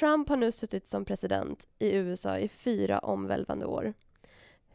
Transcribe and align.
Trump 0.00 0.28
har 0.28 0.36
nu 0.36 0.52
suttit 0.52 0.88
som 0.88 1.04
president 1.04 1.66
i 1.78 1.96
USA 1.96 2.38
i 2.38 2.48
fyra 2.48 2.98
omvälvande 2.98 3.66
år. 3.66 3.94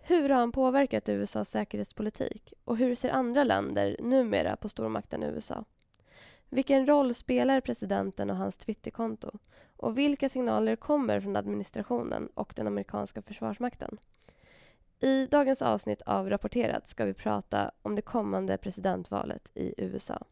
Hur 0.02 0.30
har 0.30 0.40
han 0.40 0.52
påverkat 0.52 1.09
USAs 1.09 1.50
säkerhetspolitik 1.50 2.54
och 2.66 2.78
hur 2.78 2.96
ser 2.96 3.09
andra 3.09 3.44
länder 3.44 3.98
numera 4.00 4.55
på 4.55 4.70
stormakten 4.70 5.23
USA? 5.23 5.66
Vilken 6.50 6.86
roll 6.86 7.14
spelar 7.14 7.62
presidenten 7.62 8.30
och 8.30 8.36
hans 8.36 8.58
Twitterkonto? 8.58 9.32
Och 9.77 9.98
vilka 9.98 10.30
signaler 10.30 10.76
kommer 10.76 11.22
från 11.22 11.36
administrationen 11.36 12.30
och 12.34 12.54
den 12.55 12.68
amerikanska 12.68 13.21
försvarsmakten? 13.21 13.98
I 14.99 15.26
dagens 15.26 15.62
avsnitt 15.62 16.02
av 16.02 16.30
Rapporterat 16.30 16.88
ska 16.88 17.05
vi 17.05 17.13
prata 17.13 17.71
om 17.82 17.96
det 17.96 18.02
kommande 18.02 18.57
presidentvalet 18.57 19.52
i 19.54 19.73
USA. 19.77 20.26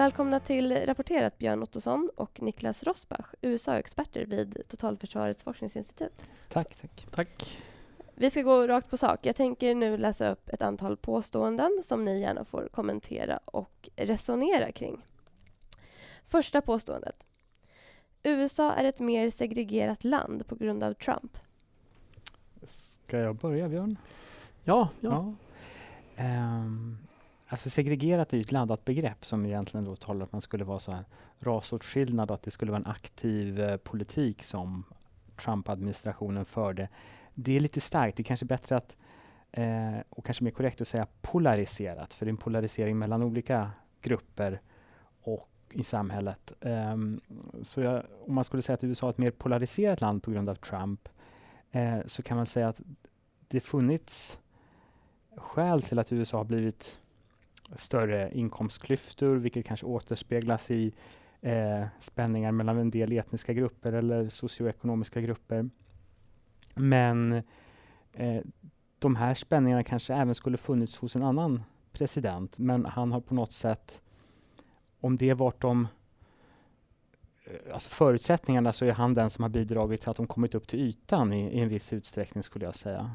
Välkomna 0.00 0.40
till 0.40 0.86
Rapporterat 0.86 1.38
Björn 1.38 1.62
Ottosson 1.62 2.10
och 2.16 2.42
Niklas 2.42 2.82
Rosbach, 2.82 3.34
USA-experter 3.40 4.26
vid 4.26 4.62
Totalförsvarets 4.68 5.42
forskningsinstitut. 5.42 6.22
Tack, 6.48 6.76
tack. 6.80 7.06
Tack. 7.10 7.58
Vi 8.14 8.30
ska 8.30 8.42
gå 8.42 8.66
rakt 8.66 8.90
på 8.90 8.96
sak. 8.96 9.26
Jag 9.26 9.36
tänker 9.36 9.74
nu 9.74 9.96
läsa 9.96 10.30
upp 10.30 10.48
ett 10.48 10.62
antal 10.62 10.96
påståenden 10.96 11.80
som 11.84 12.04
ni 12.04 12.20
gärna 12.20 12.44
får 12.44 12.68
kommentera 12.72 13.40
och 13.44 13.88
resonera 13.96 14.72
kring. 14.72 15.04
Första 16.28 16.60
påståendet. 16.60 17.16
USA 18.22 18.72
är 18.72 18.84
ett 18.84 19.00
mer 19.00 19.30
segregerat 19.30 20.04
land 20.04 20.46
på 20.46 20.54
grund 20.54 20.82
av 20.82 20.94
Trump. 20.94 21.38
Ska 22.66 23.18
jag 23.18 23.36
börja, 23.36 23.68
Björn? 23.68 23.96
Ja, 24.64 24.88
ja. 25.00 25.34
ja. 26.16 26.24
Um, 26.24 26.98
Alltså 27.50 27.70
segregerat 27.70 28.32
är 28.32 28.36
ju 28.36 28.40
ett 28.40 28.52
laddat 28.52 28.84
begrepp 28.84 29.24
som 29.24 29.46
egentligen 29.46 29.84
då 29.84 29.96
talar 29.96 30.16
om 30.16 30.22
att 30.22 30.32
man 30.32 30.40
skulle 30.40 30.64
vara 30.64 30.78
så 30.78 30.92
här 30.92 31.04
rasåtskillnad 31.38 32.30
och 32.30 32.34
att 32.34 32.42
det 32.42 32.50
skulle 32.50 32.72
vara 32.72 32.80
en 32.80 32.90
aktiv 32.90 33.60
eh, 33.60 33.76
politik 33.76 34.42
som 34.42 34.84
Trump-administrationen 35.36 36.44
förde. 36.44 36.88
Det 37.34 37.56
är 37.56 37.60
lite 37.60 37.80
starkt. 37.80 38.16
Det 38.16 38.20
är 38.20 38.24
kanske 38.24 38.46
bättre 38.46 38.76
att, 38.76 38.96
eh, 39.52 39.98
och 40.10 40.24
kanske 40.24 40.44
mer 40.44 40.50
korrekt 40.50 40.80
att 40.80 40.88
säga 40.88 41.06
polariserat, 41.20 42.14
för 42.14 42.26
det 42.26 42.28
är 42.28 42.32
en 42.32 42.36
polarisering 42.36 42.98
mellan 42.98 43.22
olika 43.22 43.70
grupper 44.02 44.60
och 45.22 45.50
i 45.70 45.82
samhället. 45.82 46.52
Um, 46.60 47.20
så 47.62 47.80
jag, 47.80 48.04
om 48.26 48.34
man 48.34 48.44
skulle 48.44 48.62
säga 48.62 48.74
att 48.74 48.84
USA 48.84 49.06
är 49.06 49.10
ett 49.10 49.18
mer 49.18 49.30
polariserat 49.30 50.00
land 50.00 50.22
på 50.22 50.30
grund 50.30 50.48
av 50.48 50.54
Trump, 50.54 51.08
eh, 51.70 51.98
så 52.06 52.22
kan 52.22 52.36
man 52.36 52.46
säga 52.46 52.68
att 52.68 52.80
det 53.48 53.60
funnits 53.60 54.38
skäl 55.36 55.82
till 55.82 55.98
att 55.98 56.12
USA 56.12 56.36
har 56.36 56.44
blivit 56.44 57.00
större 57.76 58.30
inkomstklyftor, 58.34 59.36
vilket 59.36 59.66
kanske 59.66 59.86
återspeglas 59.86 60.70
i 60.70 60.92
eh, 61.40 61.86
spänningar 61.98 62.52
mellan 62.52 62.78
en 62.78 62.90
del 62.90 63.12
etniska 63.12 63.52
grupper 63.52 63.92
eller 63.92 64.28
socioekonomiska 64.28 65.20
grupper. 65.20 65.70
Men 66.74 67.32
eh, 68.12 68.42
de 68.98 69.16
här 69.16 69.34
spänningarna 69.34 69.84
kanske 69.84 70.14
även 70.14 70.34
skulle 70.34 70.56
funnits 70.56 70.96
hos 70.96 71.16
en 71.16 71.22
annan 71.22 71.62
president, 71.92 72.58
men 72.58 72.86
han 72.86 73.12
har 73.12 73.20
på 73.20 73.34
något 73.34 73.52
sätt, 73.52 74.02
om 75.00 75.16
det 75.16 75.34
varit 75.34 75.60
de 75.60 75.88
eh, 77.44 77.74
alltså 77.74 77.88
förutsättningarna, 77.88 78.72
så 78.72 78.84
är 78.84 78.92
han 78.92 79.14
den 79.14 79.30
som 79.30 79.42
har 79.42 79.48
bidragit 79.48 80.00
till 80.00 80.10
att 80.10 80.16
de 80.16 80.26
kommit 80.26 80.54
upp 80.54 80.68
till 80.68 80.80
ytan 80.80 81.32
i, 81.32 81.56
i 81.56 81.60
en 81.60 81.68
viss 81.68 81.92
utsträckning, 81.92 82.42
skulle 82.42 82.64
jag 82.64 82.74
säga. 82.74 83.10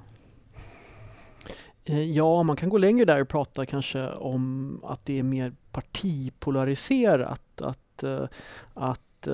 Eh, 1.85 2.11
ja, 2.11 2.43
man 2.43 2.55
kan 2.55 2.69
gå 2.69 2.77
längre 2.77 3.05
där 3.05 3.21
och 3.21 3.27
prata 3.27 3.65
kanske 3.65 4.09
om 4.09 4.79
att 4.83 5.05
det 5.05 5.19
är 5.19 5.23
mer 5.23 5.53
partipolariserat. 5.71 7.61
Att, 7.61 8.03
eh, 8.03 8.25
att 8.73 9.27
eh, 9.27 9.33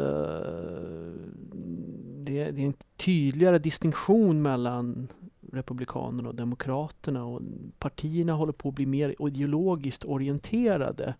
det, 2.18 2.40
är 2.40 2.60
en 2.60 2.74
tydligare 2.98 3.60
distinktion 3.60 4.42
mellan 4.42 5.08
Republikanerna 5.52 6.30
och 6.30 6.36
Demokraterna 6.36 7.26
och 7.26 7.42
partierna 7.80 8.34
håller 8.34 8.54
på 8.54 8.70
att 8.70 8.76
bli 8.76 8.86
mer 8.86 9.16
ideologiskt 9.20 10.06
orienterade. 10.06 11.16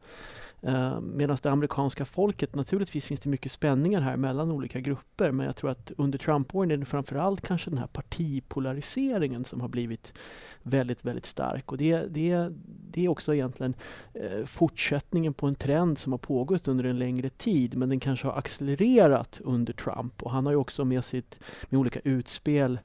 Eh, 0.62 1.02
medan 1.02 1.38
det 1.42 1.52
amerikanska 1.52 2.06
folket, 2.06 2.56
naturligtvis 2.56 3.06
finns 3.06 3.20
det 3.20 3.30
mycket 3.30 3.52
spänningar 3.52 4.02
här 4.02 4.18
mellan 4.18 4.52
olika 4.52 4.80
grupper 4.80 5.32
men 5.32 5.46
jag 5.46 5.56
tror 5.56 5.70
att 5.70 5.92
under 5.98 6.20
Trump-åren 6.20 6.72
är 6.72 6.78
det 6.78 6.86
framförallt 6.86 7.42
kanske 7.42 7.70
den 7.70 7.80
här 7.80 7.88
partipolariseringen 7.88 9.46
som 9.46 9.62
har 9.62 9.68
blivit 9.68 10.14
väldigt, 10.64 11.06
väldigt 11.06 11.26
stark. 11.26 11.72
Och 11.72 11.78
det, 11.78 12.06
det, 12.10 12.52
det 12.66 13.06
är 13.06 13.10
också 13.10 13.34
egentligen 13.34 13.74
eh, 14.14 14.46
fortsättningen 14.46 15.34
på 15.34 15.48
en 15.48 15.56
trend 15.56 15.98
som 15.98 16.12
har 16.12 16.20
pågått 16.20 16.68
under 16.68 16.86
en 16.86 17.00
längre 17.00 17.30
tid 17.30 17.78
men 17.78 17.90
den 17.90 18.00
kanske 18.00 18.28
har 18.28 18.38
accelererat 18.38 19.42
under 19.44 19.74
Trump 19.74 20.24
och 20.24 20.32
han 20.32 20.46
har 20.46 20.54
ju 20.54 20.58
också 20.58 20.86
med 20.86 21.06
sitt 21.06 21.40
med 21.70 21.80
olika 21.80 22.00
utspel 22.04 22.80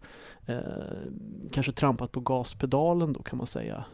uh, 0.49 0.59
kanske 1.53 1.73
trampat 1.73 2.12
på 2.12 2.21
gaspedalen 2.21 3.12
då 3.12 3.23
kan 3.23 3.39
man 3.39 3.47
säga 3.47 3.84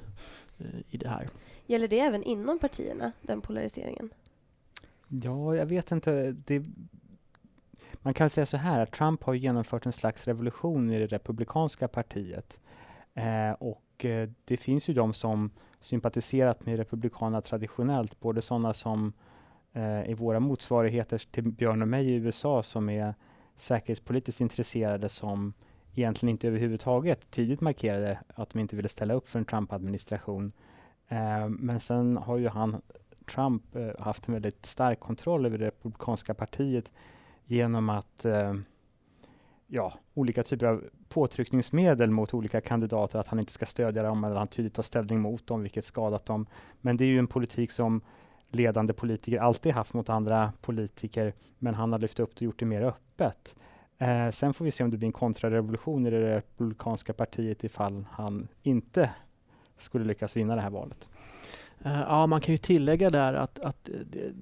i 0.90 0.96
det 0.96 1.08
här. 1.08 1.28
Gäller 1.66 1.88
det 1.88 2.00
även 2.00 2.22
inom 2.22 2.58
partierna, 2.58 3.12
den 3.22 3.40
polariseringen? 3.40 4.10
Ja, 5.08 5.56
jag 5.56 5.66
vet 5.66 5.92
inte. 5.92 6.32
Det, 6.32 6.64
man 8.02 8.14
kan 8.14 8.30
säga 8.30 8.46
så 8.46 8.56
här, 8.56 8.80
att 8.80 8.92
Trump 8.92 9.22
har 9.24 9.34
genomfört 9.34 9.86
en 9.86 9.92
slags 9.92 10.26
revolution 10.26 10.90
i 10.90 10.98
det 10.98 11.06
republikanska 11.06 11.88
partiet. 11.88 12.58
Eh, 13.14 13.52
och 13.52 14.04
eh, 14.04 14.28
det 14.44 14.56
finns 14.56 14.88
ju 14.88 14.94
de 14.94 15.12
som 15.12 15.50
sympatiserat 15.80 16.66
med 16.66 16.76
Republikanerna 16.76 17.40
traditionellt, 17.40 18.20
både 18.20 18.42
sådana 18.42 18.72
som 18.72 19.12
eh, 19.72 19.82
är 19.82 20.14
våra 20.14 20.40
motsvarigheter 20.40 21.19
till 21.19 21.52
Björn 21.52 21.82
och 21.82 21.88
mig 21.88 22.10
i 22.10 22.14
USA, 22.14 22.62
som 22.62 22.88
är 22.88 23.14
säkerhetspolitiskt 23.54 24.40
intresserade, 24.40 25.08
som 25.08 25.52
egentligen 25.94 26.30
inte 26.30 26.48
överhuvudtaget 26.48 27.30
tidigt 27.30 27.60
markerade 27.60 28.19
att 28.34 28.50
de 28.50 28.58
inte 28.58 28.76
ville 28.76 28.88
ställa 28.88 29.14
upp 29.14 29.28
för 29.28 29.38
en 29.38 29.44
Trump-administration. 29.44 30.53
Eh, 31.08 31.48
men 31.48 31.80
sen 31.80 32.16
har 32.16 32.38
ju 32.38 32.48
han, 32.48 32.82
Trump, 33.34 33.76
eh, 33.76 33.91
haft 33.98 34.28
en 34.28 34.34
väldigt 34.34 34.66
stark 34.66 35.00
kontroll 35.00 35.47
över 35.47 35.58
det 35.58 35.66
republikanska 35.66 36.34
partiet 36.34 36.91
genom 37.44 37.88
att 37.88 38.25
eh, 38.25 38.54
ja, 39.66 39.94
olika 40.14 40.42
typer 40.42 40.66
av 40.66 40.84
påtryckningsmedel 41.08 42.10
mot 42.10 42.34
olika 42.34 42.60
kandidater, 42.60 43.19
att 43.19 43.28
han 43.28 43.38
inte 43.38 43.52
ska 43.52 43.66
stödja 43.66 44.02
dem 44.02 44.25
eller 44.25 44.36
han 44.36 44.48
tydligt 44.48 44.75
tar 44.75 44.82
ställning 44.82 45.20
mot 45.20 45.47
dem, 45.47 45.62
vilket 45.62 45.84
skadat 45.84 46.26
dem. 46.26 46.47
Men 46.81 46.97
det 46.97 47.04
är 47.04 47.08
ju 47.08 47.19
en 47.19 47.26
politik 47.26 47.70
som 47.70 48.00
ledande 48.48 48.92
politiker 48.92 49.38
alltid 49.38 49.72
haft 49.72 49.94
mot 49.94 50.08
andra 50.08 50.52
politiker, 50.60 51.32
men 51.58 51.75
han 51.75 51.92
har 51.92 51.98
lyft 51.98 52.20
upp 52.20 52.31
det 52.31 52.36
och 52.36 52.42
gjort 52.42 52.58
det 52.58 52.66
mer 52.66 52.82
öppet. 52.82 53.56
Eh, 54.02 54.30
sen 54.30 54.54
får 54.54 54.64
vi 54.64 54.70
se 54.70 54.84
om 54.84 54.90
det 54.90 54.96
blir 54.96 55.06
en 55.06 55.12
kontrarevolution 55.12 56.06
i 56.06 56.10
det 56.10 56.36
republikanska 56.36 57.12
partiet 57.12 57.64
ifall 57.64 58.04
han 58.10 58.48
inte 58.62 59.10
skulle 59.76 60.04
lyckas 60.04 60.37
vinna 60.37 60.56
det 60.56 60.60
här 60.60 60.70
valet. 60.70 61.08
Eh, 61.84 62.00
ja, 62.00 62.26
man 62.26 62.40
kan 62.40 62.54
ju 62.54 62.58
tillägga 62.58 63.10
där 63.10 63.34
att, 63.34 63.58
att 63.58 63.88
eh, 63.88 63.94
det, 63.94 64.32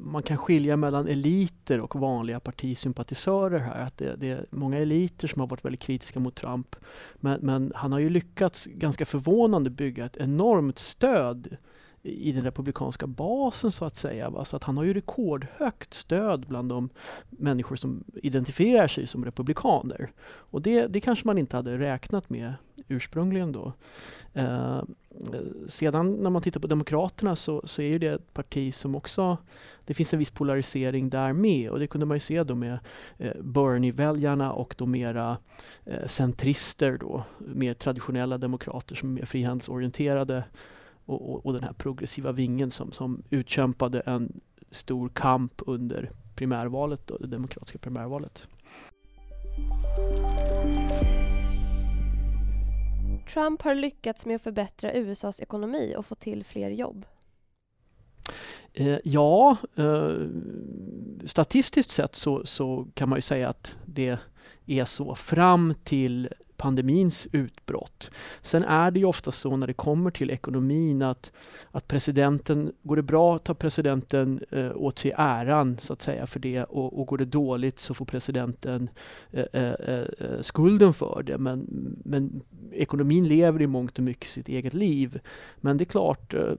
man 0.00 0.22
kan 0.22 0.36
skilja 0.36 0.76
mellan 0.76 1.08
eliter 1.08 1.80
och 1.80 1.96
vanliga 1.96 2.40
partisympatisörer 2.40 3.58
här. 3.58 3.86
Att 3.86 3.98
det, 3.98 4.16
det, 4.16 4.30
är 4.30 4.46
många 4.50 4.78
eliter 4.78 5.28
som 5.28 5.40
har 5.40 5.46
varit 5.46 5.64
väldigt 5.64 5.80
kritiska 5.80 6.20
mot 6.20 6.34
Trump. 6.34 6.76
Men, 7.16 7.40
men 7.40 7.72
han 7.74 7.92
har 7.92 7.98
ju 7.98 8.10
lyckats 8.10 8.66
ganska 8.66 9.06
förvånande 9.06 9.70
bygga 9.70 10.06
ett 10.06 10.16
enormt 10.16 10.78
stöd 10.78 11.56
i 12.08 12.32
den 12.32 12.44
republikanska 12.44 13.06
basen 13.06 13.70
så 13.70 13.84
att 13.84 13.96
säga. 13.96 14.30
Va? 14.30 14.44
Så 14.44 14.56
att 14.56 14.64
han 14.64 14.76
har 14.76 14.84
ju 14.84 14.94
rekordhögt 14.94 15.94
stöd 15.94 16.46
bland 16.48 16.68
de 16.68 16.88
människor 17.30 17.76
som 17.76 18.04
identifierar 18.14 18.88
sig 18.88 19.06
som 19.06 19.24
republikaner. 19.24 20.10
Och 20.26 20.62
det, 20.62 20.86
det 20.86 21.00
kanske 21.00 21.26
man 21.26 21.38
inte 21.38 21.56
hade 21.56 21.78
räknat 21.78 22.30
med 22.30 22.54
ursprungligen 22.88 23.52
då. 23.52 23.72
Eh, 24.32 24.82
sedan 25.68 26.12
när 26.12 26.30
man 26.30 26.42
tittar 26.42 26.60
på 26.60 26.66
Demokraterna 26.66 27.36
så, 27.36 27.62
så 27.64 27.82
är 27.82 27.98
det 27.98 28.06
ett 28.06 28.34
parti 28.34 28.74
som 28.74 28.94
också, 28.94 29.36
det 29.84 29.94
finns 29.94 30.12
en 30.12 30.18
viss 30.18 30.30
polarisering 30.30 31.10
där 31.10 31.32
med 31.32 31.70
och 31.70 31.78
det 31.78 31.86
kunde 31.86 32.06
man 32.06 32.16
ju 32.16 32.20
se 32.20 32.44
då 32.44 32.54
med 32.54 32.78
eh, 33.18 33.32
Bernie-väljarna 33.40 34.52
och 34.52 34.74
de 34.78 34.90
mera 34.90 35.36
eh, 35.84 36.06
centrister 36.06 36.98
då, 36.98 37.24
mer 37.38 37.74
traditionella 37.74 38.38
demokrater 38.38 38.94
som 38.94 39.08
är 39.08 39.12
mer 39.12 39.24
frihandelsorienterade 39.24 40.44
och, 41.08 41.30
och, 41.30 41.46
och, 41.46 41.52
den 41.52 41.62
här 41.62 41.72
progressiva 41.72 42.32
vingen 42.32 42.70
som, 42.70 42.92
som 42.92 43.22
utkämpade 43.30 44.00
en 44.00 44.40
stor 44.70 45.08
kamp 45.08 45.52
under 45.66 46.08
primärvalet, 46.34 47.06
då, 47.06 47.16
det 47.16 47.26
demokratiska 47.26 47.78
primärvalet. 47.78 48.42
Trump 53.32 53.62
har 53.62 53.74
lyckats 53.74 54.26
med 54.26 54.36
att 54.36 54.42
förbättra 54.42 54.94
USAs 54.94 55.40
ekonomi 55.40 55.94
och 55.98 56.06
få 56.06 56.14
till 56.14 56.44
fler 56.44 56.70
jobb? 56.70 57.06
Eh, 58.74 58.98
ja, 59.04 59.56
eh, 59.76 60.28
statistiskt 61.26 61.90
sett 61.90 62.16
så, 62.16 62.46
så 62.46 62.86
kan 62.94 63.08
man 63.08 63.16
ju 63.16 63.22
säga 63.22 63.48
att 63.48 63.76
det 63.84 64.18
är 64.66 64.84
så 64.84 65.14
fram 65.14 65.74
till 65.84 66.28
pandemins 66.58 67.28
utbrott. 67.32 68.10
Sen 68.42 68.64
är 68.64 68.90
det 68.90 68.98
ju 68.98 69.06
ofta 69.06 69.32
så 69.32 69.56
när 69.56 69.66
det 69.66 69.72
kommer 69.72 70.10
till 70.10 70.30
ekonomin 70.30 71.02
att, 71.02 71.32
att 71.70 71.88
presidenten, 71.88 72.72
går 72.82 72.96
det 72.96 73.02
bra 73.02 73.38
tar 73.38 73.54
presidenten 73.54 74.40
eh, 74.50 74.70
åt 74.74 74.98
sig 74.98 75.12
äran 75.16 75.78
så 75.82 75.92
att 75.92 76.02
säga 76.02 76.26
för 76.26 76.40
det 76.40 76.64
och, 76.64 77.00
och 77.00 77.06
går 77.06 77.18
det 77.18 77.24
dåligt 77.24 77.78
så 77.78 77.94
får 77.94 78.04
presidenten 78.04 78.90
eh 79.32 79.44
eh, 79.52 79.72
eh, 79.72 80.06
eh, 80.18 80.40
skulden 80.40 80.92
för 80.92 81.22
det. 81.22 81.38
Men, 81.38 81.66
men 82.04 82.42
ekonomin 82.72 83.28
lever 83.28 83.62
i 83.62 83.66
mångt 83.66 83.98
och 83.98 84.04
mycket 84.04 84.30
sitt 84.30 84.48
eget 84.48 84.74
liv. 84.74 85.20
Men 85.56 85.76
det 85.76 85.84
är 85.84 85.86
klart, 85.86 86.34
eh, 86.34 86.52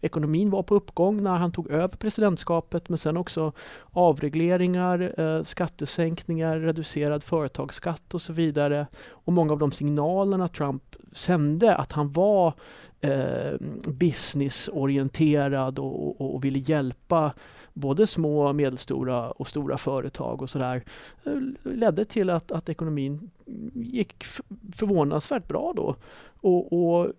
ekonomin 0.00 0.50
var 0.50 0.62
på 0.62 0.74
uppgång 0.74 1.22
när 1.22 1.36
han 1.36 1.52
tog 1.52 1.70
över 1.70 1.88
presidentskapet 1.88 2.88
men 2.88 2.98
sen 2.98 3.16
också 3.16 3.52
avregleringar, 3.90 5.20
eh, 5.20 5.44
skattesänkningar, 5.44 6.58
reducerad 6.58 7.22
företagsskatt 7.22 8.14
och 8.14 8.22
så 8.22 8.32
vidare. 8.32 8.86
Och 9.24 9.32
många 9.32 9.52
av 9.52 9.58
de 9.58 9.72
signalerna 9.72 10.48
Trump 10.48 10.96
sände 11.12 11.76
att 11.76 11.92
han 11.92 12.12
var 12.12 12.52
eh, 13.00 13.52
businessorienterad 13.86 15.78
och, 15.78 16.20
och, 16.20 16.34
och 16.34 16.44
ville 16.44 16.58
hjälpa 16.58 17.32
både 17.72 18.06
små, 18.06 18.52
medelstora 18.52 19.30
och 19.30 19.48
stora 19.48 19.78
företag 19.78 20.42
och 20.42 20.50
sådär 20.50 20.84
eh, 21.24 21.32
ledde 21.62 22.04
till 22.04 22.30
att, 22.30 22.52
att 22.52 22.68
ekonomin 22.68 23.30
gick 23.74 24.24
förvånansvärt 24.76 25.48
bra 25.48 25.72
då. 25.76 25.96
Och, 26.40 26.72
och, 26.72 27.12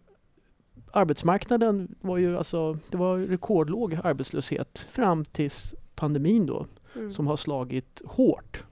arbetsmarknaden 0.91 1.95
var 2.01 2.17
ju 2.17 2.37
alltså, 2.37 2.77
det 2.89 2.97
var 2.97 3.17
rekordlåg 3.17 3.99
arbetslöshet 4.03 4.85
fram 4.91 5.25
till 5.25 5.51
pandemin 5.95 6.45
då 6.45 6.65
mm. 6.95 7.11
som 7.11 7.27
har 7.27 7.37
slagit 7.37 8.01
hårt. 8.05 8.63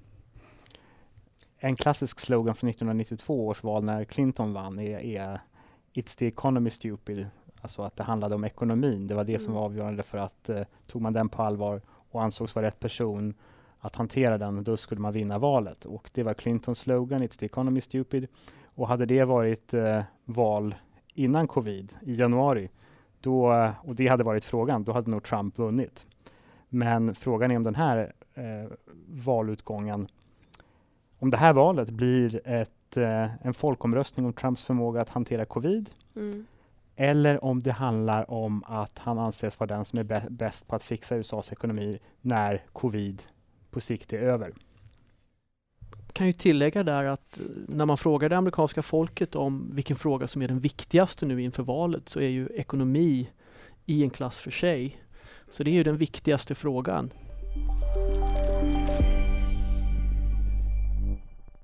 En 1.65 1.75
klassisk 1.75 2.19
slogan 2.19 2.55
från 2.55 2.69
1992 2.69 3.47
års 3.47 3.63
val 3.63 3.83
när 3.83 4.03
Clinton 4.03 4.53
vann 4.53 4.79
är, 4.79 4.99
är 4.99 5.41
It's 5.93 6.17
the 6.17 6.27
economy 6.27 6.69
stupid. 6.69 7.27
Alltså 7.61 7.81
att 7.81 7.95
det 7.95 8.03
handlade 8.03 8.35
om 8.35 8.43
ekonomin. 8.43 9.07
Det 9.07 9.15
var 9.15 9.23
det 9.23 9.31
mm. 9.31 9.41
som 9.41 9.53
var 9.53 9.61
avgörande 9.61 10.03
för 10.03 10.17
att 10.17 10.49
eh, 10.49 10.61
tog 10.87 11.01
man 11.01 11.13
den 11.13 11.29
på 11.29 11.43
allvar 11.43 11.81
och 11.87 12.23
ansågs 12.23 12.55
vara 12.55 12.65
rätt 12.65 12.79
person 12.79 13.33
att 13.79 13.95
hantera 13.95 14.37
den, 14.37 14.63
då 14.63 14.77
skulle 14.77 15.01
man 15.01 15.13
vinna 15.13 15.37
valet. 15.37 15.85
Och 15.85 16.09
det 16.13 16.23
var 16.23 16.33
Clintons 16.33 16.79
slogan, 16.79 17.23
It's 17.23 17.39
the 17.39 17.45
economy 17.45 17.81
stupid. 17.81 18.27
Och 18.63 18.87
hade 18.87 19.05
det 19.05 19.23
varit 19.23 19.73
eh, 19.73 20.01
val 20.25 20.75
innan 21.13 21.47
covid 21.47 21.95
i 22.01 22.13
januari, 22.13 22.69
då, 23.21 23.71
och 23.83 23.95
det 23.95 24.07
hade 24.07 24.23
varit 24.23 24.45
frågan, 24.45 24.83
då 24.83 24.91
hade 24.91 25.11
nog 25.11 25.23
Trump 25.23 25.57
vunnit. 25.57 26.05
Men 26.69 27.15
frågan 27.15 27.51
är 27.51 27.57
om 27.57 27.63
den 27.63 27.75
här 27.75 28.13
eh, 28.33 28.71
valutgången, 29.07 30.07
om 31.23 31.29
det 31.29 31.37
här 31.37 31.53
valet 31.53 31.89
blir 31.89 32.47
ett, 32.47 32.97
eh, 32.97 33.45
en 33.45 33.53
folkomröstning 33.53 34.25
om 34.25 34.33
Trumps 34.33 34.63
förmåga 34.63 35.01
att 35.01 35.09
hantera 35.09 35.45
covid, 35.45 35.89
mm. 36.15 36.45
eller 36.95 37.43
om 37.43 37.59
det 37.59 37.71
handlar 37.71 38.31
om 38.31 38.63
att 38.67 38.99
han 38.99 39.19
anses 39.19 39.59
vara 39.59 39.67
den 39.67 39.85
som 39.85 39.99
är 39.99 40.29
bäst 40.29 40.67
på 40.67 40.75
att 40.75 40.83
fixa 40.83 41.15
USAs 41.15 41.51
ekonomi 41.51 41.99
när 42.21 42.63
covid 42.73 43.21
på 43.71 43.81
sikt 43.81 44.13
är 44.13 44.17
över. 44.17 44.53
Jag 46.05 46.13
kan 46.13 46.27
ju 46.27 46.33
tillägga 46.33 46.83
där 46.83 47.03
att 47.03 47.37
eh, 47.37 47.45
när 47.67 47.85
man 47.85 47.97
frågar 47.97 48.29
det 48.29 48.37
amerikanska 48.37 48.81
folket 48.81 49.35
om 49.35 49.69
vilken 49.73 49.95
fråga 49.95 50.27
som 50.27 50.41
är 50.41 50.47
den 50.47 50.59
viktigaste 50.59 51.25
nu 51.25 51.41
inför 51.41 51.63
valet 51.63 52.09
så 52.09 52.19
är 52.19 52.29
ju 52.29 52.47
ekonomi 52.47 53.29
i 53.85 54.03
en 54.03 54.09
klass 54.09 54.39
för 54.39 54.51
sig. 54.51 54.97
Så 55.49 55.63
det 55.63 55.71
är 55.71 55.75
ju 55.75 55.83
den 55.83 55.97
viktigaste 55.97 56.55
frågan. 56.55 57.11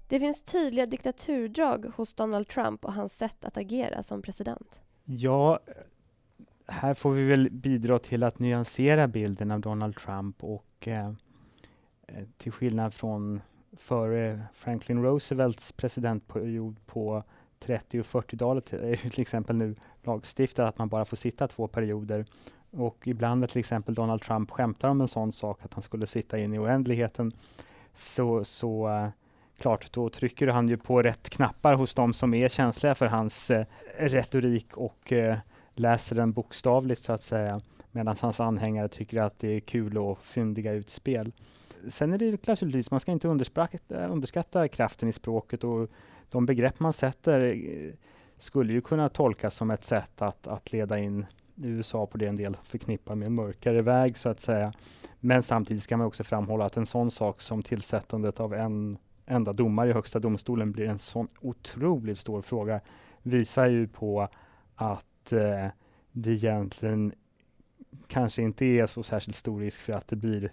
Det 0.10 0.20
finns 0.20 0.44
tydliga 0.44 0.86
diktaturdrag 0.86 1.86
hos 1.96 2.14
Donald 2.14 2.48
Trump 2.48 2.86
och 2.86 2.94
hans 2.94 3.18
sätt 3.18 3.46
att 3.46 3.58
agera 3.58 4.04
som 4.04 4.22
president. 4.22 4.80
Ja, 5.06 5.60
här 6.68 6.94
får 6.94 7.12
vi 7.12 7.24
väl 7.24 7.50
bidra 7.52 8.00
till 8.00 8.24
att 8.24 8.40
nyansera 8.40 9.08
bilden 9.08 9.52
av 9.52 9.60
Donald 9.60 9.96
Trump 9.96 10.44
och 10.44 10.88
eh, 10.88 11.10
eh 12.08 12.24
till 12.38 12.52
skillnad 12.52 12.94
från 12.94 13.42
före 13.78 14.42
Franklin 14.54 15.04
Roosevelts 15.04 15.72
presidentperiod 15.72 16.86
på 16.86 17.24
30 17.60 18.00
och 18.00 18.06
40-talet 18.06 18.74
är 18.74 18.80
det 19.04 19.10
till 19.10 19.22
exempel 19.22 19.56
nu 19.56 19.76
lagstiftat 20.04 20.70
att 20.70 20.78
man 20.78 20.90
bara 20.90 21.06
får 21.06 21.18
sitta 21.18 21.48
två 21.48 21.68
perioder 21.68 22.26
och 22.72 23.08
ibland 23.08 23.40
när 23.40 23.48
till 23.48 23.60
exempel 23.60 23.96
Donald 23.96 24.22
Trump 24.22 24.52
skämtar 24.52 24.90
om 24.90 25.02
en 25.02 25.08
sån 25.08 25.32
sak, 25.32 25.66
att 25.66 25.74
han 25.74 25.84
skulle 25.84 26.08
sitta 26.08 26.40
in 26.40 26.54
i 26.54 26.60
oändligheten, 26.60 27.32
så, 27.94 28.46
så 28.46 28.88
eh, 28.88 29.10
klart, 29.60 29.94
då 29.94 30.10
trycker 30.10 30.48
han 30.48 30.68
ju 30.68 30.78
på 30.78 31.02
rätt 31.02 31.30
knappar 31.30 31.74
hos 31.74 31.94
de 31.94 32.14
som 32.14 32.34
är 32.34 32.50
känsliga 32.50 32.96
för 32.96 33.06
hans 33.06 33.52
eh, 33.52 33.66
retorik 33.98 34.78
och 34.78 35.14
eh, 35.14 35.38
läser 35.76 36.16
den 36.16 36.32
bokstavligt 36.32 37.04
så 37.04 37.14
att 37.14 37.24
säga, 37.24 37.62
medan 37.92 38.16
hans 38.22 38.40
anhängare 38.40 38.88
tycker 38.88 39.22
att 39.22 39.40
det 39.40 39.48
är 39.48 39.60
kul 39.60 39.98
och 39.98 40.20
fyndiga 40.20 40.72
utspel. 40.72 41.32
Sen 41.88 42.14
är 42.14 42.18
det 42.18 42.48
naturligtvis, 42.48 42.92
man 42.92 43.00
ska 43.00 43.12
inte 43.12 43.28
underskatta 43.90 44.68
kraften 44.68 45.10
i 45.10 45.12
språket 45.12 45.64
och 45.64 45.90
de 46.30 46.46
begrepp 46.46 46.80
man 46.80 46.94
sätter 46.94 47.40
eh, 47.42 47.94
skulle 48.38 48.74
ju 48.74 48.82
kunna 48.82 49.10
tolkas 49.10 49.56
som 49.56 49.72
ett 49.72 49.84
sätt 49.84 50.22
att, 50.22 50.48
att 50.48 50.72
leda 50.72 51.00
in 51.00 51.26
USA 51.56 52.06
på 52.06 52.18
det 52.18 52.28
en 52.28 52.36
del 52.36 52.58
förknippar 52.64 53.16
med 53.16 53.28
en 53.28 53.36
mörkare 53.36 53.82
väg 53.82 54.18
så 54.18 54.30
att 54.30 54.40
säga. 54.40 54.74
Men 55.20 55.44
samtidigt 55.44 55.84
ska 55.84 55.98
man 55.98 56.08
också 56.08 56.24
framhålla 56.24 56.66
att 56.66 56.78
en 56.78 56.86
sån 56.86 57.12
sak 57.12 57.42
som 57.42 57.64
tillsättandet 57.64 58.40
av 58.40 58.54
en 58.54 58.98
enda 59.30 59.54
domare 59.54 59.90
i 59.90 59.94
Högsta 59.94 60.20
domstolen 60.20 60.72
blir 60.72 60.86
en 60.86 61.00
sån 61.00 61.28
otroligt 61.42 62.18
stor 62.18 62.42
fråga 62.42 62.82
visar 63.22 63.68
ju 63.68 63.88
på 63.88 64.28
att 64.76 65.34
eh, 65.34 65.68
det 66.12 66.32
egentligen 66.32 67.14
kanske 68.08 68.42
inte 68.42 68.66
är 68.66 68.86
så 68.86 69.04
särskilt 69.04 69.36
stor 69.36 69.60
risk 69.60 69.80
för 69.80 69.94
att 69.94 70.08
det 70.08 70.16
blir 70.16 70.52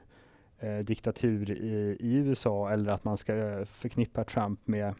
eh, 0.58 0.78
diktatur 0.78 1.50
i, 1.50 1.96
i, 2.00 2.14
USA 2.14 2.70
eller 2.70 2.92
att 2.92 3.04
man 3.04 3.16
ska 3.16 3.36
eh, 3.36 3.64
förknippa 3.64 4.24
Trump 4.24 4.60
med, 4.64 4.94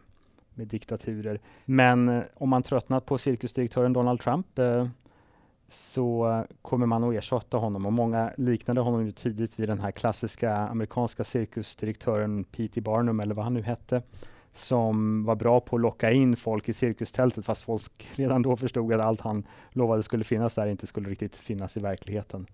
med 0.53 0.67
diktaturer. 0.67 1.39
Men 1.65 2.09
eh, 2.09 2.23
om 2.33 2.49
man 2.49 2.63
tröttnat 2.63 3.05
på 3.05 3.17
cirkusdirektören 3.17 3.93
Donald 3.93 4.19
Trump 4.19 4.59
eh, 4.59 4.87
så 5.69 6.43
kommer 6.61 6.85
man 6.85 7.03
att 7.03 7.13
ersätta 7.13 7.57
honom 7.57 7.85
och 7.85 7.93
många 7.93 8.33
liknade 8.37 8.81
honom 8.81 9.05
ju 9.05 9.11
tidigt 9.11 9.59
vid 9.59 9.69
den 9.69 9.79
här 9.79 9.91
klassiska 9.91 10.55
amerikanska 10.55 11.23
cirkusdirektören 11.23 12.43
P.T. 12.43 12.81
Barnum 12.81 13.19
eller 13.19 13.35
vad 13.35 13.45
han 13.45 13.53
nu 13.53 13.61
hette 13.61 14.01
som 14.57 15.25
var 15.25 15.35
bra 15.35 15.59
på 15.59 15.75
att 15.75 15.81
locka 15.81 16.11
in 16.11 16.35
folk 16.35 16.69
i 16.69 16.73
cirkustältet 16.73 17.45
fast 17.45 17.63
folk 17.63 18.07
redan 18.15 18.41
då 18.41 18.55
förstod 18.55 18.93
att 18.93 19.01
allt 19.01 19.21
han 19.21 19.47
lovade 19.69 20.03
skulle 20.03 20.23
finnas 20.23 20.55
där 20.55 20.67
inte 20.67 20.87
skulle 20.87 21.09
riktigt 21.09 21.35
finnas 21.35 21.77
i 21.77 21.79
verkligheten. 21.79 22.47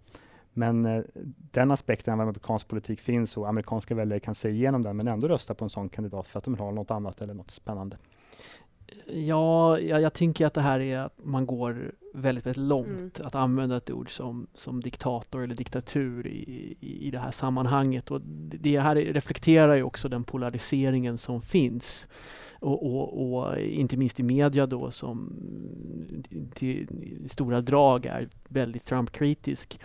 Men 0.53 0.85
eh, 0.85 1.03
den 1.51 1.71
aspekten 1.71 2.13
av 2.13 2.21
amerikansk 2.21 2.67
politik 2.67 2.99
finns 2.99 3.37
och 3.37 3.49
amerikanska 3.49 3.95
väljare 3.95 4.19
kan 4.19 4.35
se 4.35 4.49
igenom 4.49 4.81
den 4.81 4.97
men 4.97 5.07
ändå 5.07 5.27
rösta 5.27 5.53
på 5.53 5.65
en 5.65 5.69
sån 5.69 5.89
kandidat 5.89 6.27
för 6.27 6.39
att 6.39 6.43
de 6.43 6.53
vill 6.53 6.61
ha 6.61 6.71
något 6.71 6.91
annat 6.91 7.21
eller 7.21 7.33
något 7.33 7.51
spännande. 7.51 7.97
Ja, 9.05 9.79
jag, 9.79 10.01
jag 10.01 10.13
tänker 10.13 10.45
att 10.45 10.53
det 10.53 10.61
här 10.61 10.79
är 10.79 10.99
att 10.99 11.13
man 11.23 11.45
går 11.45 11.91
väldigt, 12.13 12.45
väldigt 12.45 12.63
långt. 12.63 13.19
Mm. 13.19 13.27
Att 13.27 13.35
använda 13.35 13.77
ett 13.77 13.91
ord 13.91 14.15
som, 14.15 14.47
som 14.55 14.81
diktator 14.81 15.43
eller 15.43 15.55
diktatur 15.55 16.27
i, 16.27 16.77
i, 16.79 17.07
i 17.07 17.11
det 17.11 17.19
här 17.19 17.31
sammanhanget. 17.31 18.11
Och 18.11 18.21
det 18.61 18.79
här 18.79 18.95
reflekterar 18.95 19.75
ju 19.75 19.83
också 19.83 20.09
den 20.09 20.23
polariseringen 20.23 21.17
som 21.17 21.41
finns. 21.41 22.07
Och, 22.59 22.95
och, 22.95 23.33
och, 23.33 23.59
inte 23.59 23.97
minst 23.97 24.19
i 24.19 24.23
media 24.23 24.65
då 24.65 24.91
som 24.91 25.35
till 26.53 26.87
stora 27.29 27.61
drag 27.61 28.05
är 28.05 28.29
väldigt 28.49 28.85
Trump-kritisk. 28.85 29.79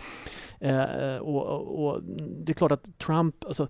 Eh, 0.59 1.15
och, 1.15 1.85
och, 1.85 2.03
det 2.45 2.51
är 2.51 2.53
klart 2.53 2.71
att 2.71 2.97
Trump, 2.97 3.45
alltså 3.45 3.67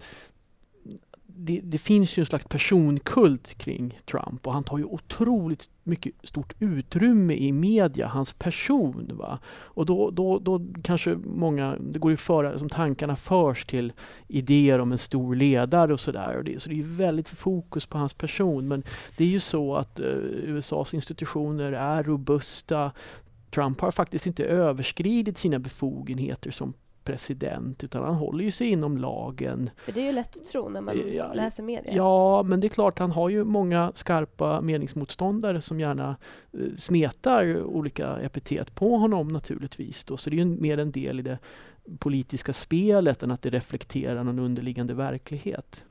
det, 1.41 1.61
det, 1.63 1.77
finns 1.77 2.17
ju 2.17 2.21
en 2.21 2.25
slags 2.25 2.45
personkult 2.45 3.57
kring 3.57 3.99
Trump 4.11 4.47
och 4.47 4.53
han 4.53 4.63
tar 4.63 4.77
ju 4.77 4.83
otroligt 4.83 5.69
mycket 5.83 6.13
stort 6.23 6.53
utrymme 6.59 7.33
i 7.33 7.51
media, 7.51 8.07
hans 8.07 8.33
person. 8.33 9.11
Va? 9.13 9.39
Och 9.49 9.85
då, 9.85 10.09
då, 10.09 10.39
då 10.39 10.61
kanske 10.83 11.17
många, 11.23 11.75
det 11.79 11.99
går 11.99 12.11
ju 12.11 12.17
föra, 12.17 12.59
som 12.59 12.69
tankarna 12.69 13.15
förs 13.15 13.65
till 13.65 13.93
idéer 14.27 14.79
om 14.79 14.91
en 14.91 14.97
stor 14.97 15.35
ledare 15.35 15.93
och 15.93 15.99
sådär. 15.99 16.55
Så 16.57 16.69
det 16.69 16.79
är 16.79 16.83
väldigt 16.83 17.29
fokus 17.29 17.85
på 17.85 17.97
hans 17.97 18.13
person. 18.13 18.67
Men 18.67 18.83
det 19.17 19.23
är 19.23 19.29
ju 19.29 19.39
så 19.39 19.75
att 19.75 19.99
eh, 19.99 20.05
USAs 20.43 20.93
institutioner 20.93 21.71
är 21.71 22.03
robusta. 22.03 22.91
Trump 23.53 23.81
har 23.81 23.91
faktiskt 23.91 24.25
inte 24.25 24.45
överskridit 24.45 25.37
sina 25.37 25.59
befogenheter 25.59 26.51
som 26.51 26.73
president 27.09 27.83
utan 27.83 28.03
han 28.03 28.15
håller 28.15 28.43
ju 28.43 28.51
sig 28.51 28.67
inom 28.67 28.97
lagen. 28.97 29.69
För 29.77 29.91
det 29.91 30.01
är 30.01 30.05
ju 30.05 30.11
lätt 30.11 30.37
att 30.37 30.45
tro 30.45 30.69
när 30.69 30.81
man 30.81 31.15
Ja, 31.15 31.33
läser 31.33 31.63
media. 31.63 31.93
Ja, 31.95 32.43
men 32.43 32.59
det 32.59 32.67
är 32.67 32.69
klart 32.69 32.99
han 32.99 33.11
har 33.11 33.29
ju 33.29 33.43
många 33.43 33.91
skarpa 33.95 34.61
meningsmotståndare 34.61 35.61
som 35.61 35.79
gärna 35.79 36.15
eh, 36.53 36.59
smetar 36.77 37.63
olika 37.63 38.17
epitet 38.17 38.75
på 38.75 38.97
honom 38.97 39.27
naturligtvis. 39.27 40.03
Då. 40.03 40.17
Så 40.17 40.29
det 40.29 40.35
är 40.35 40.37
ju 40.37 40.45
mer 40.45 40.77
en 40.77 40.91
del 40.91 41.19
i 41.19 41.23
det 41.23 41.37
politiska 41.99 42.53
spelet 42.53 43.23
än 43.23 43.31
att 43.31 43.41
det 43.41 43.49
reflekterar 43.49 44.23
någon 44.23 44.39
underliggande 44.39 44.93
verklighet. 44.93 45.83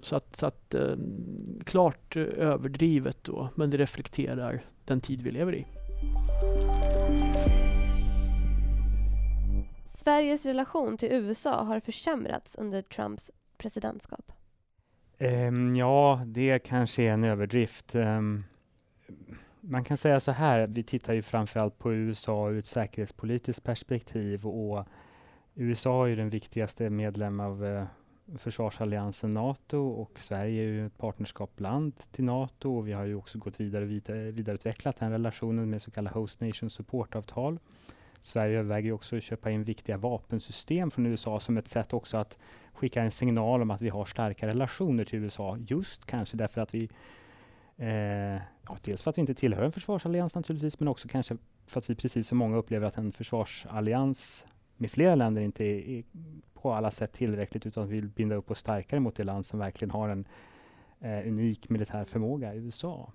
Så 0.00 0.16
att, 0.16 0.36
så 0.36 0.46
att 0.46 0.74
eh, 0.74 0.96
klart 1.64 2.16
eh, 2.16 2.22
överdrivet 2.22 3.18
då, 3.22 3.48
men 3.54 3.70
det 3.70 3.76
reflekterar 3.76 4.64
den 4.84 5.00
tid 5.00 5.22
vi 5.22 5.30
lever 5.30 5.54
i. 5.54 5.66
Sveriges 10.10 10.46
relation 10.46 10.98
till 10.98 11.12
USA 11.12 11.62
har 11.62 11.80
försämrats 11.80 12.56
under 12.56 12.82
Trumps 12.82 13.30
presidentskap. 13.58 14.32
Um, 15.18 15.76
ja, 15.76 16.22
det 16.26 16.58
kanske 16.58 17.02
är 17.02 17.12
en 17.12 17.24
överdrift. 17.24 17.94
Um, 17.94 18.44
man 19.60 19.84
kan 19.84 19.96
säga 19.96 20.20
så 20.20 20.32
här, 20.32 20.66
vi 20.66 20.82
tittar 20.82 21.12
ju 21.14 21.22
framförallt 21.22 21.78
på 21.78 21.92
USA 21.92 22.50
ur 22.50 22.58
ett 22.58 22.66
säkerhetspolitiskt 22.66 23.64
perspektiv 23.64 24.46
och 24.46 24.86
USA 25.54 26.04
är 26.04 26.08
ju 26.08 26.16
den 26.16 26.30
viktigaste 26.30 26.90
medlem 26.90 27.40
av 27.40 27.64
uh, 27.64 27.84
försvarsalliansen 28.38 29.30
NATO 29.30 29.78
och 29.78 30.20
Sverige 30.20 30.62
är 30.62 30.66
ju 30.66 30.86
ett 30.86 30.98
partnerskapsland 30.98 31.92
till 32.12 32.24
NATO 32.24 32.76
och 32.76 32.88
vi 32.88 32.92
har 32.92 33.04
ju 33.04 33.14
också 33.14 33.38
gått 33.38 33.60
vidare 33.60 33.84
och 33.84 33.90
vidare, 33.90 34.30
vidareutvecklat 34.30 34.96
den 34.96 35.10
relationen 35.10 35.70
med 35.70 35.82
så 35.82 35.90
kallade 35.90 36.18
Host 36.18 36.40
Nation 36.40 36.70
Support-avtal. 36.70 37.58
Sverige 38.22 38.58
överväger 38.58 38.92
också 38.92 39.16
att 39.16 39.22
köpa 39.22 39.50
in 39.50 39.64
viktiga 39.64 39.96
vapensystem 39.96 40.90
från 40.90 41.06
USA 41.06 41.40
som 41.40 41.56
ett 41.56 41.68
sätt 41.68 41.92
också 41.92 42.16
att 42.16 42.38
skicka 42.72 43.02
en 43.02 43.10
signal 43.10 43.62
om 43.62 43.70
att 43.70 43.82
vi 43.82 43.88
har 43.88 44.04
starka 44.04 44.46
relationer 44.46 45.04
till 45.04 45.18
USA, 45.18 45.56
just 45.58 46.06
kanske 46.06 46.36
därför 46.36 46.60
att 46.60 46.74
vi 46.74 46.88
eh, 47.76 47.88
ja, 48.68 48.76
dels 48.82 49.02
för 49.02 49.10
att 49.10 49.18
vi 49.18 49.20
inte 49.20 49.34
tillhör 49.34 49.62
en 49.62 49.72
försvarsallians 49.72 50.34
naturligtvis, 50.34 50.80
men 50.80 50.88
också 50.88 51.08
kanske 51.08 51.36
för 51.66 51.78
att 51.78 51.90
vi 51.90 51.94
precis 51.94 52.28
som 52.28 52.38
många 52.38 52.56
upplever 52.56 52.86
att 52.86 52.98
en 52.98 53.12
försvarsallians 53.12 54.46
med 54.76 54.90
flera 54.90 55.14
länder 55.14 55.42
inte 55.42 55.64
är, 55.64 55.88
är 55.88 56.04
på 56.54 56.72
alla 56.72 56.90
sätt 56.90 57.12
tillräckligt 57.12 57.66
utan 57.66 57.88
vill 57.88 58.08
binda 58.08 58.34
upp 58.34 58.50
oss 58.50 58.58
starkare 58.58 59.00
mot 59.00 59.16
det 59.16 59.24
land 59.24 59.46
som 59.46 59.58
verkligen 59.58 59.90
har 59.90 60.08
en 60.08 60.24
eh, 61.00 61.28
unik 61.28 61.68
militär 61.68 62.04
förmåga, 62.04 62.54
USA. 62.54 63.12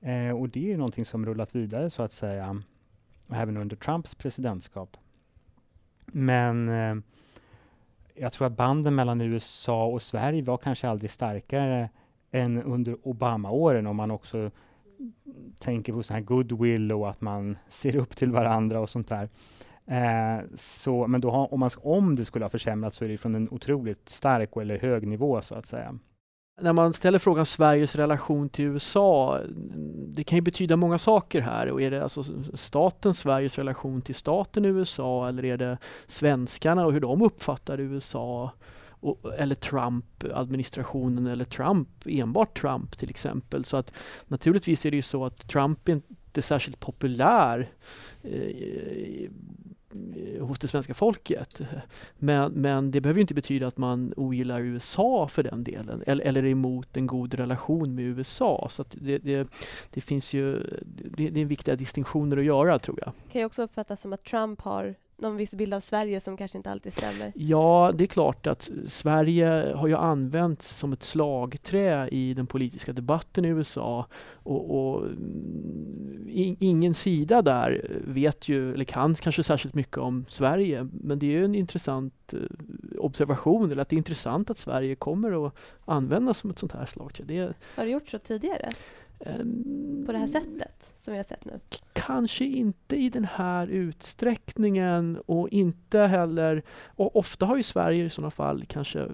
Eh, 0.00 0.30
och 0.30 0.48
det 0.48 0.72
är 0.72 0.76
någonting 0.76 1.04
som 1.04 1.26
rullat 1.26 1.54
vidare 1.54 1.90
så 1.90 2.02
att 2.02 2.12
säga 2.12 2.62
även 3.34 3.56
under 3.56 3.76
Trumps 3.76 4.14
presidentskap. 4.14 4.96
Men 6.06 6.68
eh, 6.68 6.96
jag 8.14 8.32
tror 8.32 8.46
att 8.46 8.56
banden 8.56 8.94
mellan 8.94 9.20
USA 9.20 9.86
och 9.86 10.02
Sverige 10.02 10.42
var 10.42 10.56
kanske 10.56 10.88
aldrig 10.88 11.10
starkare 11.10 11.88
än 12.30 12.62
under 12.62 12.96
Obama-åren 13.02 13.86
om 13.86 13.96
man 13.96 14.10
också 14.10 14.50
tänker 15.58 15.92
på 15.92 16.02
sån 16.02 16.14
här 16.14 16.22
goodwill 16.22 16.92
och 16.92 17.10
att 17.10 17.20
man 17.20 17.58
ser 17.68 17.96
upp 17.96 18.16
till 18.16 18.32
varandra 18.32 18.80
och 18.80 18.90
sånt 18.90 19.08
där. 19.08 19.28
Eh, 19.86 20.44
så, 20.54 21.06
men 21.06 21.20
då 21.20 21.30
har, 21.30 21.54
om, 21.54 21.60
man, 21.60 21.70
om 21.82 22.16
det 22.16 22.24
skulle 22.24 22.44
ha 22.44 22.50
försämrats 22.50 22.96
så 22.96 23.04
är 23.04 23.08
det 23.08 23.18
från 23.18 23.34
en 23.34 23.48
otroligt 23.50 24.08
stark 24.08 24.56
eller 24.56 24.78
hög 24.78 25.06
nivå 25.06 25.42
så 25.42 25.54
att 25.54 25.66
säga. 25.66 25.98
När 26.62 26.72
man 26.72 26.92
ställer 26.92 27.18
frågan 27.18 27.46
Sveriges 27.46 27.96
relation 27.96 28.48
till 28.48 28.64
USA, 28.64 29.40
det 30.06 30.24
kan 30.24 30.36
ju 30.36 30.42
betyda 30.42 30.76
många 30.76 30.98
saker 30.98 31.40
här. 31.40 31.70
Och 31.70 31.82
är 31.82 31.90
det 31.90 32.02
alltså 32.02 32.24
staten 32.54 33.14
Sveriges 33.14 33.58
relation 33.58 34.02
till 34.02 34.14
staten 34.14 34.64
USA 34.64 35.28
eller 35.28 35.44
är 35.44 35.56
det 35.56 35.78
svenskarna 36.06 36.86
och 36.86 36.92
hur 36.92 37.00
de 37.00 37.22
uppfattar 37.22 37.80
USA? 37.80 38.52
Och, 39.02 39.34
eller 39.38 39.54
Trump-administrationen 39.54 41.26
eller 41.26 41.44
Trump, 41.44 41.88
enbart 42.04 42.60
Trump 42.60 42.98
till 42.98 43.10
exempel. 43.10 43.64
Så 43.64 43.76
att 43.76 43.92
naturligtvis 44.26 44.86
är 44.86 44.90
det 44.90 44.96
ju 44.96 45.02
så 45.02 45.24
att 45.24 45.48
Trump 45.48 45.88
är 45.88 45.92
inte 45.92 46.42
särskilt 46.42 46.80
populär 46.80 47.70
eh, 48.22 49.30
hos 50.62 50.70
det 50.70 50.72
svenska 50.72 50.94
folket. 50.94 51.60
Men, 52.18 52.52
men 52.52 52.90
det 52.90 53.00
behöver 53.00 53.20
inte 53.20 53.34
betyda 53.34 53.66
att 53.66 53.78
man 53.78 54.12
ogillar 54.16 54.60
USA 54.60 55.28
för 55.28 55.42
den 55.42 55.64
delen 55.64 56.02
eller, 56.06 56.24
eller 56.24 56.42
är 56.42 56.48
emot 56.48 56.96
en 56.96 57.06
god 57.06 57.34
relation 57.34 57.94
med 57.94 58.04
USA. 58.04 58.68
Så 58.70 58.84
det, 58.90 59.18
det, 59.18 59.48
det, 59.90 60.00
finns 60.00 60.34
ju, 60.34 60.62
det, 61.16 61.30
det 61.30 61.40
är 61.40 61.44
viktiga 61.44 61.76
distinktioner 61.76 62.36
att 62.36 62.44
göra 62.44 62.78
tror 62.78 62.98
jag. 63.00 63.12
Det 63.26 63.32
kan 63.32 63.40
ju 63.40 63.46
också 63.46 63.62
uppfattas 63.62 64.00
som 64.00 64.12
att 64.12 64.24
Trump 64.24 64.60
har 64.60 64.94
någon 65.20 65.36
viss 65.36 65.54
bild 65.54 65.74
av 65.74 65.80
Sverige 65.80 66.20
som 66.20 66.36
kanske 66.36 66.58
inte 66.58 66.70
alltid 66.70 66.92
stämmer. 66.92 67.32
Ja, 67.34 67.92
det 67.94 68.04
är 68.04 68.08
klart 68.08 68.46
att 68.46 68.70
Sverige 68.86 69.72
har 69.76 69.88
ju 69.88 69.96
använts 69.96 70.76
som 70.76 70.92
ett 70.92 71.02
slagträ 71.02 72.08
i 72.08 72.34
den 72.34 72.46
politiska 72.46 72.92
debatten 72.92 73.44
i 73.44 73.48
USA 73.48 74.06
och, 74.42 74.94
och 74.94 75.04
ingen 76.58 76.94
sida 76.94 77.42
där 77.42 78.00
vet 78.04 78.48
ju, 78.48 78.74
eller 78.74 78.84
kan 78.84 79.14
kanske 79.14 79.42
särskilt 79.42 79.74
mycket 79.74 79.98
om 79.98 80.24
Sverige, 80.28 80.88
men 80.92 81.18
det 81.18 81.26
är 81.26 81.30
ju 81.30 81.44
en 81.44 81.54
intressant 81.54 82.32
eh, 82.32 82.38
observation, 82.98 83.72
eller 83.72 83.82
att 83.82 83.88
det 83.88 83.96
är 83.96 83.98
intressant 83.98 84.50
att 84.50 84.58
Sverige 84.58 84.94
kommer 84.94 85.46
att 85.46 85.54
användas 85.84 86.38
som 86.38 86.50
ett 86.50 86.58
sånt 86.58 86.72
här 86.72 86.86
slagträ. 86.86 87.24
Det, 87.24 87.54
har 87.76 87.84
det 87.84 87.90
gjort 87.90 88.08
så 88.08 88.18
tidigare? 88.18 88.70
Um, 89.26 90.02
på 90.06 90.12
det 90.12 90.18
här 90.18 90.26
sättet 90.26 90.92
som 90.98 91.12
vi 91.12 91.18
har 91.18 91.24
sett 91.24 91.44
nu? 91.44 91.60
Kanske 91.92 92.44
inte 92.44 92.96
i 92.96 93.08
den 93.08 93.24
här 93.24 93.66
utsträckningen 93.66 95.18
och 95.26 95.48
inte 95.48 95.98
heller... 95.98 96.62
Och 96.84 97.16
ofta 97.16 97.46
har 97.46 97.56
ju 97.56 97.62
Sverige 97.62 98.04
i 98.04 98.10
sådana 98.10 98.30
fall 98.30 98.64
kanske 98.68 99.08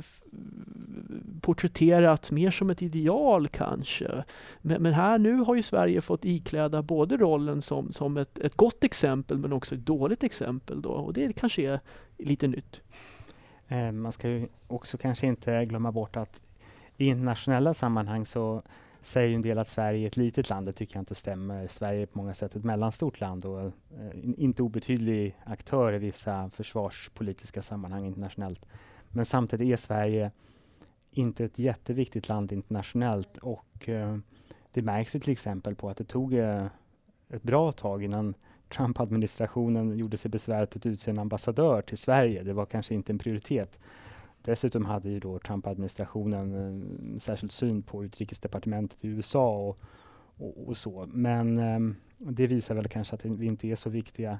porträtterats 1.41 2.31
mer 2.31 2.51
som 2.51 2.71
ett 2.71 2.83
ideal 2.83 3.49
kanske. 3.49 4.25
Men, 4.61 4.83
men, 4.83 4.93
här 4.93 5.19
nu 5.19 5.35
har 5.35 5.55
ju 5.55 5.63
Sverige 5.63 6.01
fått 6.01 6.25
ikläda 6.25 6.83
både 6.83 7.17
rollen 7.17 7.63
som, 7.63 7.93
som 7.93 8.17
ett, 8.17 8.39
ett 8.39 8.55
gott 8.55 8.85
exempel 8.85 9.39
men 9.39 9.53
också 9.53 9.75
ett 9.75 9.87
dåligt 9.87 10.25
exempel 10.25 10.83
då 10.83 10.91
och 10.91 11.13
det 11.13 11.33
kanske 11.33 11.63
är 11.63 11.81
lite 12.19 12.49
nytt. 12.49 12.81
Eh, 13.69 13.93
man 13.93 14.13
ska 14.13 14.29
ju 14.29 14.49
också 14.67 14.99
kanske 14.99 15.27
inte 15.27 15.65
glömma 15.65 15.93
bort 15.93 16.17
att 16.17 16.41
i 16.97 17.07
internationella 17.07 17.75
sammanhang 17.75 18.27
så 18.27 18.63
säger 19.07 19.35
en 19.35 19.43
del 19.43 19.59
att 19.59 19.69
Sverige 19.69 20.05
är 20.05 20.07
ett 20.07 20.17
litet 20.17 20.51
land. 20.51 20.67
Det 20.67 20.73
tycker 20.73 20.97
jag 20.97 21.01
inte 21.01 21.15
stämmer. 21.15 21.69
Sverige 21.69 22.03
är 22.03 22.07
på 22.07 22.19
många 22.19 22.35
sätt 22.35 22.57
ett 22.57 22.65
mellanstort 22.65 23.21
land 23.21 23.45
och 23.45 23.61
eh, 23.61 23.73
inte 24.37 24.63
obetydlig 24.63 25.37
aktör 25.45 25.93
i 25.93 25.99
vissa 25.99 26.51
försvarspolitiska 26.51 27.63
sammanhang 27.63 28.07
internationellt. 28.07 28.67
Men 29.09 29.25
samtidigt 29.25 29.73
är 29.73 29.77
Sverige 29.77 30.31
inte 31.11 31.45
ett 31.45 31.59
jätteviktigt 31.59 32.29
land 32.29 32.53
internationellt 32.53 33.37
och 33.37 33.89
eh, 33.89 34.19
det 34.73 34.83
märks 34.83 35.15
ju 35.15 35.21
till 35.21 35.33
exempel 35.33 35.75
på 35.75 35.91
att 35.91 35.97
det 35.97 36.05
tog 36.05 36.35
eh, 36.35 36.67
ett 37.29 37.43
bra 37.43 37.73
tag 37.73 38.05
innan 38.05 38.35
Trump-administrationen 38.69 39.99
gjorde 39.99 40.17
sig 40.17 40.31
besväret 40.31 40.77
att 40.77 40.87
utse 40.87 41.11
en 41.11 41.19
ambassadör 41.19 41.83
till 41.83 41.99
Sverige. 41.99 42.43
Det 42.43 42.53
var 42.53 42.67
kanske 42.67 42.95
inte 42.95 43.13
en 43.13 43.19
prioritet. 43.19 43.79
Dessutom 44.47 44.85
hade 44.85 45.09
ju 45.09 45.21
då 45.21 45.39
Trump-administrationen 45.39 46.55
en 46.55 47.21
särskild 47.21 47.53
syn 47.53 47.83
på 47.83 48.05
utrikesdepartementet 48.05 49.05
i 49.05 49.09
USA 49.09 49.57
och, 49.57 49.79
och, 50.37 50.69
och 50.69 50.77
så. 50.77 51.09
Men 51.13 51.59
um, 51.59 51.97
det 52.19 52.47
visar 52.47 52.75
väl 52.75 52.89
kanske 52.89 53.15
att 53.15 53.25
vi 53.25 53.47
inte 53.47 53.69
är 53.69 53.77
så 53.77 53.91
viktiga. 53.91 54.39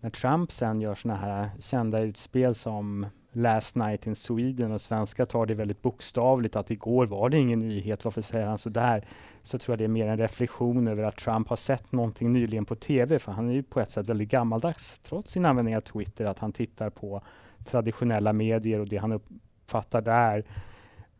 När 0.00 0.10
Trump 0.10 0.52
sen 0.52 0.80
gör 0.80 0.94
såna 0.94 1.16
här 1.16 1.50
kända 1.60 2.00
utspel 2.00 2.54
som 2.54 3.06
Last 3.34 3.76
night 3.76 4.06
in 4.06 4.14
Sweden 4.14 4.72
och 4.72 4.80
svenskar 4.80 5.26
tar 5.26 5.46
det 5.46 5.54
väldigt 5.54 5.82
bokstavligt 5.82 6.56
att 6.56 6.70
igår 6.70 7.06
var 7.06 7.28
det 7.28 7.38
ingen 7.38 7.58
nyhet, 7.58 8.04
varför 8.04 8.22
säger 8.22 8.46
han 8.46 8.58
så 8.58 8.68
där? 8.68 9.06
Så 9.42 9.58
tror 9.58 9.72
jag 9.72 9.78
det 9.78 9.84
är 9.84 9.88
mer 9.88 10.08
en 10.08 10.18
reflektion 10.18 10.88
över 10.88 11.02
att 11.02 11.16
Trump 11.16 11.48
har 11.48 11.56
sett 11.56 11.92
någonting 11.92 12.32
nyligen 12.32 12.64
på 12.64 12.74
TV, 12.74 13.18
för 13.18 13.32
han 13.32 13.48
är 13.48 13.52
ju 13.52 13.62
på 13.62 13.80
ett 13.80 13.90
sätt 13.90 14.08
väldigt 14.08 14.28
gammaldags, 14.28 14.98
trots 14.98 15.32
sin 15.32 15.46
användning 15.46 15.76
av 15.76 15.80
Twitter, 15.80 16.24
att 16.24 16.38
han 16.38 16.52
tittar 16.52 16.90
på 16.90 17.22
traditionella 17.64 18.32
medier 18.32 18.80
och 18.80 18.88
det 18.88 18.96
han 18.96 19.12
uppfattar 19.12 20.00
där 20.00 20.44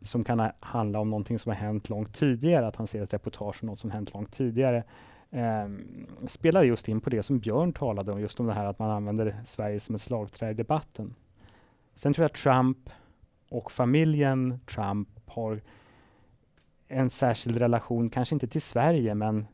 som 0.01 0.23
kan 0.23 0.51
handla 0.59 0.99
om 0.99 1.09
någonting 1.09 1.39
som 1.39 1.49
har 1.49 1.57
hänt 1.57 1.89
långt 1.89 2.13
tidigare, 2.13 2.67
att 2.67 2.75
han 2.75 2.87
ser 2.87 3.03
ett 3.03 3.13
reportage 3.13 3.63
om 3.63 3.67
något 3.67 3.79
som 3.79 3.91
hänt 3.91 4.13
långt 4.13 4.31
tidigare, 4.31 4.83
eh, 5.31 5.67
spelar 6.27 6.63
just 6.63 6.87
in 6.87 7.01
på 7.01 7.09
det 7.09 7.23
som 7.23 7.39
Björn 7.39 7.73
talade 7.73 8.11
om, 8.11 8.21
just 8.21 8.39
om 8.39 8.47
det 8.47 8.53
här 8.53 8.65
att 8.65 8.79
man 8.79 8.89
använder 8.89 9.35
Sverige 9.45 9.79
som 9.79 9.95
ett 9.95 10.01
slagträ 10.01 10.49
i 10.49 10.53
debatten. 10.53 11.15
Sen 11.95 12.13
tror 12.13 12.23
jag 12.23 12.33
Trump 12.33 12.89
och 13.49 13.71
familjen 13.71 14.59
Trump 14.65 15.09
har 15.25 15.61
en 16.87 17.09
särskild 17.09 17.57
relation, 17.57 18.09
kanske 18.09 18.35
inte 18.35 18.47
till 18.47 18.61
Sverige, 18.61 19.15
men 19.15 19.47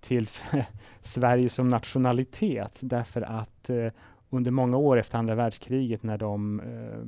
till 0.00 0.28
Sverige 1.00 1.48
som 1.48 1.68
nationalitet, 1.68 2.78
därför 2.80 3.22
att 3.22 3.70
eh, 3.70 3.88
under 4.34 4.50
många 4.50 4.76
år 4.76 4.96
efter 4.96 5.18
andra 5.18 5.34
världskriget 5.34 6.02
när 6.02 6.18
de 6.18 6.60
eh, 6.60 7.06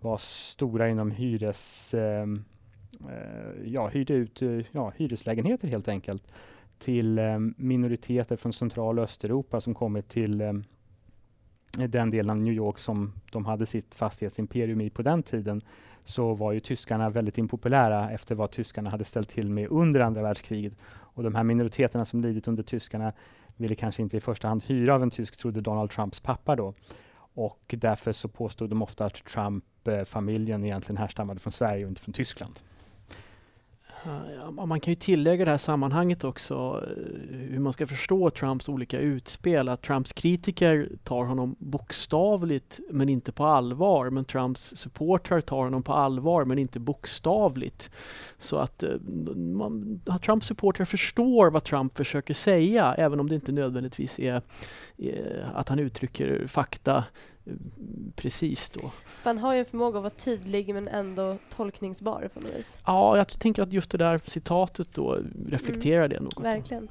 var 0.00 0.18
stora 0.18 0.88
inom 0.88 1.10
hyres, 1.10 1.94
eh, 1.94 2.22
eh 2.22 3.64
ja, 3.64 3.88
hyrde 3.88 4.14
ut 4.14 4.42
eh, 4.42 4.60
ja, 4.72 4.92
hyreslägenheter 4.96 5.68
helt 5.68 5.88
enkelt 5.88 6.32
till 6.78 7.18
eh, 7.18 7.38
minoriteter 7.56 8.36
från 8.36 8.52
Central 8.52 8.98
och 8.98 9.04
Östeuropa 9.04 9.60
som 9.60 9.74
kommit 9.74 10.08
till 10.08 10.40
eh, 10.40 10.52
den 11.88 12.10
delen 12.10 12.30
av 12.30 12.36
New 12.36 12.54
York 12.54 12.78
som 12.78 13.12
de 13.32 13.44
hade 13.44 13.66
sitt 13.66 13.94
fastighetsimperium 13.94 14.80
i 14.80 14.90
på 14.90 15.02
den 15.02 15.22
tiden, 15.22 15.62
så 16.04 16.34
var 16.34 16.52
ju 16.52 16.60
tyskarna 16.60 17.08
väldigt 17.08 17.38
impopulära 17.38 18.10
efter 18.10 18.34
vad 18.34 18.50
tyskarna 18.50 18.90
hade 18.90 19.04
ställt 19.04 19.28
till 19.28 19.50
med 19.50 19.68
under 19.70 20.00
andra 20.00 20.22
världskriget. 20.22 20.72
Och 20.86 21.22
de 21.22 21.34
här 21.34 21.44
minoriteterna 21.44 22.04
som 22.04 22.20
lidit 22.20 22.48
under 22.48 22.62
tyskarna 22.62 23.12
ville 23.56 23.74
kanske 23.74 24.02
inte 24.02 24.16
i 24.16 24.20
första 24.20 24.48
hand 24.48 24.64
hyra 24.66 24.94
av 24.94 25.02
en 25.02 25.10
tysk, 25.10 25.36
trodde 25.36 25.60
Donald 25.60 25.90
Trumps 25.90 26.20
pappa 26.20 26.56
då. 26.56 26.74
Och 27.34 27.74
därför 27.78 28.12
så 28.12 28.28
påstod 28.28 28.70
de 28.70 28.82
ofta 28.82 29.04
att 29.04 29.24
Trump-familjen 29.24 30.62
eh, 30.62 30.68
egentligen 30.68 30.96
härstammade 30.96 31.40
från 31.40 31.52
Sverige 31.52 31.84
och 31.84 31.88
inte 31.88 32.00
från 32.00 32.12
Tyskland. 32.12 32.60
Man 34.50 34.80
kan 34.80 34.92
ju 34.92 34.94
tillägga 34.94 35.42
i 35.42 35.44
det 35.44 35.50
här 35.50 35.58
sammanhanget 35.58 36.24
också 36.24 36.84
eh, 36.86 37.36
hur 37.38 37.58
man 37.58 37.72
ska 37.72 37.86
förstå 37.86 38.30
Trumps 38.30 38.68
olika 38.68 38.98
utspel. 38.98 39.68
Att 39.68 39.82
Trumps 39.82 40.12
kritiker 40.12 40.88
tar 41.04 41.24
honom 41.24 41.56
bokstavligt 41.58 42.80
men 42.90 43.08
inte 43.08 43.32
på 43.32 43.44
allvar. 43.44 44.10
Men 44.10 44.24
Trumps 44.24 44.76
supportrar 44.76 45.40
tar 45.40 45.64
honom 45.64 45.82
på 45.82 45.92
allvar 45.92 46.44
men 46.44 46.58
inte 46.58 46.80
bokstavligt. 46.80 47.90
Så 48.38 48.56
att 48.56 48.82
eh, 48.82 48.90
man, 49.36 50.00
att 50.06 50.22
Trumps 50.22 50.46
supportrar 50.46 50.86
förstår 50.86 51.50
vad 51.50 51.64
Trump 51.64 51.96
försöker 51.96 52.34
säga 52.34 52.94
även 52.94 53.20
om 53.20 53.28
det 53.28 53.34
inte 53.34 53.52
nödvändigtvis 53.52 54.18
är, 54.18 54.42
är 54.96 55.50
att 55.54 55.68
han 55.68 55.78
uttrycker 55.78 56.46
fakta 56.46 57.04
precis 58.16 58.70
då. 58.70 58.90
Han 59.22 59.38
har 59.38 59.52
ju 59.54 59.58
en 59.58 59.64
förmåga 59.64 59.98
att 59.98 60.02
vara 60.02 60.14
tydlig 60.14 60.74
men 60.74 60.88
ändå 60.88 61.36
tolkningsbar 61.56 62.30
på 62.34 62.40
något 62.40 62.54
vis. 62.54 62.78
Ja, 62.86 63.16
jag 63.16 63.28
tänker 63.28 63.62
att 63.62 63.72
just 63.72 63.90
det 63.90 63.98
där 63.98 64.20
citatet 64.24 64.94
då 64.94 65.18
reflekterar 65.48 66.04
mm. 66.04 66.10
det 66.10 66.20
något. 66.20 66.40
Verkligen. 66.40 66.88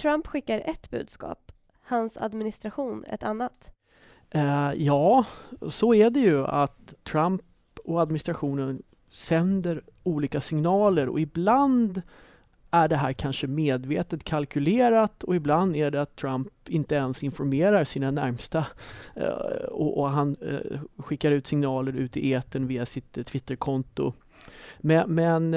Trump 0.00 0.26
skickar 0.26 0.62
ett 0.66 0.90
budskap, 0.90 1.52
hans 1.82 2.16
administration 2.16 3.04
ett 3.04 3.22
annat. 3.22 3.70
Uh, 4.34 4.72
ja, 4.76 5.24
så 5.68 5.94
är 5.94 6.10
det 6.10 6.20
ju 6.20 6.46
att 6.46 6.94
Trump 7.04 7.42
och 7.84 8.00
administrationen 8.02 8.82
sänder 9.10 9.82
olika 10.02 10.40
signaler 10.40 11.08
och 11.08 11.20
ibland 11.20 12.02
är 12.84 12.88
det 12.88 12.96
här 12.96 13.12
kanske 13.12 13.46
medvetet 13.46 14.24
kalkylerat 14.24 15.22
och 15.22 15.36
ibland 15.36 15.76
är 15.76 15.90
det 15.90 16.02
att 16.02 16.16
Trump 16.16 16.48
inte 16.68 16.94
ens 16.94 17.22
informerar 17.22 17.84
sina 17.84 18.10
närmsta 18.10 18.66
eh, 19.14 19.28
och, 19.68 19.98
och, 19.98 20.10
han 20.10 20.36
eh, 20.42 20.80
skickar 20.96 21.30
ut 21.30 21.46
signaler 21.46 21.92
ut 21.92 22.16
i 22.16 22.30
eten 22.30 22.66
via 22.66 22.86
sitt 22.86 23.18
eh, 23.18 23.24
Twitterkonto. 23.24 24.12
Men, 24.78 25.14
men, 25.14 25.54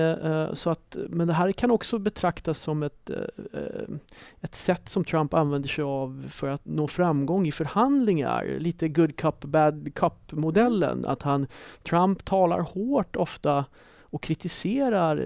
så 0.55 0.69
att, 0.69 0.97
men 1.09 1.27
det 1.27 1.33
här 1.33 1.51
kan 1.51 1.71
också 1.71 1.99
betraktas 1.99 2.59
som 2.59 2.83
ett, 2.83 3.09
ett 4.41 4.55
sätt 4.55 4.89
som 4.89 5.03
Trump 5.03 5.33
använder 5.33 5.69
sig 5.69 5.83
av 5.83 6.29
för 6.31 6.47
att 6.47 6.65
nå 6.65 6.87
framgång 6.87 7.47
i 7.47 7.51
förhandlingar. 7.51 8.55
Lite 8.59 8.87
good 8.87 9.15
cup, 9.15 9.45
bad 9.45 9.95
cup 9.95 10.31
modellen. 10.31 11.05
Att 11.05 11.21
han, 11.21 11.47
Trump 11.83 12.25
talar 12.25 12.59
hårt 12.59 13.15
ofta 13.15 13.65
och 14.09 14.23
kritiserar 14.23 15.17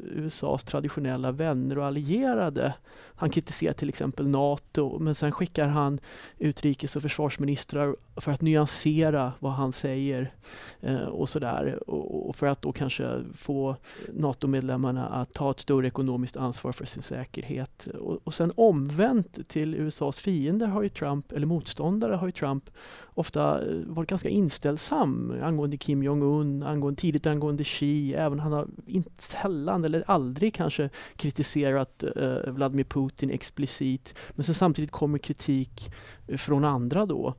USAs 0.00 0.64
traditionella 0.64 1.32
vänner 1.32 1.78
och 1.78 1.84
allierade. 1.84 2.74
Han 3.18 3.30
kritiserar 3.30 3.72
till 3.72 3.88
exempel 3.88 4.28
NATO 4.28 4.98
men 4.98 5.14
sen 5.14 5.32
skickar 5.32 5.68
han 5.68 6.00
utrikes 6.38 6.96
och 6.96 7.02
försvarsministrar 7.02 7.96
för 8.16 8.32
att 8.32 8.40
nyansera 8.40 9.32
vad 9.38 9.52
han 9.52 9.72
säger 9.72 10.32
eh, 10.80 11.02
och 11.02 11.28
sådär. 11.28 11.90
Och, 11.90 12.28
och, 12.28 12.36
för 12.36 12.46
att 12.46 12.62
då 12.62 12.72
kanske 12.72 13.20
få 13.34 13.76
NATO-medlemmarna 14.12 15.08
att 15.08 15.32
ta 15.32 15.50
ett 15.50 15.60
större 15.60 15.86
ekonomiskt 15.86 16.36
ansvar 16.36 16.72
för 16.72 16.86
sin 16.86 17.02
säkerhet. 17.02 17.88
Och, 18.00 18.18
och 18.24 18.34
sen 18.34 18.52
omvänt 18.54 19.48
till 19.48 19.74
USAs 19.74 20.20
fiender 20.20 20.66
har 20.66 20.82
ju 20.82 20.88
Trump, 20.88 21.32
eller 21.32 21.46
motståndare 21.46 22.14
har 22.14 22.26
ju 22.26 22.32
Trump 22.32 22.70
ofta 23.14 23.70
eh, 23.70 23.76
varit 23.86 24.08
ganska 24.08 24.28
inställsam 24.28 25.34
angående 25.42 25.76
Kim 25.76 26.02
Jong-Un, 26.02 26.62
angående, 26.62 27.00
tidigt 27.00 27.26
angående 27.26 27.64
Xi, 27.64 28.14
även 28.14 28.40
han 28.40 28.52
har 28.52 28.66
inte 28.86 29.10
sällan 29.18 29.84
eller 29.84 30.04
aldrig 30.06 30.54
kanske 30.54 30.90
kritiserat 31.16 32.04
eh, 32.16 32.50
Vladimir 32.52 32.84
Putin 32.84 33.07
explicit. 33.20 34.14
Men 34.30 34.44
sen 34.44 34.54
samtidigt 34.54 34.90
kommer 34.90 35.18
kritik 35.18 35.90
eh, 36.26 36.36
från 36.36 36.64
andra 36.64 37.06
då. 37.06 37.34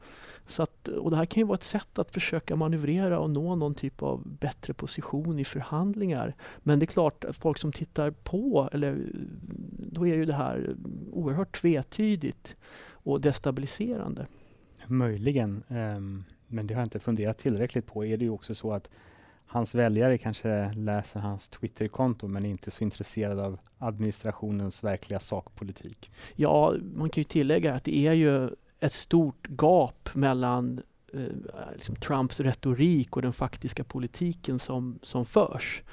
Så 0.45 0.63
att, 0.63 0.87
eh, 0.87 0.93
och 0.93 1.11
det 1.11 1.17
här 1.17 1.25
kan 1.25 1.41
ju 1.41 1.47
vara 1.47 1.55
ett 1.55 1.63
sätt 1.63 1.99
att 1.99 2.11
försöka 2.11 2.55
manövrera 2.55 3.19
och 3.19 3.29
nå 3.29 3.55
någon 3.55 3.75
typ 3.75 4.01
av 4.01 4.27
bättre 4.27 4.73
position 4.73 5.39
i 5.39 5.45
förhandlingar. 5.45 6.35
Men 6.59 6.79
det 6.79 6.83
är 6.83 6.87
klart 6.87 7.23
att 7.23 7.37
folk 7.37 7.57
som 7.57 7.71
tittar 7.71 8.11
på, 8.11 8.69
eller 8.71 8.91
eh, 8.91 8.99
då 9.91 10.07
är 10.07 10.15
ju 10.15 10.25
det 10.25 10.33
här 10.33 10.75
oerhört 11.11 11.61
tvetydigt 11.61 12.55
och 12.91 13.21
destabiliserande. 13.21 14.27
Möjligen, 14.87 15.63
um, 15.67 16.23
men 16.47 16.67
det 16.67 16.73
har 16.73 16.81
jag 16.81 16.85
inte 16.85 16.99
funderat 16.99 17.37
tillräckligt 17.37 17.85
på. 17.85 18.05
Är 18.05 18.17
det 18.17 18.25
ju 18.25 18.31
också 18.31 18.55
så 18.55 18.73
att 18.73 18.89
hans 19.51 19.75
väljare 19.75 20.17
kanske 20.17 20.73
läser 20.73 21.19
hans 21.19 21.47
Twitterkonto 21.47 22.27
men 22.27 22.45
är 22.45 22.49
inte 22.49 22.71
så 22.71 22.83
intresserade 22.83 23.45
av 23.45 23.59
administrationens 23.77 24.83
verkliga 24.83 25.19
sakpolitik. 25.19 26.11
Ja, 26.35 26.73
man 26.95 27.09
kan 27.09 27.21
ju 27.21 27.25
tillägga 27.25 27.73
att 27.73 27.83
det 27.83 27.97
är 28.07 28.13
ju 28.13 28.49
ett 28.79 28.93
stort 28.93 29.47
gap 29.49 30.09
mellan 30.13 30.81
eh, 31.13 31.73
liksom 31.73 31.95
Trumps 31.95 32.39
retorik 32.39 33.15
och 33.15 33.21
den 33.21 33.33
faktiska 33.33 33.83
politiken 33.83 34.59
som, 34.59 34.99
som 35.01 35.25
förs. 35.25 35.83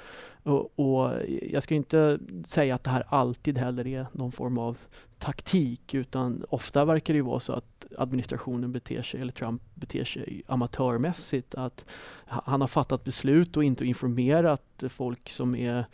Och, 0.43 0.79
och, 0.79 1.13
jag 1.51 1.63
ska 1.63 1.75
inte 1.75 2.19
säga 2.45 2.75
att 2.75 2.83
det 2.83 2.89
här 2.89 3.03
alltid 3.09 3.57
heller 3.57 3.87
är 3.87 4.07
någon 4.11 4.31
form 4.31 4.57
av 4.57 4.77
taktik 5.19 5.93
utan 5.93 6.45
ofta 6.49 6.85
verkar 6.85 7.13
det 7.13 7.17
ju 7.17 7.23
vara 7.23 7.39
så 7.39 7.53
att 7.53 7.85
administrationen 7.97 8.71
beter 8.71 9.01
sig, 9.01 9.21
eller 9.21 9.31
Trump 9.31 9.61
beter 9.73 10.03
sig 10.03 10.41
amatörmässigt. 10.47 11.55
Att 11.55 11.85
han 12.25 12.61
har 12.61 12.67
fattat 12.67 13.03
beslut 13.03 13.57
och 13.57 13.63
inte 13.63 13.85
informerat 13.85 14.83
folk 14.89 15.29
som 15.29 15.55
är 15.55 15.85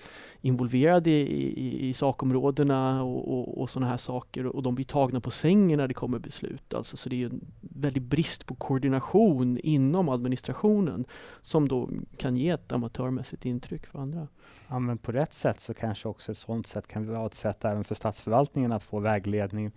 involverade 0.42 1.10
i, 1.10 1.60
i, 1.60 1.90
i 1.90 1.94
sakområdena 1.94 3.04
och, 3.04 3.34
och, 3.34 3.62
och 3.62 3.70
sådana 3.70 3.90
här 3.92 3.98
saker 3.98 4.46
och 4.46 4.64
de 4.64 4.76
blir 4.76 4.86
tagna 4.86 5.20
på 5.20 5.32
sängen 5.32 5.78
när 5.78 5.88
det 5.88 5.94
kommer 5.94 6.20
beslut. 6.20 6.74
Alltså, 6.74 6.98
så 6.98 7.10
det 7.10 7.24
är 7.24 7.26
en 7.26 7.46
väldig 7.62 8.04
brist 8.04 8.46
på 8.46 8.56
koordination 8.56 9.58
inom 9.58 10.10
administrationen 10.10 11.06
som 11.42 11.68
då 11.68 11.90
kan 12.18 12.38
ge 12.38 12.50
ett 12.50 12.72
amatörmässigt 12.72 13.46
intryck 13.46 13.86
för 13.86 14.00
andra. 14.00 14.28
Ja, 14.68 14.80
men 14.80 14.98
på 14.98 15.12
rätt 15.12 15.34
sätt 15.34 15.60
så 15.60 15.74
kanske 15.74 16.08
också 16.08 16.32
ett 16.32 16.38
sådant 16.38 16.68
sätt 16.68 16.88
kan 16.88 17.08
vara 17.08 17.26
ett 17.26 17.36
sätt 17.36 17.66
även 17.66 17.84
för 17.84 17.96
statsförvaltningen 17.96 18.72
att 18.72 18.84
få 18.84 19.00
vägledning. 19.14 19.72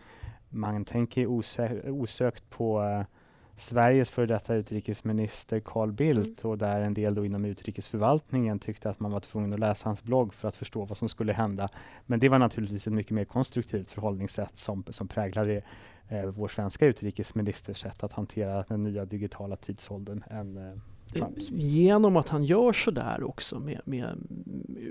Man 0.48 0.84
tänker 0.84 1.26
osö 1.26 1.90
osökt 1.90 2.50
på 2.50 2.80
uh, 2.80 3.04
Sveriges 3.58 4.10
före 4.10 4.26
detta 4.26 4.54
utrikesminister 4.54 5.60
Carl 5.60 5.92
Bildt 5.92 6.44
mm. 6.44 6.50
och 6.50 6.58
där 6.58 6.80
en 6.80 6.94
del 6.94 7.14
då 7.14 7.24
inom 7.24 7.44
utrikesförvaltningen 7.44 8.58
tyckte 8.58 8.90
att 8.90 9.00
man 9.00 9.12
var 9.12 9.20
tvungen 9.20 9.52
att 9.52 9.60
läsa 9.60 9.88
hans 9.88 10.02
blogg 10.02 10.34
för 10.34 10.48
att 10.48 10.56
förstå 10.56 10.84
vad 10.84 10.98
som 10.98 11.08
skulle 11.08 11.32
hända. 11.32 11.68
Men 12.06 12.20
det 12.20 12.28
var 12.28 12.38
naturligtvis 12.38 12.86
ett 12.86 12.92
mycket 12.92 13.12
mer 13.12 13.24
konstruktivt 13.24 13.90
förhållningssätt 13.90 14.58
som, 14.58 14.84
som 14.88 15.08
präglade 15.08 15.62
eh, 16.08 16.24
vår 16.24 16.48
svenska 16.48 16.86
utrikesministers 16.86 17.80
sätt 17.82 18.04
att 18.04 18.12
hantera 18.12 18.64
den 18.68 18.82
nya 18.82 19.04
digitala 19.04 19.56
tidsåldern 19.56 20.24
än 20.30 20.56
eh. 20.56 20.78
Genom 21.50 22.16
att 22.16 22.28
han 22.28 22.44
gör 22.44 22.72
sådär 22.72 23.24
också 23.24 23.58
med, 23.58 23.80
med, 23.84 24.18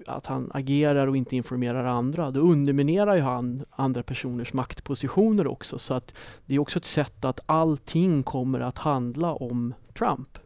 att 0.08 0.26
han 0.26 0.52
agerar 0.54 1.08
och 1.08 1.18
inte 1.18 1.36
informerar 1.36 1.86
andra, 1.86 2.32
då 2.32 2.40
underminerar 2.40 3.16
ju 3.16 3.22
han 3.22 3.66
andra 3.70 4.04
personers 4.04 4.54
maktpositioner 4.54 5.48
också. 5.48 5.80
Så 5.80 5.94
att 5.94 6.14
det 6.46 6.56
är 6.56 6.60
också 6.60 6.80
ett 6.80 6.86
sätt 6.86 7.26
att 7.26 7.40
allting 7.46 8.24
kommer 8.24 8.60
att 8.60 8.78
handla 8.78 9.34
om 9.34 9.74
Trump. 9.98 10.40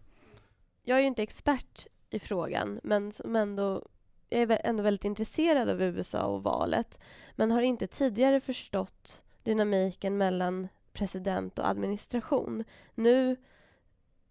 Jag 0.83 0.97
är 0.97 1.01
ju 1.01 1.07
inte 1.07 1.23
expert 1.23 1.87
i 2.09 2.19
frågan, 2.19 2.79
men 2.83 3.11
som 3.11 3.35
ändå 3.35 3.83
jag 4.29 4.41
är 4.41 4.61
ändå 4.63 4.83
väldigt 4.83 5.05
intresserad 5.05 5.69
av 5.69 5.81
USA 5.81 6.25
och 6.25 6.43
valet, 6.43 6.99
men 7.35 7.51
har 7.51 7.61
inte 7.61 7.87
tidigare 7.87 8.41
förstått 8.41 9.21
dynamiken 9.43 10.17
mellan 10.17 10.67
president 10.93 11.59
och 11.59 11.69
administration. 11.69 12.63
Nu 12.95 13.35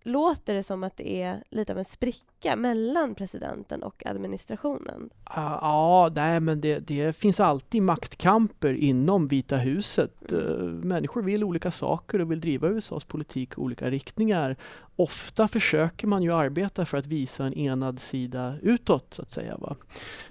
låter 0.08 0.54
det 0.54 0.62
som 0.62 0.84
att 0.84 0.96
det 0.96 1.22
är 1.22 1.44
lite 1.50 1.72
av 1.72 1.78
en 1.78 1.84
spricka 1.84 2.56
mellan 2.56 3.14
presidenten 3.14 3.82
och 3.82 4.06
administrationen. 4.06 5.10
Ja, 5.24 6.10
nej 6.14 6.40
men 6.40 6.60
det, 6.60 6.78
det 6.78 7.16
finns 7.16 7.40
alltid 7.40 7.82
maktkamper 7.82 8.74
inom 8.74 9.28
Vita 9.28 9.56
huset. 9.56 10.32
Mm. 10.32 10.46
Eh, 10.46 10.64
människor 10.64 11.22
vill 11.22 11.44
olika 11.44 11.70
saker 11.70 12.20
och 12.20 12.30
vill 12.30 12.40
driva 12.40 12.68
USAs 12.68 13.04
politik 13.04 13.52
i 13.52 13.60
olika 13.60 13.90
riktningar. 13.90 14.56
Ofta 14.96 15.48
försöker 15.48 16.06
man 16.06 16.22
ju 16.22 16.32
arbeta 16.32 16.86
för 16.86 16.98
att 16.98 17.06
visa 17.06 17.44
en 17.44 17.54
enad 17.54 18.00
sida 18.00 18.54
utåt, 18.62 19.14
så 19.14 19.22
att 19.22 19.30
säga. 19.30 19.56
Va? 19.56 19.76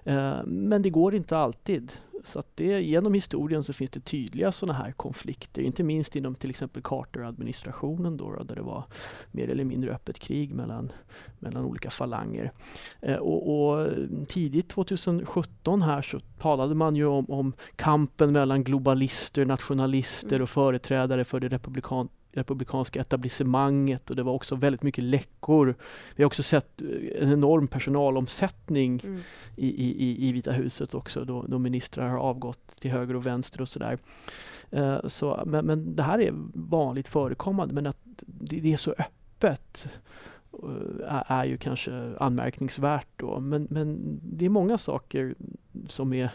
Eh, 0.04 0.44
men 0.46 0.82
det 0.82 0.90
går 0.90 1.16
inte 1.16 1.38
alltid. 1.38 1.92
Så 2.24 2.40
att 2.40 2.48
det, 2.56 2.82
genom 2.82 3.14
historien 3.14 3.64
så 3.64 3.74
finns 3.74 3.92
det 3.92 4.00
tydliga 4.00 4.52
sådana 4.52 4.80
här 4.80 4.92
konflikter, 4.92 5.62
inte 5.62 5.84
minst 5.84 6.16
inom 6.16 6.36
till 6.36 6.50
exempel 6.50 6.82
Carter-administrationen 6.82 8.18
då, 8.18 8.32
då, 8.32 8.44
där 8.44 8.56
det 8.56 8.62
var 8.62 8.84
mer 9.32 9.50
eller 9.50 9.64
mindre 9.64 9.92
öppet 9.92 10.20
krig 10.20 10.54
mellan, 10.54 10.92
mellan 11.40 11.66
olika 11.66 11.90
falanger. 11.90 12.52
Eh, 13.02 13.16
och, 13.16 13.70
och, 13.70 13.90
tidigt 14.28 14.70
2017 14.70 15.82
här 15.82 16.02
så 16.02 16.20
talade 16.20 16.76
man 16.76 16.96
ju 16.96 17.06
om, 17.06 17.26
om 17.30 17.54
kampen 17.76 18.32
mellan 18.32 18.64
globalister, 18.64 19.46
nationalister 19.46 20.36
mm. 20.36 20.44
och 20.44 20.50
företrädare 20.50 21.26
för 21.26 21.40
det 21.40 21.48
republikan 21.48 22.10
republikanska 22.38 23.02
etablissemanget 23.02 24.10
och 24.10 24.16
det 24.16 24.24
var 24.24 24.34
också 24.34 24.56
väldigt 24.56 24.84
mycket 24.84 25.04
läckor. 25.04 25.76
Vi 26.16 26.24
har 26.24 26.28
också 26.28 26.44
sett 26.44 26.82
eh, 26.82 27.24
en 27.24 27.32
enorm 27.34 27.68
personalomsättning 27.68 29.02
mm. 29.04 29.22
i, 29.56 29.68
i, 29.68 30.28
i 30.28 30.32
Vita 30.32 30.52
huset 30.52 30.94
också 30.94 31.26
då, 31.26 31.46
då 31.48 31.60
ministrar 31.60 32.10
har 32.10 32.18
avgått 32.18 32.68
till 32.68 32.92
höger 32.92 33.16
och 33.16 33.26
vänster 33.26 33.62
och 33.62 33.70
sådär. 33.70 33.98
Uh, 34.74 35.08
så, 35.08 35.44
men, 35.46 35.66
men 35.66 35.96
det 35.96 36.04
här 36.04 36.20
är 36.20 36.34
vanligt 36.54 37.08
förekommande 37.08 37.74
men 37.74 37.88
att 37.88 37.98
det, 38.20 38.60
det 38.60 38.74
är 38.74 38.78
så 38.78 38.92
öppet 38.98 39.90
är, 41.08 41.24
är 41.28 41.46
ju 41.46 41.58
kanske 41.58 42.16
anmärkningsvärt 42.20 43.08
då. 43.16 43.40
Men, 43.40 43.68
men 43.70 44.20
det 44.24 44.46
är 44.46 44.50
många 44.50 44.78
saker 44.78 45.36
som 45.88 46.14
är 46.14 46.32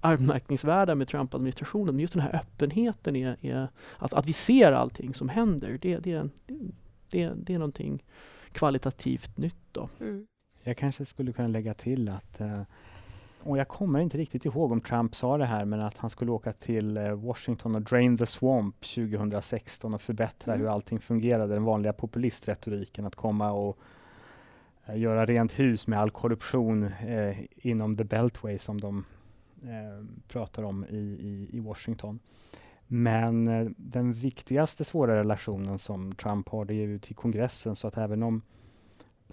anmärkningsvärda 0.00 0.94
med 0.94 1.08
Trump-administrationen. 1.08 2.00
Just 2.00 2.12
den 2.12 2.22
här 2.22 2.36
öppenheten, 2.36 3.16
är, 3.16 3.36
är, 3.40 3.68
att, 3.96 4.12
att 4.12 4.26
vi 4.26 4.32
ser 4.32 4.72
allting 4.72 5.14
som 5.14 5.28
händer, 5.28 5.78
det, 5.82 5.98
det, 5.98 6.28
det, 7.10 7.32
det 7.36 7.54
är 7.54 7.58
någonting 7.58 8.04
kvalitativt 8.52 9.38
nytt. 9.38 9.56
Då. 9.72 9.88
Mm. 10.00 10.26
Jag 10.62 10.76
kanske 10.76 11.04
skulle 11.04 11.32
kunna 11.32 11.48
lägga 11.48 11.74
till 11.74 12.08
att 12.08 12.40
uh, 12.40 12.62
och 13.42 13.58
jag 13.58 13.68
kommer 13.68 14.00
inte 14.00 14.18
riktigt 14.18 14.44
ihåg 14.44 14.72
om 14.72 14.80
Trump 14.80 15.14
sa 15.14 15.38
det 15.38 15.44
här, 15.44 15.64
men 15.64 15.80
att 15.80 15.98
han 15.98 16.10
skulle 16.10 16.30
åka 16.30 16.52
till 16.52 16.98
uh, 16.98 17.12
Washington 17.12 17.74
och 17.74 17.82
drain 17.82 18.18
the 18.18 18.26
swamp 18.26 18.80
2016 18.80 19.94
och 19.94 20.02
förbättra 20.02 20.54
mm. 20.54 20.66
hur 20.66 20.72
allting 20.72 21.00
fungerade, 21.00 21.54
den 21.54 21.64
vanliga 21.64 21.92
populistretoriken, 21.92 23.06
att 23.06 23.14
komma 23.14 23.52
och 23.52 23.78
uh, 24.88 24.98
göra 24.98 25.24
rent 25.24 25.58
hus 25.58 25.86
med 25.86 26.00
all 26.00 26.10
korruption 26.10 26.90
inom 27.56 27.96
the 27.96 28.04
beltway 28.04 28.58
som 28.58 28.80
de 28.80 29.04
pratar 30.28 30.62
om 30.62 30.84
i, 30.84 30.96
i, 30.96 31.48
i 31.52 31.60
Washington. 31.60 32.18
Men 32.86 33.44
den 33.76 34.12
viktigaste 34.12 34.84
svåra 34.84 35.16
relationen 35.16 35.78
som 35.78 36.14
Trump 36.14 36.48
har, 36.48 36.64
det 36.64 36.74
är 36.74 36.86
ju 36.86 36.98
till 36.98 37.16
kongressen, 37.16 37.76
så 37.76 37.88
att 37.88 37.96
även 37.96 38.22
om 38.22 38.42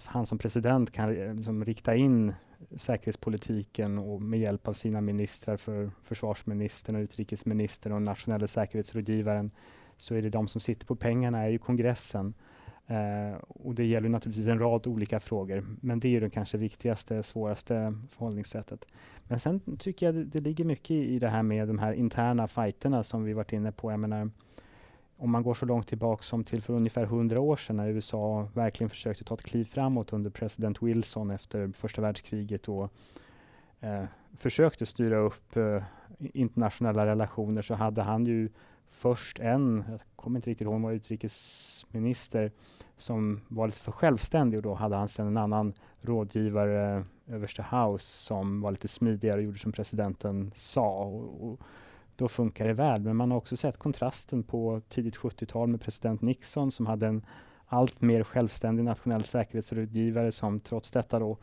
han 0.04 0.26
som 0.26 0.38
president 0.38 0.90
kan 0.90 1.36
liksom 1.36 1.64
rikta 1.64 1.94
in 1.94 2.34
säkerhetspolitiken 2.76 3.98
och 3.98 4.22
med 4.22 4.40
hjälp 4.40 4.68
av 4.68 4.72
sina 4.72 5.00
ministrar, 5.00 5.56
för 5.56 5.90
försvarsministern 6.02 6.96
och 6.96 7.00
utrikesministern 7.00 7.92
och 7.92 8.02
nationella 8.02 8.46
säkerhetsrådgivaren, 8.46 9.50
så 9.96 10.14
är 10.14 10.22
det 10.22 10.30
de 10.30 10.48
som 10.48 10.60
sitter 10.60 10.86
på 10.86 10.96
pengarna, 10.96 11.38
är 11.38 11.48
ju 11.48 11.58
kongressen. 11.58 12.34
Eh, 12.86 13.38
och 13.48 13.74
det 13.74 13.84
gäller 13.84 14.08
naturligtvis 14.08 14.46
en 14.46 14.58
rad 14.58 14.86
olika 14.86 15.20
frågor, 15.20 15.66
men 15.80 15.98
det 15.98 16.16
är 16.16 16.20
det 16.20 16.30
kanske 16.30 16.58
viktigaste, 16.58 17.22
svåraste 17.22 17.94
förhållningssättet. 18.10 18.86
Men 19.24 19.38
sen 19.38 19.76
tycker 19.78 20.06
jag 20.06 20.14
det, 20.14 20.24
det 20.24 20.40
ligger 20.40 20.64
mycket 20.64 20.90
i, 20.90 21.14
i 21.14 21.18
det 21.18 21.28
här 21.28 21.42
med 21.42 21.68
de 21.68 21.78
här 21.78 21.92
interna 21.92 22.46
fighterna 22.46 23.02
som 23.02 23.24
vi 23.24 23.32
varit 23.32 23.52
inne 23.52 23.72
på. 23.72 23.90
Jag 23.90 24.00
menar, 24.00 24.30
om 25.18 25.30
man 25.30 25.42
går 25.42 25.54
så 25.54 25.66
långt 25.66 25.88
tillbaka 25.88 26.22
som 26.22 26.44
till 26.44 26.62
för 26.62 26.74
ungefär 26.74 27.06
hundra 27.06 27.40
år 27.40 27.56
sedan 27.56 27.76
när 27.76 27.88
USA 27.88 28.48
verkligen 28.54 28.90
försökte 28.90 29.24
ta 29.24 29.34
ett 29.34 29.42
kliv 29.42 29.64
framåt 29.64 30.12
under 30.12 30.30
president 30.30 30.82
Wilson 30.82 31.30
efter 31.30 31.72
första 31.72 32.02
världskriget 32.02 32.68
och 32.68 32.92
eh, 33.80 34.04
försökte 34.36 34.86
styra 34.86 35.16
upp 35.16 35.56
eh, 35.56 35.82
internationella 36.18 37.06
relationer 37.06 37.62
så 37.62 37.74
hade 37.74 38.02
han 38.02 38.26
ju 38.26 38.48
först 38.90 39.38
en, 39.38 39.84
jag 39.90 40.00
kommer 40.16 40.38
inte 40.38 40.50
riktigt 40.50 40.64
ihåg, 40.64 40.80
var 40.80 40.92
utrikesminister 40.92 42.52
som 42.96 43.40
var 43.48 43.66
lite 43.66 43.80
för 43.80 43.92
självständig 43.92 44.58
och 44.58 44.62
då 44.62 44.74
hade 44.74 44.96
han 44.96 45.08
sen 45.08 45.26
en 45.26 45.36
annan 45.36 45.72
rådgivare, 46.00 46.96
eh, 46.96 47.34
överste 47.34 47.66
House, 47.70 48.04
som 48.04 48.60
var 48.60 48.70
lite 48.70 48.88
smidigare 48.88 49.36
och 49.36 49.42
gjorde 49.42 49.58
som 49.58 49.72
presidenten 49.72 50.52
sa. 50.54 51.04
Och, 51.04 51.50
och 51.50 51.60
då 52.18 52.28
funkar 52.28 52.66
det 52.66 52.72
väl. 52.72 53.00
Men 53.00 53.16
man 53.16 53.30
har 53.30 53.38
också 53.38 53.56
sett 53.56 53.78
kontrasten 53.78 54.42
på 54.42 54.80
tidigt 54.88 55.16
70-tal 55.16 55.68
med 55.68 55.80
president 55.80 56.22
Nixon 56.22 56.72
som 56.72 56.86
hade 56.86 57.06
en 57.06 57.22
allt 57.66 58.00
mer 58.00 58.24
självständig 58.24 58.84
nationell 58.84 59.24
säkerhetsrådgivare 59.24 60.32
som 60.32 60.60
trots 60.60 60.90
detta 60.90 61.18
då 61.18 61.36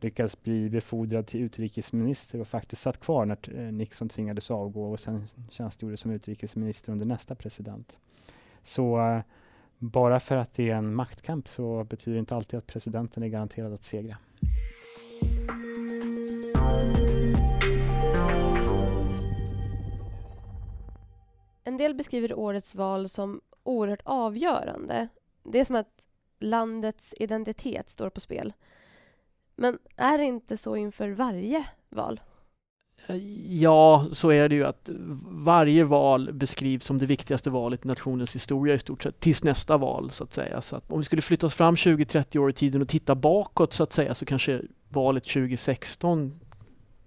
lyckades 0.00 0.42
bli 0.42 0.70
befordrad 0.70 1.26
till 1.26 1.40
utrikesminister 1.40 2.40
och 2.40 2.48
faktiskt 2.48 2.82
satt 2.82 3.00
kvar 3.00 3.24
när 3.24 3.38
eh, 3.54 3.72
Nixon 3.72 4.08
tvingades 4.08 4.50
avgå 4.50 4.92
och 4.92 5.00
sen 5.00 5.24
tjänstgjorde 5.50 5.96
som 5.96 6.10
utrikesminister 6.10 6.92
under 6.92 7.06
nästa 7.06 7.34
president. 7.34 7.98
Så 8.62 8.98
uh, 8.98 9.20
bara 9.78 10.20
för 10.20 10.36
att 10.36 10.54
det 10.54 10.70
är 10.70 10.76
en 10.76 10.94
maktkamp 10.94 11.48
så 11.48 11.84
betyder 11.84 12.12
det 12.12 12.20
inte 12.20 12.36
alltid 12.36 12.58
att 12.58 12.66
presidenten 12.66 13.22
är 13.22 13.28
garanterad 13.28 13.72
att 13.72 13.84
segra. 13.84 14.16
En 21.64 21.76
del 21.76 21.94
beskriver 21.94 22.38
årets 22.38 22.74
val 22.74 23.08
som 23.08 23.40
oerhört 23.62 24.02
avgörande. 24.04 25.08
Det 25.42 25.60
är 25.60 25.64
som 25.64 25.76
att 25.76 26.06
landets 26.38 27.14
identitet 27.18 27.90
står 27.90 28.10
på 28.10 28.20
spel. 28.20 28.52
Men 29.56 29.78
är 29.96 30.18
det 30.18 30.24
inte 30.24 30.56
så 30.56 30.76
inför 30.76 31.08
varje 31.08 31.66
val? 31.88 32.20
Eh, 33.06 33.16
ja, 33.60 34.06
så 34.12 34.30
är 34.30 34.48
det 34.48 34.54
ju 34.54 34.64
att 34.64 34.88
varje 35.28 35.84
val 35.84 36.32
beskrivs 36.32 36.84
som 36.84 36.98
det 36.98 37.06
viktigaste 37.06 37.50
valet 37.50 37.84
i 37.84 37.88
nationens 37.88 38.34
historia 38.34 38.74
i 38.74 38.78
stort 38.78 39.02
sett, 39.02 39.20
tills 39.20 39.44
nästa 39.44 39.76
val 39.76 40.10
så 40.10 40.24
att 40.24 40.34
säga. 40.34 40.60
Så 40.60 40.76
att 40.76 40.90
om 40.92 40.98
vi 40.98 41.04
skulle 41.04 41.22
flytta 41.22 41.46
oss 41.46 41.54
fram 41.54 41.74
20-30 41.74 42.38
år 42.38 42.50
i 42.50 42.52
tiden 42.52 42.82
och 42.82 42.88
titta 42.88 43.14
bakåt 43.14 43.72
så 43.72 43.82
att 43.82 43.92
säga 43.92 44.14
så 44.14 44.26
kanske 44.26 44.62
valet 44.88 45.24
2016 45.24 46.40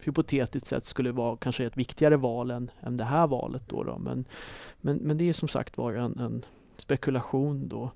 hypotetiskt 0.08 0.67
sett 0.67 0.86
skulle 0.86 1.12
vara 1.12 1.38
kanske 1.38 1.65
ett 1.65 1.78
viktigare 1.78 2.17
val 2.17 2.52
än, 2.52 2.72
än 2.82 2.98
det 2.98 3.04
här 3.04 3.28
valet. 3.28 3.63
Då, 3.67 3.84
då. 3.84 3.98
Men, 3.98 4.26
men, 4.82 4.98
men 4.98 5.17
det 5.17 5.30
är 5.30 5.34
som 5.34 5.48
sagt 5.48 5.78
var 5.78 5.93
en, 5.93 6.20
en 6.20 6.46
spekulation 6.78 7.67
då. 7.67 7.91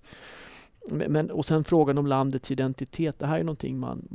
Men, 0.90 1.32
och 1.32 1.46
sen 1.46 1.64
frågan 1.64 1.98
om 1.98 2.08
landets 2.08 2.52
identitet. 2.52 3.20
Det 3.20 3.26
här 3.26 3.40
är 3.40 3.44
någonting 3.44 3.80
man, 3.80 4.08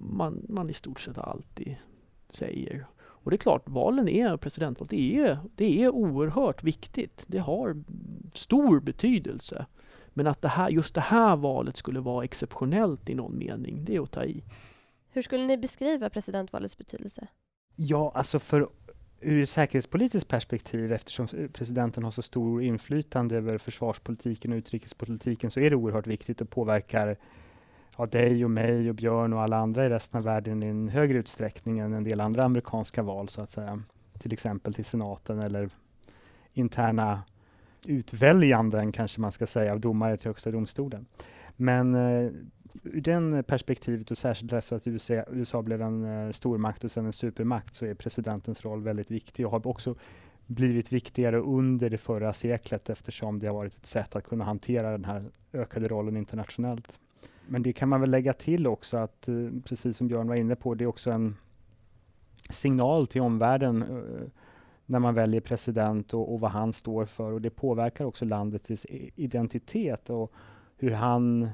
man, 0.00 0.46
man 0.48 0.70
i 0.70 0.72
stort 0.72 1.00
sett 1.00 1.18
alltid 1.18 1.76
säger. 2.32 2.86
Och 3.00 3.30
det 3.30 3.36
är 3.36 3.38
klart, 3.38 3.68
valen 3.68 4.08
är, 4.08 4.36
presidentvalet, 4.36 4.90
det 4.90 5.16
är, 5.16 5.38
det 5.54 5.82
är 5.82 5.88
oerhört 5.88 6.64
viktigt. 6.64 7.24
Det 7.26 7.38
har 7.38 7.82
stor 8.34 8.80
betydelse. 8.80 9.66
Men 10.08 10.26
att 10.26 10.42
det 10.42 10.48
här, 10.48 10.68
just 10.68 10.94
det 10.94 11.00
här 11.00 11.36
valet 11.36 11.76
skulle 11.76 12.00
vara 12.00 12.24
exceptionellt 12.24 13.10
i 13.10 13.14
någon 13.14 13.38
mening, 13.38 13.84
det 13.84 13.96
är 13.96 14.00
att 14.00 14.10
ta 14.10 14.24
i. 14.24 14.44
Hur 15.10 15.22
skulle 15.22 15.46
ni 15.46 15.56
beskriva 15.56 16.10
presidentvalets 16.10 16.78
betydelse? 16.78 17.26
Ja, 17.82 18.12
alltså 18.14 18.38
för 18.38 18.68
ur 19.20 19.42
ett 19.42 19.48
säkerhetspolitiskt 19.48 20.28
perspektiv, 20.28 20.92
eftersom 20.92 21.26
presidenten 21.52 22.04
har 22.04 22.10
så 22.10 22.22
stor 22.22 22.62
inflytande 22.62 23.36
över 23.36 23.58
försvarspolitiken 23.58 24.52
och 24.52 24.56
utrikespolitiken, 24.56 25.50
så 25.50 25.60
är 25.60 25.70
det 25.70 25.76
oerhört 25.76 26.06
viktigt 26.06 26.40
och 26.40 26.50
påverkar 26.50 27.16
ja, 27.98 28.06
dig 28.06 28.44
och 28.44 28.50
mig 28.50 28.88
och 28.88 28.94
Björn 28.94 29.32
och 29.32 29.42
alla 29.42 29.56
andra 29.56 29.86
i 29.86 29.88
resten 29.88 30.18
av 30.18 30.24
världen 30.24 30.62
i 30.62 30.66
en 30.66 30.88
högre 30.88 31.18
utsträckning 31.18 31.78
än 31.78 31.92
en 31.92 32.04
del 32.04 32.20
andra 32.20 32.42
amerikanska 32.42 33.02
val, 33.02 33.28
så 33.28 33.42
att 33.42 33.50
säga. 33.50 33.82
Till 34.18 34.32
exempel 34.32 34.74
till 34.74 34.84
senaten 34.84 35.38
eller 35.38 35.70
interna 36.52 37.22
utväljanden, 37.84 38.92
kanske 38.92 39.20
man 39.20 39.32
ska 39.32 39.46
säga, 39.46 39.72
av 39.72 39.80
domare 39.80 40.16
till 40.16 40.28
Högsta 40.28 40.50
domstolen. 40.50 41.06
Men 41.56 41.94
eh, 41.94 42.30
ur 42.82 43.00
den 43.00 43.44
perspektivet 43.44 44.10
och 44.10 44.18
särskilt 44.18 44.52
efter 44.52 44.76
att 44.76 44.86
USA, 44.86 45.24
USA 45.32 45.62
blev 45.62 45.82
en 45.82 46.04
uh, 46.04 46.32
stormakt 46.32 46.84
och 46.84 46.90
sen 46.90 47.06
en 47.06 47.12
supermakt 47.12 47.74
så 47.74 47.86
är 47.86 47.94
presidentens 47.94 48.64
roll 48.64 48.82
väldigt 48.82 49.10
viktig 49.10 49.46
och 49.46 49.52
har 49.52 49.66
också 49.66 49.94
blivit 50.46 50.92
viktigare 50.92 51.38
under 51.38 51.90
det 51.90 51.98
förra 51.98 52.32
seklet 52.32 52.90
eftersom 52.90 53.38
det 53.38 53.46
har 53.46 53.54
varit 53.54 53.76
ett 53.76 53.86
sätt 53.86 54.16
att 54.16 54.24
kunna 54.24 54.44
hantera 54.44 54.90
den 54.90 55.04
här 55.04 55.24
ökade 55.52 55.88
rollen 55.88 56.16
internationellt. 56.16 57.00
Men 57.46 57.62
det 57.62 57.72
kan 57.72 57.88
man 57.88 58.00
väl 58.00 58.10
lägga 58.10 58.32
till 58.32 58.66
också 58.66 58.96
att, 58.96 59.28
uh, 59.28 59.50
precis 59.64 59.96
som 59.96 60.08
Björn 60.08 60.28
var 60.28 60.34
inne 60.34 60.56
på, 60.56 60.74
det 60.74 60.84
är 60.84 60.88
också 60.88 61.10
en 61.10 61.36
signal 62.50 63.06
till 63.06 63.20
omvärlden 63.20 63.82
uh, 63.82 64.28
när 64.86 64.98
man 64.98 65.14
väljer 65.14 65.40
president 65.40 66.14
och, 66.14 66.32
och, 66.32 66.40
vad 66.40 66.50
han 66.50 66.72
står 66.72 67.06
för 67.06 67.32
och 67.32 67.40
det 67.40 67.50
påverkar 67.50 68.04
också 68.04 68.24
landets 68.24 68.86
identitet 69.16 70.10
och 70.10 70.32
hur 70.76 70.90
han 70.90 71.48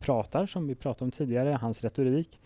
pratar, 0.00 0.46
som 0.46 0.66
vi 0.66 0.74
pratade 0.74 1.04
om 1.04 1.10
tidigare, 1.10 1.58
hans 1.60 1.84
retorik 1.84 2.40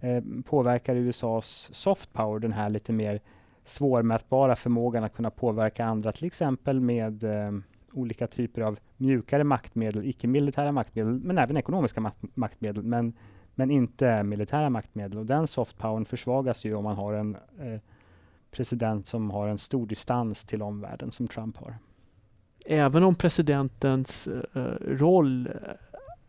eh, 0.00 0.22
påverkar 0.44 0.96
USAs 0.96 1.68
soft 1.72 2.12
power, 2.12 2.38
den 2.38 2.52
här 2.52 2.70
lite 2.70 2.92
mer 2.92 3.20
svårmätbara 3.64 4.56
förmågan 4.56 5.04
att 5.04 5.14
kunna 5.14 5.30
påverka 5.30 5.84
andra, 5.84 6.12
till 6.12 6.26
exempel 6.26 6.80
med 6.80 7.24
eh, 7.24 7.52
olika 7.92 8.26
typer 8.26 8.62
av 8.62 8.78
mjukare 8.96 9.44
maktmedel, 9.44 10.04
icke-militära 10.04 10.72
maktmedel, 10.72 11.12
men 11.12 11.38
även 11.38 11.56
ekonomiska 11.56 12.00
mak 12.00 12.14
maktmedel, 12.34 12.82
men, 12.82 13.12
men 13.54 13.70
inte 13.70 14.22
militära 14.22 14.70
maktmedel. 14.70 15.18
Och 15.18 15.26
den 15.26 15.46
soft 15.46 15.78
powern 15.78 16.04
försvagas 16.04 16.64
ju 16.64 16.74
om 16.74 16.84
man 16.84 16.96
har 16.96 17.12
en 17.12 17.36
eh, 17.58 17.80
president 18.50 19.06
som 19.06 19.30
har 19.30 19.48
en 19.48 19.58
stor 19.58 19.86
distans 19.86 20.44
till 20.44 20.62
omvärlden 20.62 21.10
som 21.10 21.28
Trump 21.28 21.56
har. 21.56 21.78
Även 22.66 23.04
om 23.04 23.14
presidentens 23.14 24.26
eh, 24.26 24.62
eh 24.62 24.74
roll 24.80 25.46
eh, 25.46 25.52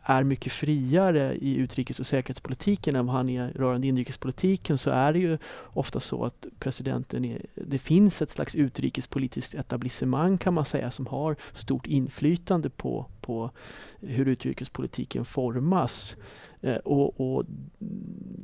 är 0.03 0.23
mycket 0.23 0.51
friare 0.51 1.35
i 1.35 1.55
utrikes 1.55 1.99
och 1.99 2.07
säkerhetspolitiken 2.07 2.95
än 2.95 3.05
vad 3.05 3.15
han 3.15 3.29
är 3.29 3.51
rörande 3.51 3.87
inrikespolitiken 3.87 4.77
så 4.77 4.89
är 4.89 5.13
det 5.13 5.19
ju 5.19 5.37
ofta 5.73 5.99
så 5.99 6.25
att 6.25 6.45
presidenten 6.59 7.25
är, 7.25 7.45
det 7.55 7.79
finns 7.79 8.21
ett 8.21 8.31
slags 8.31 8.55
utrikespolitiskt 8.55 9.55
etablissemang 9.55 10.37
kan 10.37 10.53
man 10.53 10.65
säga 10.65 10.91
som 10.91 11.07
har 11.07 11.35
stort 11.53 11.87
inflytande 11.87 12.69
på, 12.69 13.05
på 13.21 13.51
hur 13.99 14.27
utrikespolitiken 14.27 15.25
formas. 15.25 16.15
Eh, 16.61 16.75
och, 16.75 17.21
och, 17.21 17.45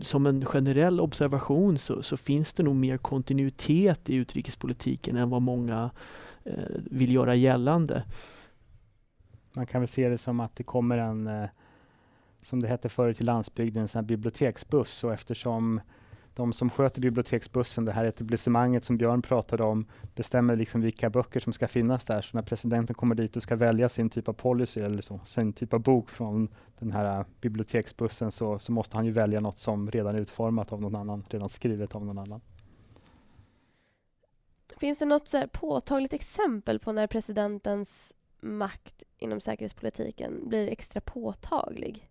som 0.01 0.25
en 0.25 0.45
generell 0.45 0.99
observation 0.99 1.77
så, 1.77 2.03
så, 2.03 2.17
finns 2.17 2.53
det 2.53 2.63
nog 2.63 2.75
mer 2.75 2.97
kontinuitet 2.97 4.09
i 4.09 4.15
utrikespolitiken 4.15 5.15
än 5.15 5.29
vad 5.29 5.41
många 5.41 5.89
eh, 6.43 6.53
vill 6.91 7.13
göra 7.13 7.35
gällande. 7.35 8.03
Man 9.57 9.65
kan 9.65 9.81
väl 9.81 9.87
se 9.87 10.09
det 10.09 10.17
som 10.17 10.39
att 10.39 10.55
det 10.55 10.63
kommer 10.63 10.97
en, 10.97 11.27
eh, 11.27 11.49
som 12.41 12.59
det 12.59 12.67
hette 12.67 12.89
förut 12.89 13.21
i 13.21 13.23
landsbygden, 13.23 13.81
en 13.81 13.87
sån 13.87 14.05
biblioteksbuss 14.05 15.03
och 15.03 15.13
eftersom 15.13 15.81
de 16.33 16.53
som 16.53 16.69
sköter 16.69 17.01
biblioteksbussen, 17.01 17.85
det 17.85 17.91
här 17.91 18.05
etablissemanget 18.05 18.83
som 18.83 18.97
Björn 18.97 19.21
pratade 19.21 19.63
om, 19.63 19.85
bestämmer 20.15 20.55
liksom 20.55 20.81
vilka 20.81 21.09
böcker 21.09 21.39
som 21.39 21.53
ska 21.53 21.67
finnas 21.67 22.05
där. 22.05 22.21
Så 22.21 22.37
när 22.37 22.43
presidenten 22.43 22.95
kommer 22.95 23.15
dit 23.15 23.35
och 23.35 23.43
ska 23.43 23.55
välja 23.55 23.89
sin 23.89 24.09
typ 24.09 24.27
av 24.27 24.33
policy 24.33 24.81
eller 24.81 25.01
så, 25.01 25.19
sin 25.25 25.53
typ 25.53 25.73
av 25.73 25.79
bok 25.79 26.09
från 26.09 26.49
den 26.79 26.91
här 26.91 27.19
eh, 27.19 27.25
biblioteksbussen 27.41 28.31
så, 28.31 28.59
så 28.59 28.71
måste 28.71 28.95
han 28.95 29.05
ju 29.05 29.11
välja 29.11 29.39
något 29.39 29.57
som 29.57 29.91
redan 29.91 30.15
är 30.15 30.19
utformat 30.19 30.73
av 30.73 30.81
någon 30.81 30.95
annan, 30.95 31.23
redan 31.29 31.49
skrivet 31.49 31.95
av 31.95 32.05
någon 32.05 32.17
annan. 32.17 32.41
Finns 34.77 34.99
det 34.99 35.05
något 35.05 35.27
så 35.27 35.47
påtagligt 35.51 36.13
exempel 36.13 36.79
på 36.79 36.91
när 36.91 37.07
presidentens 37.07 38.13
makt 38.39 39.03
inom 39.17 39.41
säkerhetspolitiken 39.41 40.49
blir 40.49 40.67
extra 40.67 41.01
påtaglig? 41.01 42.09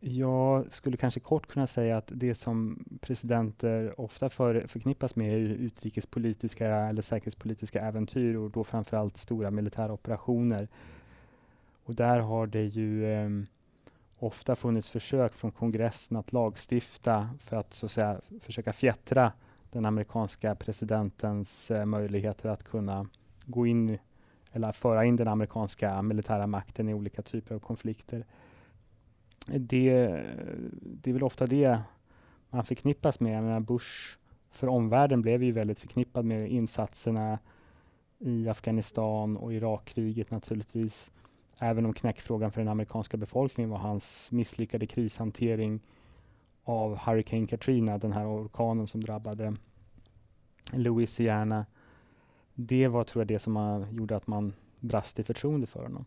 Jag 0.00 0.72
skulle 0.72 0.96
kanske 0.96 1.20
kort 1.20 1.46
kunna 1.46 1.66
säga 1.66 1.96
att 1.96 2.12
det 2.14 2.34
som 2.34 2.84
presidenter 3.00 4.00
ofta 4.00 4.30
för, 4.30 4.66
förknippas 4.66 5.16
med 5.16 5.34
är 5.34 5.38
utrikespolitiska 5.38 6.66
eller 6.68 7.02
säkerhetspolitiska 7.02 7.80
äventyr 7.80 8.34
och 8.34 8.50
då 8.50 8.64
framförallt 8.64 9.16
stora 9.16 9.50
militära 9.50 9.92
operationer. 9.92 10.68
Och 11.84 11.94
där 11.94 12.18
har 12.18 12.46
det 12.46 12.64
ju 12.64 13.12
eh, 13.12 13.30
ofta 14.18 14.56
funnits 14.56 14.90
försök 14.90 15.32
från 15.32 15.52
kongressen 15.52 16.16
att 16.16 16.32
lagstifta 16.32 17.30
för 17.40 17.56
att 17.56 17.72
så 17.72 17.86
att 17.86 17.92
säga 17.92 18.20
försöka 18.40 18.72
fjättra 18.72 19.32
den 19.70 19.84
amerikanska 19.84 20.54
presidentens 20.54 21.70
eh, 21.70 21.84
möjligheter 21.84 22.48
att 22.48 22.64
kunna 22.64 23.08
gå 23.46 23.66
in 23.66 23.98
eller 24.52 24.72
föra 24.72 25.04
in 25.04 25.16
den 25.16 25.28
amerikanska 25.28 26.02
militära 26.02 26.46
makten 26.46 26.88
i 26.88 26.94
olika 26.94 27.22
typer 27.22 27.54
av 27.54 27.58
konflikter. 27.58 28.24
Det, 29.46 29.98
det 30.80 31.10
är 31.10 31.12
väl 31.12 31.22
ofta 31.22 31.46
det 31.46 31.80
man 32.50 32.64
förknippas 32.64 33.20
med. 33.20 33.54
Jag 33.54 33.62
Bush 33.62 34.18
för 34.50 34.68
omvärlden 34.68 35.22
blev 35.22 35.42
ju 35.42 35.52
väldigt 35.52 35.78
förknippad 35.78 36.24
med 36.24 36.50
insatserna 36.50 37.38
i 38.18 38.48
Afghanistan 38.48 39.36
och 39.36 39.52
Irakkriget 39.52 40.30
naturligtvis. 40.30 41.10
Även 41.60 41.86
om 41.86 41.92
knäckfrågan 41.92 42.52
för 42.52 42.60
den 42.60 42.68
amerikanska 42.68 43.16
befolkningen 43.16 43.70
var 43.70 43.78
hans 43.78 44.30
misslyckade 44.30 44.86
krishantering 44.86 45.80
av 46.64 46.96
Hurricane 46.96 47.46
Katrina, 47.46 47.98
den 47.98 48.12
här 48.12 48.26
orkanen 48.26 48.86
som 48.86 49.00
drabbade 49.00 49.56
Louisiana 50.72 51.66
det 52.60 52.88
var 52.88 53.04
tror 53.04 53.20
jag 53.20 53.28
det 53.28 53.38
som 53.38 53.86
gjorde 53.90 54.16
att 54.16 54.26
man 54.26 54.52
brast 54.80 55.18
i 55.18 55.24
förtroende 55.24 55.66
för 55.66 55.82
honom. 55.82 56.04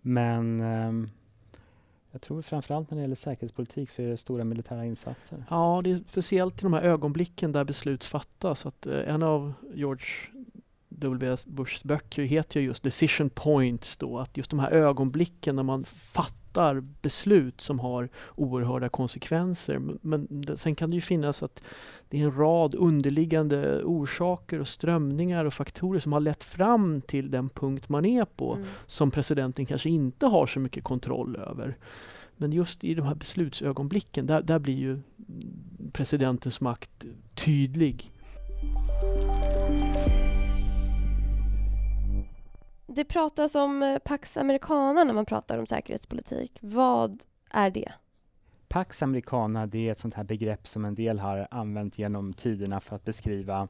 Men 0.00 0.60
um, 0.60 1.10
jag 2.10 2.20
tror 2.20 2.42
framförallt 2.42 2.90
när 2.90 2.96
det 2.96 3.02
gäller 3.02 3.14
säkerhetspolitik 3.14 3.90
så 3.90 4.02
är 4.02 4.06
det 4.06 4.16
stora 4.16 4.44
militära 4.44 4.84
insatser. 4.84 5.44
Ja, 5.50 5.80
det 5.84 5.90
är 5.90 6.00
speciellt 6.10 6.58
i 6.58 6.62
de 6.62 6.72
här 6.72 6.82
ögonblicken 6.82 7.52
där 7.52 7.64
beslut 7.64 8.04
fattas. 8.04 8.66
Att, 8.66 8.86
eh, 8.86 9.14
en 9.14 9.22
av 9.22 9.52
George 9.74 10.06
W. 10.88 11.36
Bushs 11.46 11.84
böcker 11.84 12.22
heter 12.22 12.60
ju 12.60 12.66
just 12.66 12.82
Decision 12.82 13.30
Points 13.30 13.96
då, 13.96 14.18
att 14.18 14.36
just 14.36 14.50
de 14.50 14.58
här 14.58 14.70
ögonblicken 14.70 15.56
när 15.56 15.62
man 15.62 15.84
fattar 15.84 16.47
beslut 17.02 17.60
som 17.60 17.78
har 17.78 18.08
oerhörda 18.34 18.88
konsekvenser. 18.88 19.80
Men 20.00 20.44
sen 20.56 20.74
kan 20.74 20.90
det 20.90 20.94
ju 20.94 21.00
finnas 21.00 21.42
att 21.42 21.62
det 22.08 22.20
är 22.20 22.24
en 22.24 22.36
rad 22.36 22.74
underliggande 22.74 23.82
orsaker 23.84 24.60
och 24.60 24.68
strömningar 24.68 25.44
och 25.44 25.54
faktorer 25.54 26.00
som 26.00 26.12
har 26.12 26.20
lett 26.20 26.44
fram 26.44 27.00
till 27.00 27.30
den 27.30 27.48
punkt 27.48 27.88
man 27.88 28.04
är 28.04 28.24
på 28.24 28.54
mm. 28.54 28.66
som 28.86 29.10
presidenten 29.10 29.66
kanske 29.66 29.90
inte 29.90 30.26
har 30.26 30.46
så 30.46 30.60
mycket 30.60 30.84
kontroll 30.84 31.36
över. 31.36 31.76
Men 32.36 32.52
just 32.52 32.84
i 32.84 32.94
de 32.94 33.06
här 33.06 33.14
beslutsögonblicken, 33.14 34.26
där, 34.26 34.42
där 34.42 34.58
blir 34.58 34.76
ju 34.76 35.00
presidentens 35.92 36.60
makt 36.60 37.04
tydlig. 37.34 38.10
Det 42.90 43.04
pratas 43.04 43.54
om 43.54 43.82
eh, 43.82 43.98
Pax 43.98 44.36
Americana 44.36 45.04
när 45.04 45.14
man 45.14 45.26
pratar 45.26 45.58
om 45.58 45.66
säkerhetspolitik. 45.66 46.58
Vad 46.60 47.24
är 47.50 47.70
det? 47.70 47.92
Pax 48.68 49.02
Americana 49.02 49.66
det 49.66 49.88
är 49.88 49.92
ett 49.92 49.98
sånt 49.98 50.14
här 50.14 50.24
begrepp 50.24 50.66
som 50.66 50.84
en 50.84 50.94
del 50.94 51.18
har 51.18 51.48
använt 51.50 51.98
genom 51.98 52.32
tiderna 52.32 52.80
för 52.80 52.96
att 52.96 53.04
beskriva 53.04 53.68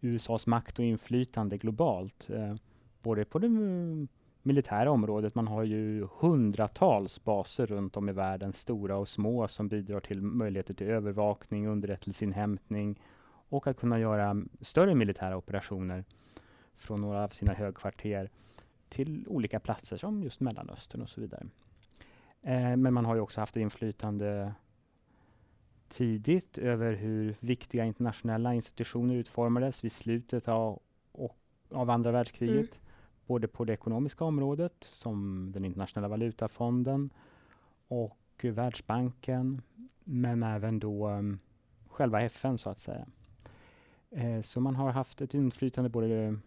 USAs 0.00 0.46
makt 0.46 0.78
och 0.78 0.84
inflytande 0.84 1.58
globalt. 1.58 2.30
Eh, 2.30 2.54
både 3.02 3.24
på 3.24 3.38
det 3.38 3.46
mm, 3.46 4.08
militära 4.42 4.90
området, 4.90 5.34
man 5.34 5.48
har 5.48 5.62
ju 5.62 6.08
hundratals 6.20 7.24
baser 7.24 7.66
runt 7.66 7.96
om 7.96 8.08
i 8.08 8.12
världen, 8.12 8.52
stora 8.52 8.96
och 8.96 9.08
små, 9.08 9.48
som 9.48 9.68
bidrar 9.68 10.00
till 10.00 10.22
möjligheter 10.22 10.74
till 10.74 10.86
övervakning, 10.86 11.66
underrättelseinhämtning 11.68 13.02
och 13.48 13.66
att 13.66 13.76
kunna 13.76 13.98
göra 13.98 14.42
större 14.60 14.94
militära 14.94 15.36
operationer 15.36 16.04
från 16.76 17.00
några 17.00 17.24
av 17.24 17.28
sina 17.28 17.52
högkvarter 17.52 18.30
till 18.90 19.28
olika 19.28 19.60
platser 19.60 19.96
som 19.96 20.22
just 20.22 20.40
Mellanöstern 20.40 21.02
och 21.02 21.08
så 21.08 21.20
vidare. 21.20 21.46
Eh, 22.42 22.76
men 22.76 22.94
man 22.94 23.04
har 23.04 23.14
ju 23.14 23.20
också 23.20 23.40
haft 23.40 23.56
inflytande 23.56 24.54
tidigt 25.88 26.58
över 26.58 26.92
hur 26.92 27.36
viktiga 27.40 27.84
internationella 27.84 28.54
institutioner 28.54 29.14
utformades 29.14 29.84
vid 29.84 29.92
slutet 29.92 30.48
av, 30.48 30.78
och, 31.12 31.36
av 31.70 31.90
andra 31.90 32.10
världskriget. 32.10 32.56
Mm. 32.56 32.84
Både 33.26 33.48
på 33.48 33.64
det 33.64 33.72
ekonomiska 33.72 34.24
området, 34.24 34.74
som 34.80 35.48
den 35.52 35.64
internationella 35.64 36.08
valutafonden 36.08 37.10
och 37.88 38.16
Världsbanken, 38.42 39.62
men 40.04 40.42
även 40.42 40.78
då 40.78 41.08
um, 41.08 41.38
själva 41.88 42.22
FN 42.22 42.58
så 42.58 42.70
att 42.70 42.78
säga. 42.78 43.06
Eh, 44.10 44.40
så 44.40 44.60
man 44.60 44.76
har 44.76 44.90
haft 44.90 45.20
ett 45.20 45.34
inflytande 45.34 45.90
både 45.90 46.38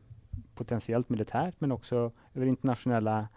potentiellt 0.56 1.10
militärt 1.10 1.56
men 1.60 1.72
också 1.72 2.12
över 2.34 2.46
internationella 2.46 3.28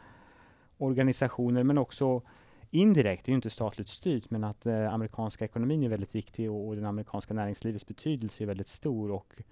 organisationer 0.78 1.62
men 1.62 1.78
också 1.78 2.22
indirekt, 2.70 3.24
det 3.24 3.30
är 3.30 3.32
ju 3.32 3.37
inte 3.37 3.50
statligt 3.50 3.88
styrt, 3.88 4.30
men 4.30 4.44
att 4.44 4.66
eh, 4.66 4.94
amerikanska 4.94 5.44
ekonomin 5.44 5.82
är 5.82 5.88
väldigt 5.88 6.14
viktig 6.14 6.50
och, 6.50 6.68
och 6.68 6.76
den 6.76 6.85
amerikanska 6.85 7.35
näringslivets 7.35 7.87
betydelse 7.87 8.44
är 8.44 8.46
väldigt 8.46 8.68
stor 8.68 9.11
och 9.11 9.42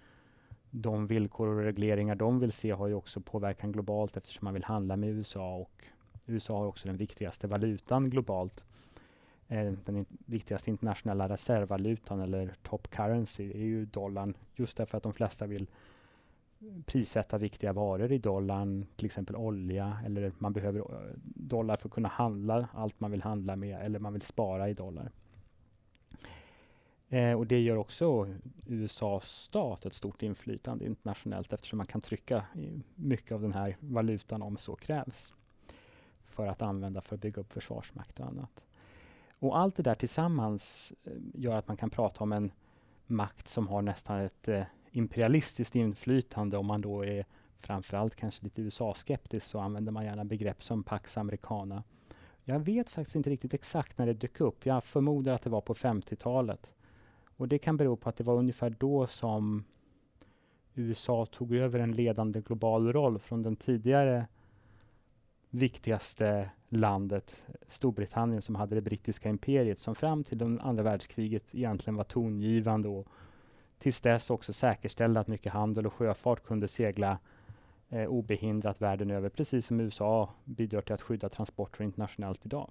de 0.71 1.07
villkor 1.07 1.49
och 1.49 1.63
regleringar 1.63 2.15
de 2.15 2.41
vill 2.41 2.53
se 2.53 2.71
har 2.71 2.87
ju 2.87 2.95
också 2.95 3.21
påverkan 3.21 3.73
globalt 3.73 4.17
eftersom 4.17 4.45
man 4.45 4.55
vill 4.55 4.65
handla 4.65 4.97
med 4.97 5.11
USA 5.11 5.57
och 5.57 5.85
USA 6.27 6.59
har 6.59 6.67
också 6.67 6.89
den 6.89 6.97
viktigaste 6.97 7.47
valutan 7.47 8.11
globalt. 8.11 8.65
Eh, 9.49 9.73
den 9.85 9.97
in 9.97 10.07
viktigaste 10.27 10.71
internationella 10.71 11.29
reservvalutan 11.29 12.21
eller 12.21 12.55
top 12.63 12.91
currency 12.91 13.51
är 13.51 13.65
ju 13.65 13.87
dollarn 13.87 14.37
just 14.55 14.77
därför 14.77 14.97
att 14.97 15.03
de 15.03 15.13
flesta 15.13 15.47
vill 15.47 15.71
prissätta 16.87 17.39
viktiga 17.39 17.73
varor 17.73 18.13
i 18.13 18.19
dollarn, 18.19 18.87
till 18.97 19.07
exempel 19.07 19.37
olja, 19.37 19.99
eller 20.07 20.33
man 20.39 20.53
behöver 20.53 20.81
eh, 20.81 21.17
dollar 21.25 21.77
för 21.77 21.89
att 21.89 21.95
kunna 21.95 22.09
handla 22.09 22.69
allt 22.73 23.01
man 23.01 23.11
vill 23.11 23.23
handla 23.23 23.57
med, 23.57 23.81
eller 23.85 23.99
man 23.99 24.13
vill 24.13 24.23
spara 24.23 24.69
i 24.69 24.75
dollar. 24.75 25.11
Eh, 27.09 27.33
och 27.33 27.47
det 27.47 27.61
gör 27.61 27.77
också 27.77 28.29
USAs 28.67 29.25
stat 29.25 29.87
ett 29.87 29.95
stort 29.95 30.23
inflytande 30.23 30.85
internationellt 30.85 31.53
eftersom 31.53 31.77
man 31.77 31.87
kan 31.87 32.01
trycka 32.01 32.45
mycket 32.95 33.33
av 33.33 33.43
den 33.43 33.53
här 33.53 33.77
valutan 33.81 34.43
om 34.43 34.57
så 34.57 34.77
krävs 34.77 35.35
för 36.25 36.47
att 36.47 36.63
använda 36.63 37.01
för 37.01 37.15
att 37.15 37.21
bygga 37.21 37.41
upp 37.41 37.53
försvarsmakt 37.53 38.21
och 38.21 38.27
annat. 38.27 38.65
Och 39.39 39.59
allt 39.59 39.77
det 39.77 39.83
där 39.83 39.95
tillsammans 39.95 40.93
eh, 41.05 41.13
gör 41.35 41.57
att 41.57 41.69
man 41.69 41.77
kan 41.77 41.91
prata 41.91 42.25
om 42.25 42.33
en 42.33 42.53
makt 43.07 43.49
som 43.49 43.69
har 43.69 43.83
nästan 43.83 44.21
ett 44.21 44.49
eh, 44.49 44.65
imperialistiskt 44.97 45.75
inflytande 45.75 46.57
om 46.57 46.67
man 46.67 46.81
då 46.81 47.05
är 47.05 47.25
framförallt 47.59 48.17
kanske 48.17 48.45
lite 48.45 48.63
USA-skeptisk 48.63 49.47
så 49.47 49.59
använder 49.59 49.93
man 49.93 50.05
gärna 50.05 50.25
begrepp 50.25 50.63
som 50.63 50.83
Pax 50.83 51.19
Americana. 51.19 51.83
Jag 52.45 52.61
vet 52.61 52.91
faktiskt 52.91 53.17
inte 53.17 53.31
riktigt 53.31 53.55
exakt 53.55 53.99
när 53.99 54.07
det 54.07 54.13
dök 54.13 54.41
upp. 54.41 54.67
Jag 54.67 54.85
förmodar 54.85 55.35
att 55.35 55.43
det 55.43 55.51
var 55.51 55.61
på 55.61 55.75
50-talet. 55.75 56.73
Och 57.37 57.49
det 57.49 57.59
kan 57.59 57.77
bero 57.77 57.97
på 57.97 58.09
att 58.09 58.17
det 58.17 58.25
var 58.25 58.35
ungefär 58.35 58.71
då 58.71 59.07
som 59.07 59.65
USA 60.75 61.27
tog 61.27 61.55
över 61.55 61.79
en 61.79 61.93
ledande 61.93 62.41
global 62.41 62.93
roll 62.93 63.19
från 63.19 63.43
den 63.43 63.57
tidigare 63.57 64.27
viktigaste 65.51 66.51
landet, 66.69 67.45
Storbritannien, 67.69 68.43
som 68.43 68.55
hade 68.55 68.75
det 68.75 68.83
brittiska 68.83 69.29
imperiet, 69.29 69.79
som 69.79 69.95
fram 69.95 70.25
till 70.25 70.43
andra 70.61 70.83
världskriget 70.83 71.55
egentligen 71.55 71.97
var 71.97 72.05
tongivande 72.05 72.89
och 72.89 73.09
tills 73.79 74.01
dess 74.01 74.31
också 74.31 74.53
säkerställde 74.53 75.21
att 75.21 75.29
mycket 75.29 75.53
handel 75.53 75.87
och 75.87 75.93
sjöfart 75.93 76.45
kunde 76.45 76.69
segla 76.69 77.19
eh, 77.89 78.07
obehindrat 78.07 78.83
världen 78.83 79.11
över, 79.11 79.29
precis 79.29 79.67
som 79.67 79.81
USA 79.81 80.31
bidrar 80.45 80.81
till 80.81 80.95
att 80.95 81.03
skydda 81.03 81.29
transporter 81.29 81.85
internationellt 81.85 82.47
idag. 82.47 82.71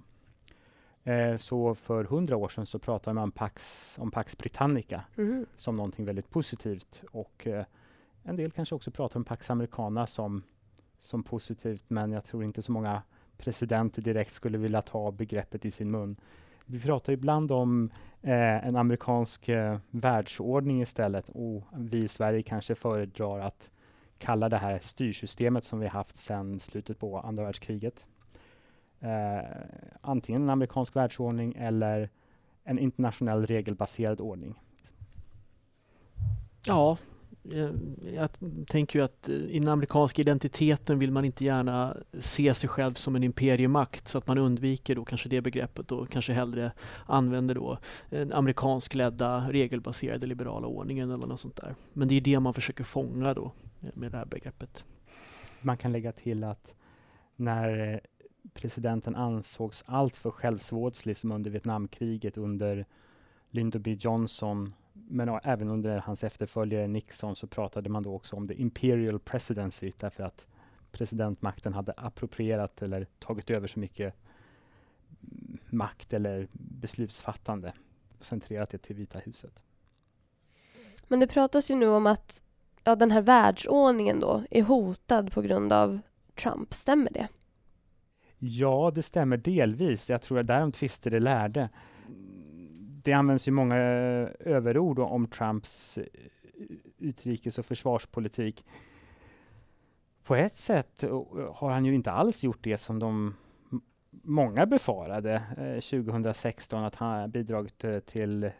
Eh, 1.04 1.38
så 1.38 1.76
för 1.76 2.04
hundra 2.04 2.38
år 2.38 2.50
sedan 2.50 2.66
så 2.66 2.80
pratade 2.80 3.14
man 3.14 3.32
Pax, 3.32 3.96
om 4.02 4.12
Pax 4.12 4.38
Britannica 4.38 5.04
mm. 5.18 5.46
som 5.56 5.76
någonting 5.76 6.06
väldigt 6.06 6.30
positivt 6.30 7.04
och 7.12 7.48
eh, 7.48 7.66
en 8.24 8.36
del 8.36 8.52
kanske 8.52 8.76
också 8.76 8.92
pratar 8.92 9.20
om 9.20 9.26
Pax 9.26 9.50
Americana 9.50 10.08
som, 10.08 10.44
som 10.98 11.24
positivt, 11.24 11.86
men 11.88 12.12
jag 12.12 12.24
tror 12.24 12.44
inte 12.44 12.62
så 12.62 12.72
många 12.72 13.02
presidenter 13.38 14.02
direkt 14.02 14.32
skulle 14.32 14.58
vilja 14.58 14.82
ta 14.82 15.12
begreppet 15.12 15.66
i 15.66 15.72
sin 15.72 15.92
mun. 15.92 16.16
Vi 16.66 16.80
pratar 16.80 17.14
ibland 17.14 17.52
om 17.52 17.90
eh, 18.22 18.68
en 18.68 18.76
amerikansk 18.76 19.50
eh, 19.50 19.78
världsordning 19.90 20.82
istället 20.82 21.30
och 21.30 21.64
vi 21.78 21.98
i 21.98 22.08
Sverige 22.08 22.44
kanske 22.44 22.76
föredrar 22.76 23.40
att 23.40 23.72
kalla 24.18 24.50
det 24.50 24.58
här 24.58 24.80
styrsystemet 24.80 25.64
som 25.66 25.80
vi 25.80 25.88
haft 25.88 26.18
sedan 26.18 26.60
slutet 26.60 27.00
på 27.00 27.20
andra 27.20 27.44
världskriget. 27.44 28.08
Eh, 29.00 29.50
antingen 30.02 30.42
en 30.42 30.50
amerikansk 30.50 30.96
världsordning 30.96 31.56
eller 31.58 32.10
en 32.64 32.80
internationell 32.80 33.46
regelbaserad 33.46 34.22
ordning. 34.22 34.60
Ja, 36.68 36.98
jag, 37.44 37.80
jag 38.14 38.30
tänker 38.68 39.00
ju 39.00 39.06
att 39.06 39.30
eh, 39.30 39.36
i 39.36 39.60
den 39.60 39.68
amerikanska 39.68 40.22
identiteten 40.22 41.00
vill 41.00 41.12
man 41.12 41.26
inte 41.26 41.46
gärna 41.46 41.98
se 42.20 42.54
sig 42.54 42.70
själv 42.70 42.94
som 42.94 43.16
en 43.16 43.24
imperiemakt 43.24 44.08
så 44.08 44.18
att 44.18 44.28
man 44.28 44.38
undviker 44.38 44.96
då 44.96 45.06
kanske 45.06 45.30
det 45.30 45.42
begreppet 45.42 45.92
och 45.92 46.10
kanske 46.10 46.34
hellre 46.34 46.72
använder 47.06 47.56
då 47.56 47.78
den 48.10 48.34
amerikansk 48.34 48.96
ledda 48.96 49.52
regelbaserade 49.52 50.28
liberala 50.28 50.68
ordningen 50.68 51.12
eller 51.12 51.28
något 51.28 51.40
sånt 51.40 51.56
där. 51.56 51.76
Men 51.94 52.08
det 52.08 52.16
är 52.16 52.22
det 52.22 52.40
man 52.40 52.54
försöker 52.54 52.84
fånga 52.84 53.34
då 53.34 53.52
eh, 53.82 53.90
med 53.94 54.12
det 54.12 54.18
här 54.18 54.26
begreppet. 54.26 54.86
Man 55.62 55.78
kan 55.78 55.92
lägga 55.92 56.12
till 56.12 56.44
att 56.44 56.76
när 57.36 58.02
presidenten 58.54 59.16
ansågs 59.16 59.84
alltför 59.88 60.32
självsvåldslig 60.32 61.18
som 61.18 61.32
under 61.32 61.52
Vietnamkriget 61.52 62.38
under 62.38 62.86
Lyndon 63.50 63.82
B 63.82 63.98
Johnson 64.00 64.74
men 64.94 65.40
även 65.44 65.70
under 65.70 65.98
hans 65.98 66.24
efterföljare 66.24 66.88
Nixon 66.88 67.36
så 67.36 67.48
pratade 67.48 67.90
man 67.90 68.04
då 68.04 68.16
också 68.16 68.36
om 68.36 68.48
the 68.48 68.62
imperial 68.62 69.20
presidency 69.20 69.92
därför 69.98 70.24
att 70.24 70.48
presidentmakten 70.92 71.74
hade 71.74 71.94
approprierat 71.98 72.82
eller 72.82 73.08
tagit 73.20 73.50
över 73.50 73.68
så 73.68 73.80
mycket 73.80 74.16
makt 75.70 76.14
eller 76.14 76.48
beslutsfattande 76.54 77.74
och 78.20 78.26
centrerat 78.26 78.70
det 78.70 78.78
till 78.78 78.96
Vita 78.96 79.20
huset. 79.20 79.64
Men 81.08 81.20
det 81.20 81.28
pratas 81.28 81.72
ju 81.72 81.76
nu 81.76 81.88
om 81.88 82.08
att 82.08 82.42
ja, 82.84 82.96
den 82.96 83.12
här 83.12 83.22
världsordningen 83.22 84.20
då 84.20 84.44
är 84.52 84.64
hotad 84.64 85.32
på 85.32 85.42
grund 85.42 85.74
av 85.74 86.00
Trump. 86.36 86.74
Stämmer 86.74 87.12
det? 87.12 87.28
Ja, 88.38 88.92
det 88.96 89.04
stämmer 89.04 89.38
delvis. 89.38 90.10
Jag 90.10 90.22
tror 90.22 90.40
att 90.40 90.48
därom 90.48 90.72
tvister 90.72 91.12
det 91.12 91.20
lärde 91.20 91.70
det 93.04 93.14
används 93.14 93.48
ju 93.48 93.52
många 93.52 93.76
eh, 93.76 94.30
överord 94.40 95.00
om 95.00 95.28
Trumps 95.28 95.98
eh, 95.98 96.04
utrikes 96.98 97.60
och 97.60 97.66
försvarspolitik. 97.66 98.66
På 100.24 100.36
ett 100.36 100.58
sätt 100.58 101.04
eh, 101.04 101.24
har 101.54 101.72
han 101.72 101.86
ju 101.86 101.96
inte 101.96 102.12
alls 102.12 102.44
gjort 102.44 102.64
det 102.64 102.78
som 102.78 103.00
de 103.00 103.36
många 104.22 104.66
befarade 104.66 105.34
eh, 105.58 106.02
2016, 106.02 106.84
att 106.84 106.96
han 106.96 107.32
bidragit 107.32 107.84
eh, 107.84 108.00
till 108.00 108.52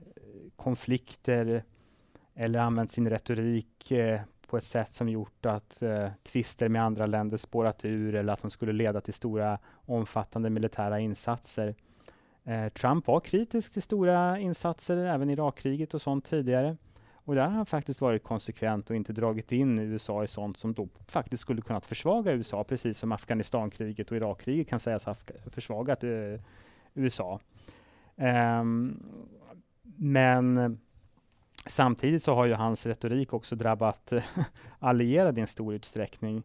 konflikter 0.56 1.64
eller 2.36 2.60
använt 2.60 2.92
sin 2.92 3.10
retorik 3.10 3.92
eh, 3.92 4.22
på 4.48 4.58
ett 4.58 4.64
sätt 4.64 4.94
som 4.94 5.10
gjort 5.10 5.46
att 5.46 5.82
eh, 5.82 6.10
tvister 6.24 6.70
med 6.70 6.84
andra 6.84 7.06
länder 7.06 7.38
spårat 7.38 7.86
ur 7.86 8.16
eller 8.16 8.34
att 8.34 8.42
de 8.42 8.52
skulle 8.52 8.74
leda 8.74 9.02
till 9.02 9.14
stora 9.14 9.60
omfattande 9.86 10.50
militära 10.50 11.00
insatser. 11.00 11.76
Eh, 12.44 12.70
Trump 12.70 13.08
var 13.08 13.20
kritisk 13.20 13.74
till 13.74 13.82
stora 13.82 14.40
insatser, 14.40 14.98
även 14.98 15.30
Irakkriget 15.30 15.94
och 15.94 16.02
sånt 16.02 16.26
tidigare. 16.26 16.78
Och 17.26 17.36
där 17.36 17.42
har 17.42 17.50
han 17.50 17.66
faktiskt 17.66 18.02
varit 18.02 18.24
konsekvent 18.24 18.90
och 18.90 18.96
inte 18.96 19.14
dragit 19.14 19.52
in 19.52 19.80
USA 19.80 20.24
i 20.24 20.28
sånt 20.28 20.58
som 20.58 20.74
då 20.74 20.88
faktiskt 21.08 21.42
skulle 21.42 21.62
kunnat 21.62 21.86
försvaga 21.86 22.32
USA, 22.32 22.64
precis 22.64 22.98
som 22.98 23.12
Afghanistankriget 23.12 24.12
och 24.12 24.18
Irakkriget 24.18 24.70
kan 24.70 24.80
sägas 24.80 25.06
ha 25.06 25.12
eh, 25.12 25.52
försvagat 25.52 26.04
eh, 26.04 26.10
USA. 26.94 27.40
Um, 28.16 29.04
men 29.96 30.78
samtidigt 31.66 32.24
så 32.24 32.36
har 32.36 32.46
ju 32.46 32.54
hans 32.54 32.86
retorik 32.86 33.34
också 33.34 33.56
drabbat 33.56 34.12
eh, 34.12 34.24
allierade 34.80 35.40
i 35.40 35.42
en 35.42 35.48
stor 35.48 35.74
utsträckning. 35.74 36.44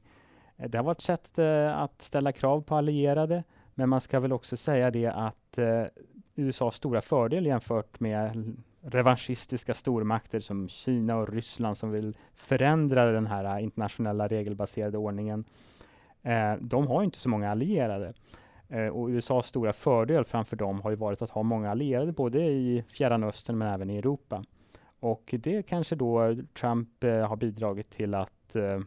Eh, 0.56 0.70
det 0.70 0.78
har 0.78 0.84
varit 0.84 0.98
ett 0.98 1.04
sätt 1.04 1.38
eh, 1.38 1.78
att 1.78 2.02
ställa 2.02 2.32
krav 2.32 2.60
på 2.60 2.74
allierade, 2.76 3.44
men 3.78 3.88
man 3.88 4.00
ska 4.00 4.20
väl 4.20 4.32
också 4.32 4.56
säga 4.56 4.90
det 4.90 5.06
att 5.06 5.58
eh, 5.58 5.84
USAs 6.34 6.74
stora 6.74 7.00
fördel 7.00 7.46
jämfört 7.46 8.00
med 8.00 8.56
revanschistiska 8.80 9.74
stormakter 9.74 10.40
som 10.40 10.68
Kina 10.68 11.16
och 11.16 11.28
Ryssland 11.28 11.78
som 11.78 11.90
vill 11.90 12.16
förändra 12.34 13.12
den 13.12 13.26
här 13.26 13.56
eh, 13.56 13.64
internationella 13.64 14.28
regelbaserade 14.28 14.98
ordningen. 14.98 15.44
Eh, 16.22 16.54
de 16.60 16.86
har 16.86 17.02
inte 17.02 17.18
så 17.18 17.28
många 17.28 17.50
allierade. 17.50 18.12
Eh, 18.68 18.86
och 18.86 19.08
USAs 19.08 19.46
stora 19.46 19.72
fördel 19.72 20.24
framför 20.24 20.56
dem 20.56 20.80
har 20.80 20.90
ju 20.90 20.96
varit 20.96 21.22
att 21.22 21.30
ha 21.30 21.42
många 21.42 21.70
allierade 21.70 22.12
både 22.12 22.44
i 22.44 22.84
Fjärran 22.88 23.24
Östern 23.24 23.58
men 23.58 23.74
även 23.74 23.90
i 23.90 23.96
Europa. 23.96 24.44
Och 25.00 25.34
det 25.38 25.62
kanske 25.62 25.96
då 25.96 26.36
Trump 26.60 27.04
eh, 27.04 27.28
har 27.28 27.36
bidragit 27.36 27.90
till 27.90 28.14
att 28.14 28.56
eh, 28.56 28.80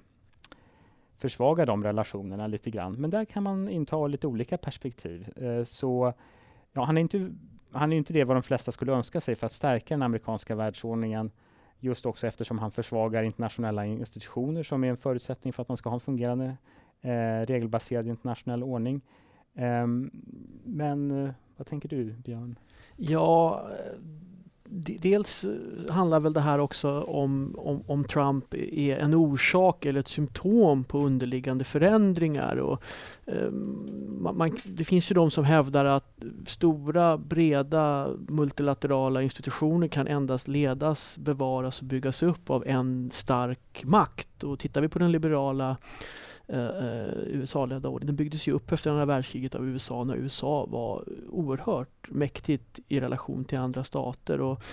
försvagar 1.22 1.66
försvaga 1.66 1.66
de 1.66 1.84
relationerna 1.84 2.48
lite 2.48 2.72
grann. 2.72 2.94
Men 2.94 3.10
där 3.10 3.26
kan 3.26 3.44
man 3.44 3.70
inta 3.70 4.08
lite 4.08 4.28
olika 4.28 4.58
perspektiv. 4.58 5.30
Eh, 5.36 5.64
så 5.64 6.14
ja, 6.74 6.84
han 6.84 6.98
är 6.98 7.02
inte 7.02 7.32
han 7.72 7.94
är 7.94 7.98
inte 7.98 8.14
det 8.14 8.24
vad 8.24 8.36
de 8.36 8.44
flesta 8.44 8.72
skulle 8.72 8.92
önska 8.92 9.22
sig 9.22 9.36
för 9.36 9.46
att 9.46 9.54
stärka 9.54 9.94
den 9.94 10.02
amerikanska 10.04 10.56
världsordningen. 10.56 11.32
Just 11.80 12.06
också 12.06 12.28
eftersom 12.28 12.60
han 12.60 12.72
försvagar 12.72 13.24
internationella 13.24 13.86
institutioner 13.86 14.64
som 14.64 14.84
är 14.84 14.90
en 14.90 14.98
förutsättning 14.98 15.54
för 15.54 15.62
att 15.62 15.68
man 15.68 15.78
ska 15.78 15.90
ha 15.90 15.96
en 15.96 16.00
fungerande 16.00 16.58
eh, 17.02 17.46
regelbaserad 17.46 18.08
internationell 18.08 18.64
ordning. 18.64 19.02
Ehm, 19.56 20.12
eh, 20.14 20.20
men 20.66 21.34
vad 21.58 21.68
tänker 21.68 21.90
du, 21.90 22.14
Björn? 22.14 22.56
Ja, 22.96 23.68
dels 24.74 25.44
eh, 25.44 25.94
handlar 25.94 26.20
väl 26.20 26.34
det 26.34 26.40
här 26.40 26.60
också 26.60 27.02
om, 27.02 27.56
om, 27.58 27.84
om, 27.88 28.04
Trump 28.04 28.54
är 28.54 28.98
en 28.98 29.14
orsak 29.14 29.86
eller 29.86 30.00
ett 30.00 30.08
symptom 30.08 30.84
på 30.84 31.00
underliggande 31.00 31.64
förändringar. 31.64 32.56
Och, 32.56 32.84
eh, 33.26 33.52
man, 34.20 34.58
det 34.66 34.84
finns 34.84 35.12
ju 35.12 35.16
de 35.16 35.32
som 35.32 35.44
hävdar 35.44 35.86
att 35.86 36.24
stora, 36.46 37.18
breda 37.18 38.10
multilaterala 38.28 39.22
institutioner 39.22 39.88
kan 39.88 40.08
endast 40.08 40.48
ledas, 40.48 41.18
bevaras 41.18 41.80
och 41.80 41.86
byggas 41.86 42.24
upp 42.24 42.50
av 42.50 42.68
en 42.68 43.12
stark 43.14 43.84
makt. 43.84 44.44
Och 44.44 44.60
tittar 44.60 44.82
vi 44.82 44.88
på 44.88 45.00
den 45.00 45.12
liberala 45.12 45.78
Eh, 46.54 46.86
eh, 46.86 47.10
USA-ledda 47.28 47.90
ordning. 47.90 48.08
Den 48.08 48.16
byggdes 48.16 48.48
ju 48.48 48.52
upp 48.52 48.72
efter 48.72 48.92
andra 48.92 49.06
världskriget 49.06 49.56
av 49.56 49.68
USA 49.68 50.04
när 50.04 50.16
USA 50.16 50.66
var 50.66 51.04
oerhört 51.30 52.10
mäktigt 52.10 52.80
i 52.88 53.00
relation 53.00 53.46
till 53.46 53.58
andra 53.58 53.84
stater. 53.84 54.42
Och 54.42 54.64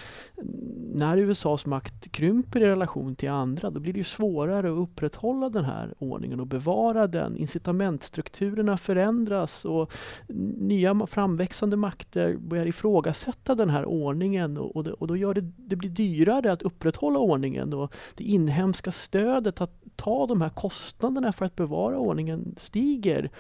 när 0.95 1.17
USAs 1.17 1.67
makt 1.67 2.13
krymper 2.13 2.61
i 2.61 2.67
relation 2.67 3.15
till 3.15 3.29
andra 3.31 3.71
då 3.71 3.81
blir 3.81 3.93
det 3.93 3.99
ju 3.99 4.05
svårare 4.05 4.73
att 4.73 4.79
upprätthålla 4.79 5.49
den 5.49 5.65
här 5.65 5.95
ordningen 5.99 6.41
och 6.41 6.47
bevara 6.47 7.07
den. 7.07 7.37
Incitamentstrukturerna 7.37 8.79
förändras 8.79 9.65
och 9.65 9.93
nya 10.57 11.07
framväxande 11.07 11.77
makter 11.77 12.37
börjar 12.37 12.67
ifrågasätta 12.67 13.55
den 13.55 13.71
här 13.71 13.85
ordningen 13.85 14.59
och, 14.59 14.77
och, 14.77 14.85
det, 14.85 14.93
och 14.93 15.07
då 15.07 15.17
gör 15.17 15.35
det, 15.35 15.51
det 15.57 15.77
blir 15.77 15.91
dyrare 15.91 16.53
att 16.53 16.63
upprätthålla 16.63 17.19
ordningen 17.19 17.75
och 17.75 17.95
det 18.15 18.25
inhemska 18.25 18.93
stödet 18.93 19.61
att 19.61 19.83
ta 19.97 20.27
de 20.27 20.41
här 20.41 20.49
kostnaderna 20.49 21.33
för 21.33 21.45
att 21.45 21.57
bevara 21.57 21.68
ordningen 21.77 22.55
stiger. 22.57 23.31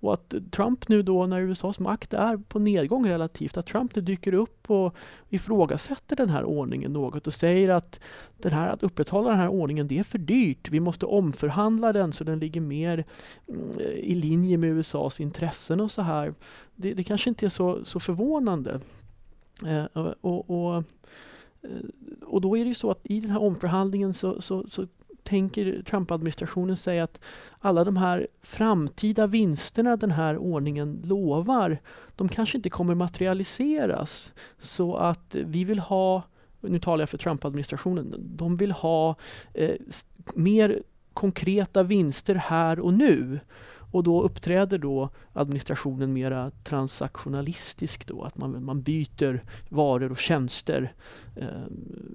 Och 0.00 0.14
att 0.14 0.34
Trump 0.50 0.88
nu 0.88 1.02
då 1.02 1.26
när 1.26 1.40
USAs 1.40 1.78
makt 1.78 2.14
är 2.14 2.36
på 2.36 2.58
nedgång 2.58 3.08
relativt, 3.08 3.56
att 3.56 3.66
Trump 3.66 3.96
nu 3.96 4.02
dyker 4.02 4.34
upp 4.34 4.70
och 4.70 4.96
ifrågasätter 5.30 6.16
den 6.16 6.30
här 6.30 6.44
ordningen 6.44 6.92
något 6.92 7.26
och 7.26 7.34
säger 7.34 7.68
att, 7.68 8.00
den 8.38 8.52
här, 8.52 8.68
att 8.68 8.82
upprätthålla 8.82 9.30
den 9.30 9.38
här 9.38 9.48
ordningen, 9.48 9.88
det 9.88 9.98
är 9.98 10.02
för 10.02 10.18
dyrt. 10.18 10.68
Vi 10.70 10.80
måste 10.80 11.06
omförhandla 11.06 11.92
den 11.92 12.12
så 12.12 12.24
den 12.24 12.38
ligger 12.38 12.60
mer 12.60 13.04
mm, 13.48 13.80
i 13.96 14.14
linje 14.14 14.58
med 14.58 14.70
USAs 14.70 15.20
intressen 15.20 15.80
och 15.80 15.90
så 15.90 16.02
här. 16.02 16.34
Det, 16.74 16.94
det 16.94 17.04
kanske 17.04 17.28
inte 17.30 17.46
är 17.46 17.50
så, 17.50 17.84
så 17.84 18.00
förvånande. 18.00 18.80
Eh, 19.66 19.84
och, 20.20 20.50
och 20.50 20.84
och 22.26 22.36
eh, 22.36 22.40
då 22.40 22.56
är 22.56 22.64
det 22.64 22.68
ju 22.68 22.74
så 22.74 22.90
att 22.90 23.00
i 23.02 23.20
den 23.20 23.30
här 23.30 23.42
omförhandlingen 23.42 24.14
så, 24.14 24.42
så, 24.42 24.68
så 24.68 24.86
tänker 25.24 25.82
Trump-administrationen 25.82 26.76
sig 26.76 27.00
att 27.00 27.20
alla 27.58 27.84
de 27.84 27.96
här 27.96 28.26
framtida 28.42 29.26
vinsterna 29.26 29.96
den 29.96 30.10
här 30.10 30.38
ordningen 30.38 31.02
lovar, 31.04 31.78
de 32.16 32.28
kanske 32.28 32.58
inte 32.58 32.70
kommer 32.70 32.94
materialiseras. 32.94 34.32
Så 34.58 34.96
att 34.96 35.34
vi 35.34 35.64
vill 35.64 35.78
ha, 35.78 36.22
nu 36.60 36.78
talar 36.78 37.02
jag 37.02 37.08
för 37.08 37.18
Trump-administrationen, 37.18 38.14
de 38.18 38.56
vill 38.56 38.72
ha 38.72 39.16
eh, 39.54 39.76
mer 40.34 40.82
konkreta 41.14 41.82
vinster 41.82 42.34
här 42.34 42.80
och 42.80 42.94
nu. 42.94 43.40
Och 43.92 44.02
då 44.02 44.22
uppträder 44.22 44.78
då 44.78 45.10
administrationen 45.32 46.12
mera 46.12 46.50
transaktionalistiskt 46.50 48.08
då, 48.08 48.22
att 48.22 48.36
man, 48.36 48.64
man 48.64 48.82
byter 48.82 49.42
varor 49.68 50.12
och 50.12 50.18
tjänster 50.18 50.92
eh, 51.36 51.48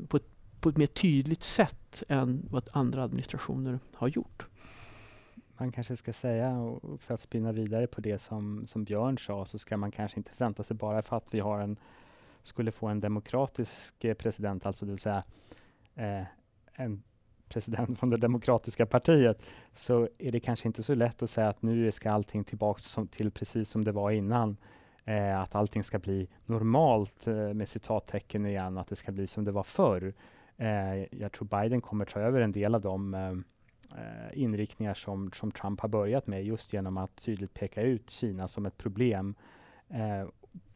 på, 0.07 0.17
ett, 0.17 0.27
på 0.59 0.69
ett 0.69 0.77
mer 0.77 0.87
tydligt 0.87 1.43
sätt 1.43 2.03
än 2.09 2.47
vad 2.49 2.69
andra 2.71 3.03
administrationer 3.03 3.79
har 3.95 4.07
gjort. 4.07 4.47
Man 5.57 5.71
kanske 5.71 5.97
ska 5.97 6.13
säga, 6.13 6.79
för 6.99 7.13
att 7.13 7.21
spinna 7.21 7.51
vidare 7.51 7.87
på 7.87 8.01
det 8.01 8.19
som, 8.19 8.67
som 8.67 8.83
Björn 8.83 9.17
sa, 9.17 9.45
så 9.45 9.59
ska 9.59 9.77
man 9.77 9.91
kanske 9.91 10.17
inte 10.17 10.31
förvänta 10.31 10.63
sig 10.63 10.75
bara 10.75 11.01
för 11.01 11.17
att 11.17 11.33
vi 11.33 11.39
har 11.39 11.59
en, 11.59 11.77
skulle 12.43 12.71
få 12.71 12.87
en 12.87 12.99
demokratisk 12.99 14.05
eh, 14.05 14.13
president, 14.13 14.65
alltså 14.65 14.85
det 14.85 14.91
vill 14.91 14.99
säga 14.99 15.23
eh, 15.95 16.23
en 16.73 17.03
president 17.49 17.99
från 17.99 18.09
det 18.09 18.17
demokratiska 18.17 18.85
partiet, 18.85 19.41
så 19.73 20.09
är 20.17 20.31
det 20.31 20.39
kanske 20.39 20.67
inte 20.67 20.83
så 20.83 20.95
lätt 20.95 21.21
att 21.21 21.29
säga 21.29 21.49
att 21.49 21.61
nu 21.61 21.91
ska 21.91 22.11
allting 22.11 22.43
tillbaka 22.43 22.79
som, 22.79 23.07
till 23.07 23.31
precis 23.31 23.69
som 23.69 23.83
det 23.83 23.91
var 23.91 24.11
innan. 24.11 24.57
Eh, 25.05 25.39
att 25.41 25.55
allting 25.55 25.83
ska 25.83 25.99
bli 25.99 26.27
normalt 26.45 27.27
eh, 27.27 27.53
med 27.53 27.69
citattecken 27.69 28.45
igen, 28.45 28.77
att 28.77 28.87
det 28.87 28.95
ska 28.95 29.11
bli 29.11 29.27
som 29.27 29.43
det 29.43 29.51
var 29.51 29.63
förr. 29.63 30.13
Eh, 30.59 31.05
jag 31.11 31.31
tror 31.31 31.61
Biden 31.61 31.81
kommer 31.81 32.05
ta 32.05 32.19
över 32.19 32.41
en 32.41 32.51
del 32.51 32.75
av 32.75 32.81
de 32.81 33.13
eh, 33.13 34.41
inriktningar 34.41 34.93
som, 34.93 35.31
som 35.31 35.51
Trump 35.51 35.81
har 35.81 35.89
börjat 35.89 36.27
med, 36.27 36.45
just 36.45 36.73
genom 36.73 36.97
att 36.97 37.15
tydligt 37.15 37.53
peka 37.53 37.81
ut 37.81 38.09
Kina 38.09 38.47
som 38.47 38.65
ett 38.65 38.77
problem. 38.77 39.35
Eh, 39.89 40.27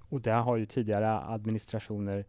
och 0.09 0.21
det 0.21 0.31
har 0.31 0.57
ju 0.57 0.65
tidigare 0.65 1.19
administrationer 1.19 2.25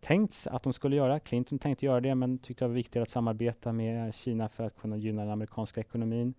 tänkt 0.00 0.46
att 0.50 0.62
de 0.62 0.72
skulle 0.72 0.96
göra. 0.96 1.20
Clinton 1.20 1.58
tänkte 1.58 1.86
göra 1.86 2.00
det, 2.00 2.14
men 2.14 2.38
tyckte 2.38 2.64
det 2.64 2.68
var 2.68 2.74
viktigare 2.74 3.02
att 3.02 3.10
samarbeta 3.10 3.72
med 3.72 4.14
Kina 4.14 4.48
för 4.48 4.64
att 4.64 4.76
kunna 4.76 4.96
gynna 4.96 5.22
den 5.22 5.30
amerikanska 5.30 5.80
ekonomin. 5.80 6.34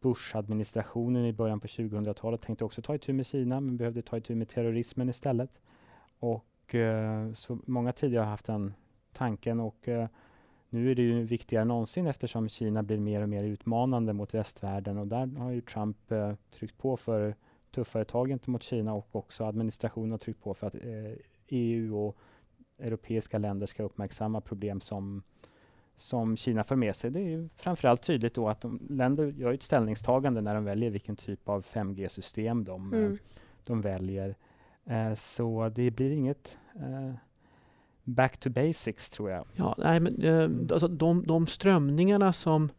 Bush-administrationen 0.00 1.26
i 1.26 1.32
början 1.32 1.60
på 1.60 1.66
2000-talet 1.66 2.42
tänkte 2.42 2.64
också 2.64 2.82
ta 2.82 2.94
itu 2.94 3.12
med 3.12 3.26
Kina, 3.26 3.60
men 3.60 3.76
behövde 3.76 4.02
ta 4.02 4.16
itu 4.16 4.34
med 4.34 4.48
terrorismen 4.48 5.08
istället. 5.08 5.50
Och 6.18 6.74
eh, 6.74 7.32
så 7.32 7.58
många 7.66 7.92
tidigare 7.92 8.24
har 8.24 8.30
haft 8.30 8.48
en 8.48 8.74
tanken 9.14 9.60
och 9.60 9.88
uh, 9.88 10.06
nu 10.68 10.90
är 10.90 10.94
det 10.94 11.02
ju 11.02 11.22
viktigare 11.22 11.62
än 11.62 11.68
någonsin 11.68 12.06
eftersom 12.06 12.48
Kina 12.48 12.82
blir 12.82 12.98
mer 12.98 13.22
och 13.22 13.28
mer 13.28 13.44
utmanande 13.44 14.12
mot 14.12 14.34
västvärlden 14.34 14.98
och 14.98 15.06
där 15.06 15.26
har 15.38 15.50
ju 15.50 15.60
Trump 15.60 15.96
uh, 16.12 16.34
tryckt 16.50 16.78
på 16.78 16.96
för 16.96 17.34
tuffare 17.70 18.04
tag 18.04 18.28
gentemot 18.28 18.62
Kina 18.62 18.94
och 18.94 19.16
också 19.16 19.44
administrationen 19.44 20.10
har 20.10 20.18
tryckt 20.18 20.42
på 20.42 20.54
för 20.54 20.66
att 20.66 20.74
EU 21.48 21.98
och 21.98 22.16
europeiska 22.78 23.38
länder 23.38 23.66
ska 23.66 23.82
uppmärksamma 23.82 24.40
problem 24.40 24.80
som, 24.80 25.22
som 25.96 26.36
Kina 26.36 26.64
för 26.64 26.76
med 26.76 26.96
sig. 26.96 27.10
Det 27.10 27.20
är 27.20 27.48
framförallt 27.56 28.02
tydligt 28.02 28.34
då 28.34 28.48
att 28.48 28.60
de, 28.60 28.80
länder 28.90 29.26
gör 29.26 29.52
ett 29.52 29.62
ställningstagande 29.62 30.40
när 30.40 30.54
de 30.54 30.64
väljer 30.64 30.90
vilken 30.90 31.16
typ 31.16 31.48
av 31.48 31.64
5G-system 31.64 32.64
de, 32.64 32.92
mm. 32.92 33.12
Eh, 33.12 33.18
de 33.66 33.80
väljer. 33.80 34.36
Eh, 34.84 35.14
så 35.14 35.68
det 35.68 35.90
blir 35.90 36.10
inget 36.10 36.56
eh, 36.74 37.14
back 38.04 38.36
to 38.36 38.50
basics 38.50 39.10
tror 39.10 39.30
jag. 39.30 39.46
Ja, 39.52 39.74
nej, 39.78 40.00
men, 40.00 40.22
eh, 40.22 40.72
alltså 40.72 40.88
de, 40.88 41.26
de 41.26 41.46
strömningarna 41.46 42.32
som 42.32 42.70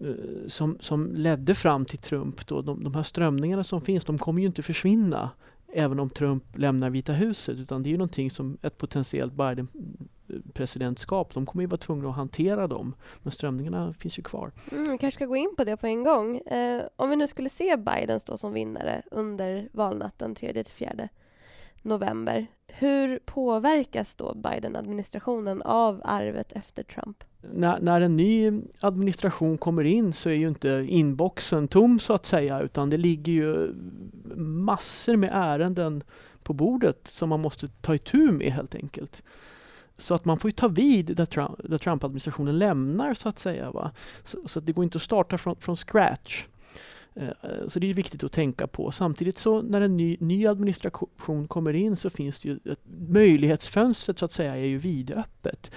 eh, 0.00 0.06
som, 0.46 0.78
som 0.80 1.14
ledde 1.14 1.54
fram 1.54 1.84
till 1.84 1.98
Trump, 1.98 2.46
då, 2.46 2.62
de, 2.62 2.84
de 2.84 2.94
här 2.94 3.02
strömningarna 3.02 3.64
som 3.64 3.80
finns, 3.80 4.04
de 4.04 4.18
kommer 4.18 4.40
ju 4.40 4.46
inte 4.46 4.62
försvinna 4.62 5.30
även 5.74 6.00
om 6.00 6.10
Trump 6.10 6.44
lämnar 6.58 6.90
Vita 6.90 7.12
huset, 7.12 7.58
utan 7.58 7.82
det 7.82 7.88
är 7.88 7.90
ju 7.90 7.96
någonting 7.96 8.30
som 8.30 8.58
ett 8.62 8.78
potentiellt 8.78 9.32
Biden 9.32 9.68
presidentskap, 10.52 11.34
de 11.34 11.46
kommer 11.46 11.62
ju 11.62 11.66
vara 11.66 11.78
tvungna 11.78 12.08
att 12.08 12.16
hantera 12.16 12.66
dem. 12.66 12.94
Men 13.22 13.32
strömningarna 13.32 13.94
finns 13.98 14.18
ju 14.18 14.22
kvar. 14.22 14.52
Mm, 14.72 14.90
vi 14.90 14.98
kanske 14.98 15.18
ska 15.18 15.26
gå 15.26 15.36
in 15.36 15.54
på 15.56 15.64
det 15.64 15.76
på 15.76 15.86
en 15.86 16.04
gång. 16.04 16.38
Eh, 16.38 16.82
om 16.96 17.10
vi 17.10 17.16
nu 17.16 17.26
skulle 17.26 17.48
se 17.48 17.76
Biden 17.76 18.20
stå 18.20 18.36
som 18.36 18.52
vinnare 18.52 19.02
under 19.10 19.68
valnatten 19.72 20.34
3-4 20.34 21.08
november. 21.82 22.46
Hur 22.66 23.18
påverkas 23.18 24.16
då 24.16 24.34
Biden-administrationen 24.34 25.62
av 25.62 26.00
arvet 26.04 26.52
efter 26.52 26.82
Trump? 26.82 27.24
När, 27.40 27.80
när, 27.80 28.00
en 28.00 28.16
ny 28.16 28.62
administration 28.80 29.58
kommer 29.58 29.84
in 29.84 30.12
så 30.12 30.28
är 30.28 30.34
ju 30.34 30.48
inte 30.48 30.86
inboxen 30.88 31.68
tom 31.68 32.00
så 32.00 32.12
att 32.12 32.26
säga 32.26 32.60
utan 32.60 32.90
det 32.90 32.96
ligger 32.96 33.32
ju 33.32 33.74
massor 34.36 35.16
med 35.16 35.30
ärenden 35.32 36.02
på 36.42 36.52
bordet 36.52 37.08
som 37.08 37.28
man 37.28 37.40
måste 37.40 37.68
ta 37.68 37.94
itu 37.94 38.32
med 38.32 38.52
helt 38.52 38.74
enkelt. 38.74 39.22
Så 39.98 40.14
att 40.14 40.24
man 40.24 40.38
får 40.38 40.50
ta 40.50 40.68
vid 40.68 41.16
där, 41.16 41.26
Trump, 41.26 41.60
där 41.64 41.78
Trump-administrationen 41.78 42.58
lämnar 42.58 43.14
så 43.14 43.28
att 43.28 43.38
säga. 43.38 43.70
Va? 43.70 43.90
Så, 44.24 44.38
så 44.48 44.60
det 44.60 44.72
går 44.72 44.84
inte 44.84 44.96
att 44.96 45.02
starta 45.02 45.38
från, 45.38 45.56
från 45.56 45.76
scratch. 45.76 46.44
Eh, 47.14 47.66
så 47.68 47.78
det 47.78 47.90
är 47.90 47.94
viktigt 47.94 48.24
att 48.24 48.32
tänka 48.32 48.66
på. 48.66 48.90
Samtidigt 48.90 49.38
så 49.38 49.62
när 49.62 49.80
en 49.80 49.96
ny, 49.96 50.16
ny 50.20 50.46
administration 50.46 51.48
kommer 51.48 51.74
in 51.74 51.96
så 51.96 52.10
finns 52.10 52.40
det 52.40 52.48
ju 52.48 52.58
ett 52.72 52.82
möjlighetsfönstret 53.08 54.18
så 54.18 54.24
att 54.24 54.32
säga 54.32 54.56
är 54.56 54.64
ju 54.64 54.78
vidöppet. 54.78 55.70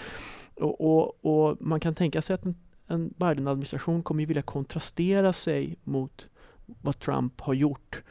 Och, 0.55 0.81
och, 0.81 1.25
och 1.25 1.57
man 1.59 1.79
kan 1.79 1.95
tänka 1.95 2.21
sig 2.21 2.33
att 2.33 2.45
en, 2.45 2.55
en 2.87 3.13
Biden-administration 3.17 4.03
kommer 4.03 4.21
ju 4.21 4.25
vilja 4.25 4.41
kontrastera 4.41 5.33
sig 5.33 5.75
mot 5.83 6.29
vad 6.65 6.99
Trump 6.99 7.41
har 7.41 7.53
gjort. 7.53 8.01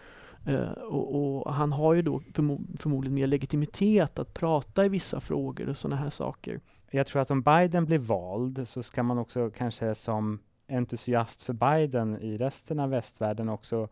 Uh, 0.49 0.71
och, 0.71 1.45
och, 1.47 1.55
han 1.55 1.73
har 1.73 1.95
ju 1.95 2.03
då 2.03 2.21
förmo 2.35 2.61
förmodligen 2.79 3.15
mer 3.15 3.27
legitimitet 3.27 4.19
att 4.19 4.35
prata 4.35 4.85
i 4.85 4.89
vissa 4.89 5.21
frågor 5.21 5.69
och 5.69 5.79
sådana 5.79 6.03
här 6.03 6.11
saker. 6.11 6.61
Jag 6.91 7.07
tror 7.07 7.23
att 7.23 7.31
om 7.31 7.43
Biden 7.43 7.85
blir 7.85 7.99
vald 7.99 8.69
så 8.69 8.83
ska 8.83 9.03
man 9.03 9.19
också 9.19 9.51
kanske 9.51 9.95
som 9.95 10.39
entusiast 10.75 11.43
för 11.43 11.53
Biden 11.53 12.19
i 12.21 12.37
resten 12.37 12.81
av 12.81 12.91
västvärlden 12.91 13.49
också 13.49 13.89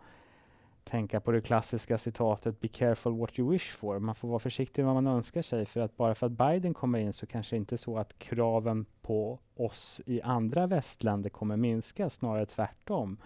tänka 0.85 1.21
på 1.21 1.33
det 1.33 1.41
klassiska 1.41 1.99
citatet 1.99 2.61
Be 2.61 2.69
careful 2.69 3.19
what 3.19 3.39
you 3.39 3.51
wish 3.51 3.77
for. 3.77 3.99
Man 3.99 4.15
får 4.15 4.29
vara 4.29 4.39
försiktig 4.39 4.85
med 4.85 4.95
vad 4.95 5.03
man 5.03 5.15
önskar 5.15 5.43
sig 5.43 5.67
för 5.67 5.81
att 5.81 5.97
bara 5.97 6.15
för 6.15 6.27
att 6.27 6.33
Biden 6.33 6.75
kommer 6.75 6.99
in 6.99 7.13
så 7.13 7.27
kanske 7.27 7.57
inte 7.57 7.79
så 7.79 7.99
att 7.99 8.19
kraven 8.19 8.87
på 9.03 9.39
oss 9.57 10.01
i 10.07 10.23
andra 10.23 10.67
västländer 10.67 11.31
kommer 11.31 11.57
minska, 11.57 12.11
snarare 12.11 12.47
tvärtom. 12.47 13.17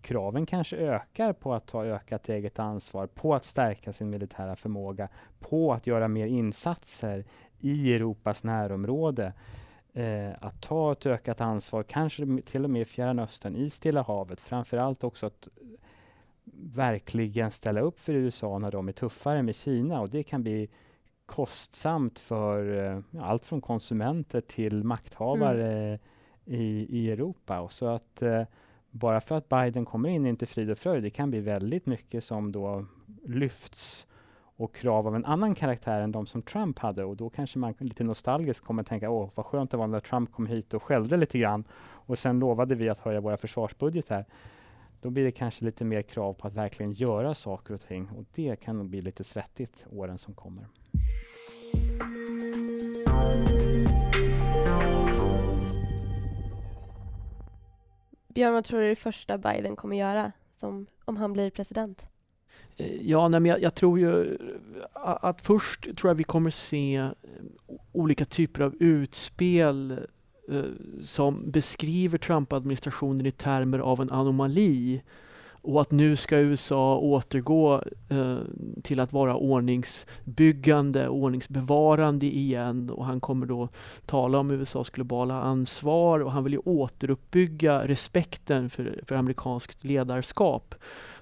Kraven 0.00 0.46
kanske 0.46 0.76
ökar 0.76 1.32
på 1.32 1.54
att 1.54 1.66
ta 1.66 1.84
ökat 1.84 2.28
eget 2.28 2.58
ansvar, 2.58 3.06
på 3.06 3.34
att 3.34 3.44
stärka 3.44 3.92
sin 3.92 4.10
militära 4.10 4.56
förmåga, 4.56 5.08
på 5.38 5.72
att 5.72 5.86
göra 5.86 6.08
mer 6.08 6.26
insatser 6.26 7.24
i 7.60 7.94
Europas 7.94 8.44
närområde 8.44 9.32
eh, 9.94 10.30
att 10.40 10.60
ta 10.60 10.92
ett 10.92 11.06
ökat 11.06 11.40
ansvar, 11.40 11.82
kanske 11.82 12.40
till 12.44 12.64
och 12.64 12.70
med 12.70 12.82
i 12.82 12.84
Fjärran 12.84 13.18
Östern, 13.18 13.56
i 13.56 13.70
Stilla 13.70 14.02
havet. 14.02 14.40
Framförallt 14.40 15.04
också 15.04 15.26
att 15.26 15.48
verkligen 16.74 17.50
ställa 17.50 17.80
upp 17.80 18.00
för 18.00 18.12
USA 18.12 18.58
när 18.58 18.70
de 18.70 18.88
är 18.88 18.92
tuffare 18.92 19.42
med 19.42 19.56
Kina 19.56 20.00
och 20.00 20.10
det 20.10 20.22
kan 20.22 20.42
bli 20.42 20.68
kostsamt 21.26 22.18
för 22.18 22.84
eh, 22.84 23.22
allt 23.22 23.46
från 23.46 23.60
konsumenter 23.60 24.40
till 24.40 24.84
makthavare 24.84 25.72
mm. 25.72 25.98
i, 26.44 26.86
i 26.90 27.10
Europa. 27.10 27.60
Och 27.60 27.72
så 27.72 27.86
att 27.86 28.22
eh, 28.22 28.42
bara 28.90 29.20
för 29.20 29.34
att 29.34 29.48
Biden 29.48 29.84
kommer 29.84 30.08
in 30.08 30.26
inte 30.26 30.46
frid 30.46 30.70
och 30.70 30.78
fröjd. 30.78 31.02
Det 31.02 31.10
kan 31.10 31.30
bli 31.30 31.40
väldigt 31.40 31.86
mycket 31.86 32.24
som 32.24 32.52
då 32.52 32.86
lyfts 33.24 34.06
och 34.56 34.74
krav 34.74 35.06
av 35.06 35.16
en 35.16 35.24
annan 35.24 35.54
karaktär 35.54 36.00
än 36.00 36.12
de 36.12 36.26
som 36.26 36.42
Trump 36.42 36.78
hade 36.78 37.04
och 37.04 37.16
då 37.16 37.30
kanske 37.30 37.58
man 37.58 37.74
lite 37.78 38.04
nostalgiskt 38.04 38.64
kommer 38.64 38.82
att 38.82 38.88
tänka 38.88 39.10
åh 39.10 39.30
vad 39.34 39.46
skönt 39.46 39.70
det 39.70 39.76
var 39.76 39.86
när 39.86 40.00
Trump 40.00 40.32
kom 40.32 40.46
hit 40.46 40.74
och 40.74 40.82
skällde 40.82 41.16
lite 41.16 41.38
grann 41.38 41.64
och 42.06 42.18
sen 42.18 42.38
lovade 42.38 42.74
vi 42.74 42.88
att 42.88 42.98
höja 42.98 43.20
våra 43.20 43.36
försvarsbudgetar. 43.36 44.24
Då 45.00 45.10
blir 45.10 45.24
det 45.24 45.32
kanske 45.32 45.64
lite 45.64 45.84
mer 45.84 46.02
krav 46.02 46.34
på 46.34 46.46
att 46.46 46.54
verkligen 46.54 46.92
göra 46.92 47.34
saker 47.34 47.74
och 47.74 47.80
ting 47.80 48.08
och 48.16 48.24
det 48.34 48.56
kan 48.56 48.78
nog 48.78 48.86
bli 48.86 49.00
lite 49.00 49.24
svettigt 49.24 49.86
åren 49.90 50.18
som 50.18 50.34
kommer. 50.34 50.66
Björn, 58.28 58.52
vad 58.52 58.64
tror 58.64 58.78
du 58.78 58.84
är 58.84 58.88
det 58.88 58.96
första 58.96 59.38
Biden 59.38 59.76
kommer 59.76 59.96
göra 59.96 60.32
som, 60.56 60.86
om 61.04 61.16
han 61.16 61.32
blir 61.32 61.50
president? 61.50 62.13
Eh, 62.76 63.10
ja, 63.10 63.28
nej, 63.28 63.40
men 63.40 63.50
jag, 63.50 63.62
jag, 63.62 63.74
tror 63.74 63.98
ju 63.98 64.38
att 64.92 65.40
först 65.40 65.96
tror 65.96 66.10
jag 66.10 66.14
vi 66.14 66.24
kommer 66.24 66.50
se 66.50 66.96
eh, 66.96 67.10
olika 67.92 68.24
typer 68.24 68.60
av 68.62 68.74
utspel 68.80 69.98
eh, 70.48 70.62
som 71.02 71.50
beskriver 71.50 72.18
Trump-administrationen 72.18 73.26
i 73.26 73.30
termer 73.30 73.78
av 73.78 74.00
en 74.00 74.10
anomali 74.10 75.02
och 75.64 75.80
att 75.80 75.90
nu 75.90 76.16
ska 76.16 76.38
USA 76.38 76.98
återgå 76.98 77.82
eh, 78.08 78.38
till 78.82 79.00
att 79.00 79.12
vara 79.12 79.36
ordningsbyggande, 79.36 81.08
ordningsbevarande 81.08 82.26
igen 82.26 82.90
och 82.90 83.04
han 83.04 83.20
kommer 83.20 83.46
då 83.46 83.68
tala 84.06 84.38
om 84.38 84.50
USAs 84.50 84.90
globala 84.90 85.42
ansvar 85.42 86.20
och 86.20 86.32
han 86.32 86.44
vill 86.44 86.52
ju 86.52 86.58
återuppbygga 86.58 87.88
respekten 87.88 88.70
för, 88.70 89.00
för 89.06 89.14
amerikanskt 89.14 89.84
ledarskap. 89.84 90.74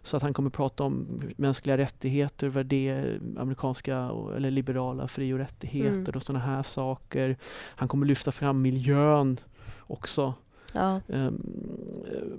Så 0.03 0.17
att 0.17 0.23
han 0.23 0.35
kommer 0.35 0.51
prata 0.51 0.85
om 0.85 1.23
mänskliga 1.37 1.79
rättigheter, 1.79 2.49
värde, 2.49 3.19
amerikanska 3.39 4.11
eller 4.37 4.51
liberala 4.51 5.09
fri 5.09 5.33
och 5.33 5.39
rättigheter 5.39 5.91
mm. 5.91 6.13
och 6.15 6.23
sådana 6.23 6.45
här 6.45 6.63
saker. 6.63 7.37
Han 7.77 7.89
kommer 7.89 8.07
lyfta 8.07 8.33
fram 8.33 8.63
miljön 8.63 9.41
också. 9.81 10.35
Ja. 10.73 11.01
Ehm, 11.09 11.41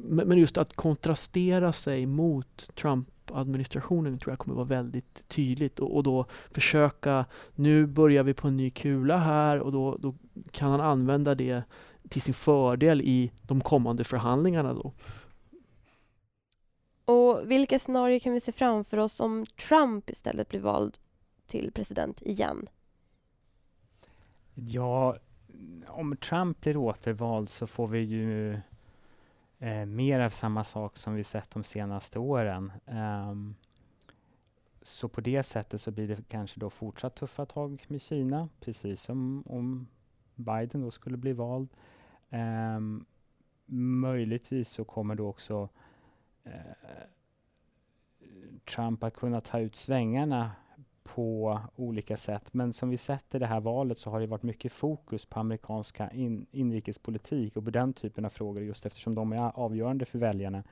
men 0.09 0.37
just 0.37 0.57
att 0.57 0.75
kontrastera 0.75 1.73
sig 1.73 2.05
mot 2.05 2.69
Trump-administrationen 2.75 4.19
tror 4.19 4.31
jag 4.31 4.39
kommer 4.39 4.55
vara 4.55 4.65
väldigt 4.65 5.27
tydligt 5.27 5.79
och, 5.79 5.95
och, 5.95 6.03
då 6.03 6.25
försöka, 6.51 7.25
nu 7.55 7.85
börjar 7.85 8.23
vi 8.23 8.33
på 8.33 8.47
en 8.47 8.57
ny 8.57 8.69
kula 8.69 9.17
här 9.17 9.59
och 9.59 9.71
då, 9.71 9.97
då 9.97 10.15
kan 10.51 10.71
han 10.71 10.81
använda 10.81 11.35
det 11.35 11.63
till 12.09 12.21
sin 12.21 12.33
fördel 12.33 13.01
i 13.01 13.31
de 13.41 13.61
kommande 13.61 14.03
förhandlingarna 14.03 14.73
då. 14.73 14.93
Och 17.05 17.51
vilka 17.51 17.79
scenarier 17.79 18.19
kan 18.19 18.33
vi 18.33 18.39
se 18.39 18.51
framför 18.51 18.97
oss 18.97 19.19
om 19.19 19.45
Trump 19.45 20.09
istället 20.09 20.49
blir 20.49 20.59
vald 20.59 20.97
till 21.47 21.71
president 21.71 22.21
igen? 22.21 22.69
Ja, 24.53 25.17
om 25.87 26.17
Trump 26.17 26.61
blir 26.61 26.77
återvald 26.77 27.49
så 27.49 27.67
får 27.67 27.87
vi 27.87 27.99
ju 27.99 28.53
eh, 29.59 29.85
mer 29.85 30.19
av 30.19 30.29
samma 30.29 30.63
sak 30.63 30.97
som 30.97 31.13
vi 31.13 31.23
sett 31.23 31.51
de 31.51 31.63
senaste 31.63 32.19
åren. 32.19 32.71
Um, 32.85 33.55
så 34.81 35.07
på 35.07 35.21
det 35.21 35.43
sättet 35.43 35.81
så 35.81 35.91
blir 35.91 36.07
det 36.07 36.27
kanske 36.27 36.59
då 36.59 36.69
fortsatt 36.69 37.15
tuffa 37.15 37.45
tag 37.45 37.85
med 37.87 38.01
Kina, 38.01 38.49
precis 38.59 39.01
som 39.01 39.43
om 39.45 39.87
Biden 40.35 40.81
då 40.81 40.91
skulle 40.91 41.17
bli 41.17 41.33
vald. 41.33 41.69
Um, 42.29 43.05
möjligtvis 44.01 44.69
så 44.69 44.83
kommer 44.83 45.15
då 45.15 45.27
också 45.27 45.69
uh, 46.47 46.51
Trump 48.75 49.03
att 49.03 49.13
kunna 49.13 49.41
ta 49.41 49.59
ut 49.59 49.75
svängarna 49.75 50.51
på 51.03 51.59
olika 51.75 52.17
sätt. 52.17 52.53
Men 52.53 52.73
som 52.73 52.89
vi 52.89 52.97
sett 52.97 53.35
i 53.35 53.39
det 53.39 53.45
här 53.45 53.59
valet 53.59 53.99
så 53.99 54.09
har 54.09 54.19
det 54.19 54.27
varit 54.27 54.43
mycket 54.43 54.71
fokus 54.71 55.25
på 55.25 55.39
amerikanska 55.39 56.11
in, 56.11 56.45
inrikespolitik 56.51 57.57
och 57.57 57.63
på 57.63 57.69
den 57.69 57.93
typen 57.93 58.25
av 58.25 58.29
frågor 58.29 58.63
just 58.63 58.85
eftersom 58.85 59.15
de 59.15 59.33
är 59.33 59.51
avgörande 59.59 60.05
för 60.05 60.19
väljarna. 60.19 60.63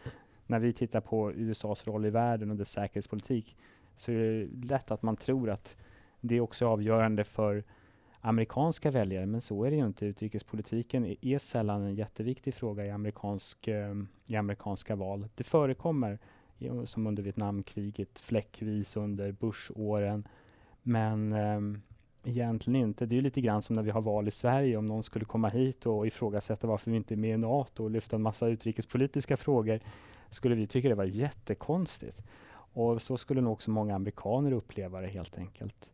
När 0.48 0.60
vi 0.60 0.74
tittar 0.74 1.02
på 1.02 1.32
USAs 1.32 1.88
roll 1.88 2.06
i 2.06 2.10
världen 2.10 2.52
och 2.52 2.58
dess 2.58 2.72
säkerhetspolitik 2.72 3.58
så 3.98 4.12
är 4.12 4.16
det 4.16 4.68
lätt 4.68 4.92
att 4.92 5.02
man 5.02 5.16
tror 5.16 5.50
att 5.50 5.78
det 6.22 6.36
är 6.36 6.42
också 6.42 6.68
avgörande 6.68 7.24
för 7.24 7.64
amerikanska 8.22 8.92
väljare, 8.92 9.26
men 9.26 9.42
så 9.42 9.64
är 9.64 9.72
det 9.72 9.78
ju 9.78 9.86
inte. 9.86 10.06
Utrikespolitiken 10.06 11.06
är, 11.06 11.16
är 11.22 11.38
sällan 11.38 11.82
en 11.82 11.96
jätteviktig 11.96 12.54
fråga 12.54 12.86
i, 12.86 12.90
amerikansk, 12.90 13.68
eh, 13.68 13.96
i 14.26 14.36
amerikanska 14.36 14.96
val. 14.96 15.28
Det 15.36 15.44
förekommer 15.44 16.20
som 16.86 17.07
under 17.07 17.24
Vietnamkriget, 17.24 18.20
fläckvis 18.20 18.97
under 18.97 19.32
Bush-åren. 19.32 20.28
Men 20.84 21.34
um, 21.34 21.82
egentligen 22.24 22.82
inte. 22.82 23.05
Det 23.05 23.18
är 23.18 23.22
lite 23.22 23.41
grann 23.41 23.62
som 23.62 23.76
när 23.76 23.84
vi 23.84 23.91
har 23.91 24.01
val 24.01 24.28
i 24.28 24.32
Sverige. 24.32 24.78
Om 24.78 24.86
någon 24.86 25.03
skulle 25.03 25.26
komma 25.26 25.49
hit 25.49 25.86
och 25.86 26.07
ifrågasätta 26.07 26.68
varför 26.68 26.91
vi 26.91 26.97
inte 26.97 27.14
är 27.14 27.18
med 27.18 27.34
i 27.34 27.38
NATO 27.38 27.84
och 27.84 27.91
lyfta 27.91 28.16
en 28.16 28.22
massa 28.22 28.47
utrikespolitiska 28.47 29.38
frågor, 29.38 29.80
skulle 30.30 30.55
vi 30.55 30.68
tycka 30.68 30.89
det 30.89 30.95
var 30.95 31.03
jättekonstigt. 31.03 32.22
Och 32.74 33.01
så 33.01 33.18
skulle 33.18 33.41
nog 33.41 33.53
också 33.53 33.72
många 33.72 33.95
amerikaner 33.95 34.51
uppleva 34.51 35.01
det 35.01 35.07
helt 35.07 35.38
enkelt. 35.38 35.89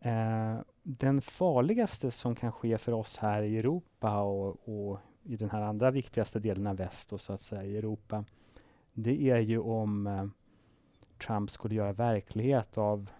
Eh, 0.00 0.58
den 0.82 1.22
farligaste 1.22 2.10
som 2.10 2.34
kan 2.34 2.52
ske 2.52 2.78
för 2.78 2.92
oss 2.92 3.16
här 3.16 3.42
i 3.42 3.58
Europa 3.58 4.20
och, 4.20 4.68
och 4.68 4.98
i 5.22 5.36
den 5.36 5.50
här 5.50 5.62
andra 5.62 5.90
viktigaste 5.90 6.38
delen 6.38 6.66
av 6.66 6.76
väst, 6.76 7.12
och 7.12 7.20
så 7.20 7.32
att 7.32 7.42
säga, 7.42 7.64
i 7.64 7.76
Europa, 7.76 8.24
det 8.92 9.30
är 9.30 9.38
ju 9.38 9.58
om 9.58 10.06
eh, 10.06 10.26
Trump 11.26 11.50
skulle 11.50 11.74
göra 11.74 11.92
verklighet 11.92 12.78
av 12.78 13.10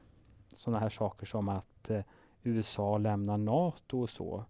sådana 0.49 0.79
här 0.79 0.89
saker 0.89 1.27
som 1.27 1.49
att 1.49 1.91
eh, 1.91 2.03
USA 2.43 2.99
lämnar 2.99 3.39
NATO 3.39 4.03
och 4.03 4.11
så. 4.11 4.45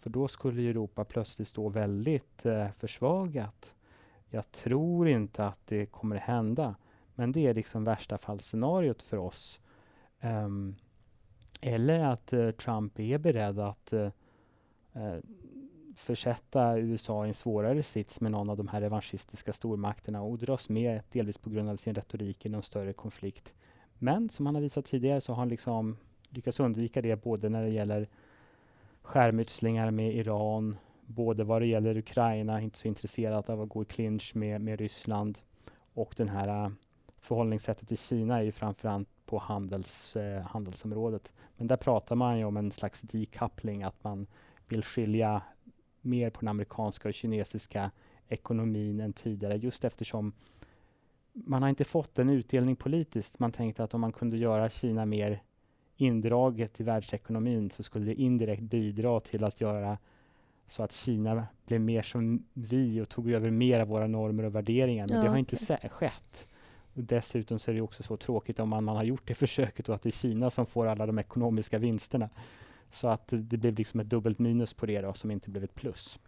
För 0.00 0.10
då 0.10 0.28
skulle 0.28 0.70
Europa 0.70 1.04
plötsligt 1.04 1.48
stå 1.48 1.68
väldigt 1.68 2.46
eh, 2.46 2.70
försvagat. 2.70 3.74
Jag 4.28 4.52
tror 4.52 5.08
inte 5.08 5.46
att 5.46 5.66
det 5.66 5.86
kommer 5.86 6.16
hända, 6.16 6.74
men 7.14 7.32
det 7.32 7.46
är 7.46 7.54
liksom 7.54 7.84
värsta 7.84 8.18
fallscenariot 8.18 9.02
för 9.02 9.16
oss. 9.16 9.60
Um, 10.20 10.76
eller 11.60 12.04
att 12.04 12.32
eh, 12.32 12.50
Trump 12.50 13.00
är 13.00 13.18
beredd 13.18 13.58
att 13.58 13.92
eh, 13.92 14.10
eh, 14.92 15.18
försätta 15.96 16.78
USA 16.78 17.24
i 17.24 17.28
en 17.28 17.34
svårare 17.34 17.82
sits 17.82 18.20
med 18.20 18.32
någon 18.32 18.50
av 18.50 18.56
de 18.56 18.68
här 18.68 18.80
revanschistiska 18.80 19.52
stormakterna 19.52 20.22
och 20.22 20.38
dras 20.38 20.68
med, 20.68 21.00
delvis 21.12 21.38
på 21.38 21.50
grund 21.50 21.68
av 21.68 21.76
sin 21.76 21.94
retorik, 21.94 22.46
i 22.46 22.48
någon 22.48 22.62
större 22.62 22.92
konflikt. 22.92 23.54
Men 23.98 24.28
som 24.28 24.46
han 24.46 24.54
har 24.54 24.62
visat 24.62 24.84
tidigare 24.84 25.20
så 25.20 25.32
har 25.32 25.36
han 25.36 25.48
liksom 25.48 25.96
lyckats 26.28 26.60
undvika 26.60 27.02
det 27.02 27.22
både 27.22 27.48
när 27.48 27.62
det 27.62 27.70
gäller 27.70 28.08
skärmytslingar 29.02 29.90
med 29.90 30.14
Iran, 30.14 30.76
både 31.06 31.44
vad 31.44 31.62
det 31.62 31.66
gäller 31.66 31.96
Ukraina, 31.96 32.60
inte 32.60 32.78
så 32.78 32.88
intresserad 32.88 33.50
av 33.50 33.62
att 33.62 33.68
gå 33.68 33.82
i 33.82 33.86
clinch 33.86 34.32
med, 34.34 34.60
med 34.60 34.80
Ryssland 34.80 35.38
och 35.94 36.14
den 36.16 36.28
här 36.28 36.64
äh, 36.64 36.70
förhållningssättet 37.18 37.92
i 37.92 37.96
Kina 37.96 38.38
är 38.38 38.42
ju 38.42 38.52
framförallt 38.52 39.08
på 39.26 39.38
handels, 39.38 40.16
eh, 40.16 40.42
handelsområdet. 40.42 41.32
Men 41.56 41.66
där 41.66 41.76
pratar 41.76 42.16
man 42.16 42.38
ju 42.38 42.44
om 42.44 42.56
en 42.56 42.72
slags 42.72 43.00
decoupling, 43.00 43.82
att 43.82 44.04
man 44.04 44.26
vill 44.68 44.84
skilja 44.84 45.42
mer 46.06 46.30
på 46.30 46.40
den 46.40 46.48
amerikanska 46.48 47.08
och 47.08 47.14
kinesiska 47.14 47.90
ekonomin 48.28 49.00
än 49.00 49.12
tidigare, 49.12 49.56
just 49.56 49.84
eftersom 49.84 50.32
man 51.32 51.62
har 51.62 51.68
inte 51.68 51.84
fått 51.84 52.18
en 52.18 52.30
utdelning 52.30 52.76
politiskt. 52.76 53.38
Man 53.38 53.52
tänkte 53.52 53.84
att 53.84 53.94
om 53.94 54.00
man 54.00 54.12
kunde 54.12 54.36
göra 54.36 54.70
Kina 54.70 55.06
mer 55.06 55.42
indraget 55.96 56.80
i 56.80 56.84
världsekonomin 56.84 57.70
så 57.70 57.82
skulle 57.82 58.04
det 58.04 58.14
indirekt 58.14 58.62
bidra 58.62 59.20
till 59.20 59.44
att 59.44 59.60
göra 59.60 59.98
så 60.68 60.82
att 60.82 60.92
Kina 60.92 61.46
blev 61.66 61.80
mer 61.80 62.02
som 62.02 62.44
vi 62.52 63.00
och 63.00 63.08
tog 63.08 63.30
över 63.30 63.50
mer 63.50 63.80
av 63.80 63.88
våra 63.88 64.06
normer 64.06 64.44
och 64.44 64.54
värderingar. 64.54 65.06
Men 65.08 65.16
ja, 65.16 65.24
det 65.24 65.28
har 65.30 65.36
inte 65.36 65.88
skett. 65.88 66.46
Och 66.94 67.02
dessutom 67.02 67.58
så 67.58 67.70
är 67.70 67.74
det 67.74 67.80
också 67.80 68.02
så 68.02 68.16
tråkigt 68.16 68.60
om 68.60 68.68
man, 68.68 68.84
man 68.84 68.96
har 68.96 69.04
gjort 69.04 69.28
det 69.28 69.34
försöket 69.34 69.88
och 69.88 69.94
att 69.94 70.02
det 70.02 70.08
är 70.08 70.12
Kina 70.12 70.50
som 70.50 70.66
får 70.66 70.86
alla 70.86 71.06
de 71.06 71.18
ekonomiska 71.18 71.78
vinsterna. 71.78 72.28
Så 72.90 73.08
att 73.08 73.28
det 73.28 73.56
blev 73.56 73.74
liksom 73.74 74.00
ett 74.00 74.10
dubbelt 74.10 74.38
minus 74.38 74.74
på 74.74 74.86
det 74.86 75.00
då, 75.00 75.14
som 75.14 75.30
inte 75.30 75.50
blev 75.50 75.64
ett 75.64 75.74
plus. 75.74 76.18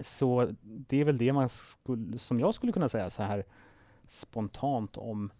Så 0.00 0.48
det 0.62 1.00
är 1.00 1.04
väl 1.04 1.18
det 1.18 1.32
man 1.32 1.48
skulle, 1.48 2.18
som 2.18 2.40
jag 2.40 2.54
skulle 2.54 2.72
kunna 2.72 2.88
säga 2.88 3.10
så 3.10 3.22
här 3.22 3.44
spontant 4.08 4.96
om 4.96 5.30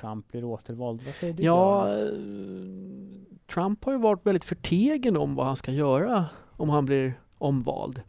Trump 0.00 0.28
blir 0.28 0.44
återvald. 0.44 1.02
Vad 1.02 1.14
säger 1.14 1.34
du? 1.34 1.42
Ja, 1.42 1.84
då? 1.86 1.92
Eh, 1.92 3.36
Trump 3.46 3.84
har 3.84 3.92
ju 3.92 3.98
varit 3.98 4.26
väldigt 4.26 4.44
förtegen 4.44 5.16
om 5.16 5.34
vad 5.34 5.46
han 5.46 5.56
ska 5.56 5.72
göra 5.72 6.26
om 6.56 6.68
han 6.68 6.84
blir 6.84 7.20
omvald. 7.38 8.02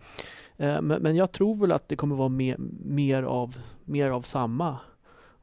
Eh, 0.57 0.81
men, 0.81 1.01
men 1.01 1.15
jag 1.15 1.31
tror 1.31 1.55
väl 1.55 1.71
att 1.71 1.89
det 1.89 1.95
kommer 1.95 2.15
vara 2.15 2.29
mer, 2.29 2.57
mer, 2.85 3.23
av, 3.23 3.57
mer 3.83 4.09
av 4.09 4.21
samma. 4.21 4.77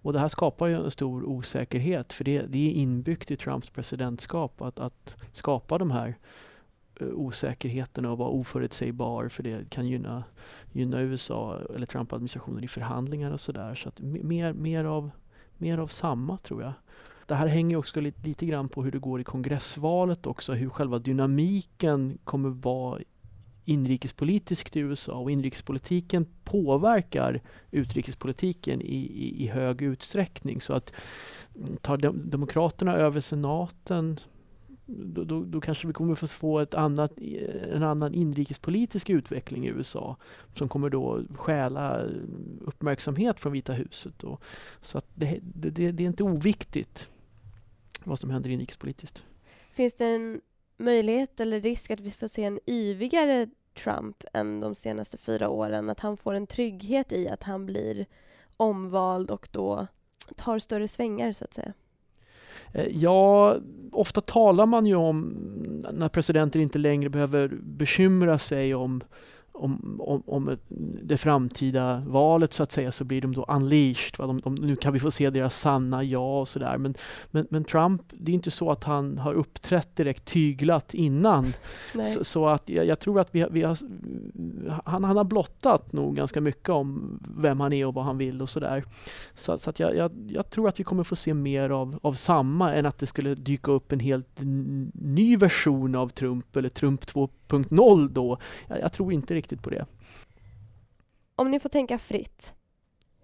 Och 0.03 0.13
det 0.13 0.19
här 0.19 0.29
skapar 0.29 0.67
ju 0.67 0.75
en 0.75 0.91
stor 0.91 1.25
osäkerhet 1.25 2.13
för 2.13 2.25
det, 2.25 2.43
det 2.43 2.71
är 2.71 2.73
inbyggt 2.73 3.31
i 3.31 3.37
Trumps 3.37 3.71
presidentskap 3.71 4.63
att, 4.63 4.79
att 4.79 5.15
skapa 5.33 5.79
de 5.79 5.91
här 5.91 6.19
eh, 7.01 7.07
osäkerheterna 7.07 8.13
och 8.13 8.19
vara 8.19 8.29
oförutsägbar 8.29 9.29
för 9.29 9.43
det 9.43 9.71
kan 9.71 9.89
gynna, 9.89 10.25
gynna 10.73 11.01
USA 11.01 11.59
eller 11.75 11.87
Trump-administrationen 11.87 12.65
i 12.65 12.69
förhandlingar 12.69 13.33
och 13.33 13.41
sådär. 13.41 13.75
Så 13.75 13.89
att 13.89 14.01
mer, 14.01 14.53
mer, 14.53 14.85
av, 14.85 15.11
mer 15.57 15.79
av 15.79 15.87
samma 15.87 16.39
tror 16.39 16.63
jag. 16.63 16.73
Det 17.27 17.35
här 17.35 17.47
hänger 17.47 17.77
också 17.77 18.01
lite, 18.01 18.27
lite 18.29 18.47
grann 18.47 18.69
på 18.69 18.83
hur 18.83 18.93
det 18.93 18.99
går 18.99 19.21
i 19.21 19.25
kongressvalet 19.25 20.27
också, 20.27 20.53
hur 20.53 20.69
själva 20.69 20.99
dynamiken 20.99 22.19
kommer 22.25 22.49
vara 22.49 23.01
inrikespolitiskt 23.71 24.77
i 24.77 24.81
USA 24.81 25.13
och 25.13 25.31
inrikespolitiken 25.31 26.27
påverkar 26.45 27.41
utrikespolitiken 27.71 28.81
i, 28.81 28.97
i, 28.97 29.45
i 29.45 29.47
hög 29.47 29.83
utsträckning. 29.83 30.61
Så 30.61 30.73
att 30.73 30.93
mm, 31.57 31.77
tar 31.77 31.97
de, 31.97 32.31
Demokraterna 32.31 32.95
över 32.95 33.21
senaten 33.21 34.21
då, 34.87 35.25
då, 35.25 35.45
då, 35.45 35.61
kanske 35.61 35.87
vi 35.87 35.93
kommer 35.93 36.15
få 36.15 36.59
ett 36.59 36.75
annat, 36.75 37.13
eh, 37.17 37.77
en 37.77 37.83
annan 37.83 38.15
inrikespolitisk 38.15 39.11
utveckling 39.11 39.67
i 39.67 39.69
USA 39.69 40.17
som 40.55 40.69
kommer 40.69 40.91
då 40.91 41.23
stjäla 41.35 42.01
mm, 42.01 42.61
uppmärksamhet 42.61 43.41
från 43.41 43.53
Vita 43.53 43.73
huset. 43.73 44.15
Då. 44.19 44.39
så 44.81 44.99
att 44.99 45.07
det, 45.15 45.39
det, 45.43 45.93
det 45.93 46.03
är 46.03 46.07
inte 46.07 46.23
oviktigt 46.23 47.09
vad 48.05 48.19
som 48.19 48.31
händer 48.31 48.51
inrikespolitiskt. 48.51 49.25
Finns 49.73 49.95
det 49.95 50.07
en 50.07 50.41
möjlighet 50.77 51.41
eller 51.41 51.61
risk 51.61 51.91
att 51.91 52.01
vi 52.01 52.11
får 52.11 52.29
se 52.29 52.45
en 52.45 52.61
yvigare 52.67 53.49
Trump 53.85 54.25
än 54.33 54.61
de 54.61 54.75
senaste 54.75 55.19
fyra 55.19 55.49
åren. 55.49 55.91
Att 55.91 56.01
han 56.01 56.17
får 56.17 56.35
en 56.35 56.47
trygghet 56.47 57.13
i 57.13 57.29
att 57.29 57.43
han 57.43 57.67
blir 57.67 58.07
omvald 58.57 59.31
och 59.31 59.49
då 59.51 59.87
tar 60.37 60.59
större 60.59 60.89
svängar 60.89 61.33
så 61.33 61.45
att 61.45 61.55
säga? 61.55 61.73
Eh, 62.73 62.89
ja, 62.91 63.57
ofta 63.93 64.21
talar 64.21 64.67
man 64.67 64.87
ju 64.87 64.95
om 64.95 65.23
när 65.93 66.09
presidenter 66.09 66.61
inte 66.61 66.79
längre 66.79 67.09
behöver 67.09 67.49
bekymra 67.63 68.39
sig 68.39 68.75
om 68.75 69.01
om, 69.61 70.01
om, 70.01 70.23
om 70.27 70.57
det 71.03 71.17
framtida 71.17 72.03
valet 72.07 72.55
så 72.55 72.63
att 72.63 72.73
säga 72.73 72.93
så 72.93 73.05
blir 73.05 73.21
de 73.21 73.35
då 73.35 73.45
unleashed. 73.45 74.19
Va? 74.19 74.27
De, 74.27 74.41
de, 74.41 74.55
nu 74.55 74.77
kan 74.77 74.93
vi 74.93 75.01
få 75.01 75.11
se 75.11 75.31
deras 75.31 75.61
sanna 75.61 76.05
ja 76.05 76.41
och 76.41 76.49
sådär. 76.49 76.79
Men, 76.79 76.95
men, 77.31 77.47
men 77.51 77.65
Trump, 77.65 78.03
det 78.13 78.33
är 78.33 78.35
inte 78.35 78.51
så 78.51 78.71
att 78.71 78.85
han 78.85 79.19
har 79.19 79.35
uppträtt 79.35 79.97
direkt 79.97 80.25
tyglat 80.25 80.95
innan. 80.95 81.53
Så, 82.15 82.25
så, 82.25 82.47
att 82.47 82.69
jag, 82.69 82.87
jag, 82.87 83.01
tror 83.01 83.21
att 83.21 83.35
vi, 83.35 83.47
vi 83.51 83.63
har, 83.63 83.79
han, 84.85 85.05
han 85.05 85.17
har 85.17 85.25
blottat 85.25 85.93
nog 85.93 86.17
ganska 86.17 86.41
mycket 86.41 86.69
om 86.69 87.19
vem 87.37 87.61
han 87.61 87.73
är 87.73 87.87
och 87.87 87.95
vad 87.95 88.05
han 88.05 88.19
vill 88.19 88.43
och 88.43 88.51
sådär. 88.51 88.85
Så, 89.35 89.59
så 89.59 89.71
att 89.71 89.81
jag, 89.81 89.97
jag, 89.97 90.13
jag, 90.29 90.51
tror 90.51 90.69
att 90.69 90.81
vi 90.81 90.85
kommer 90.85 91.05
få 91.05 91.17
se 91.17 91.35
mer 91.35 91.71
av, 91.71 91.99
av 92.03 92.13
samma 92.13 92.75
än 92.75 92.87
att 92.87 92.99
det 92.99 93.07
skulle 93.07 93.35
dyka 93.35 93.73
upp 93.73 93.93
en 93.93 94.01
helt 94.01 94.41
ny 94.93 95.37
version 95.37 95.95
av 95.95 96.09
Trump 96.09 96.57
eller 96.57 96.69
Trump 96.69 97.05
2.0 97.51 98.09
då. 98.09 98.39
Jag, 98.69 98.81
jag 98.81 98.93
tror 98.93 99.13
inte 99.13 99.35
riktigt 99.35 99.63
på 99.63 99.71
det. 99.71 99.87
Om 101.37 101.51
ni 101.51 101.61
får 101.61 101.69
tänka 101.69 101.99
fritt. 101.99 102.55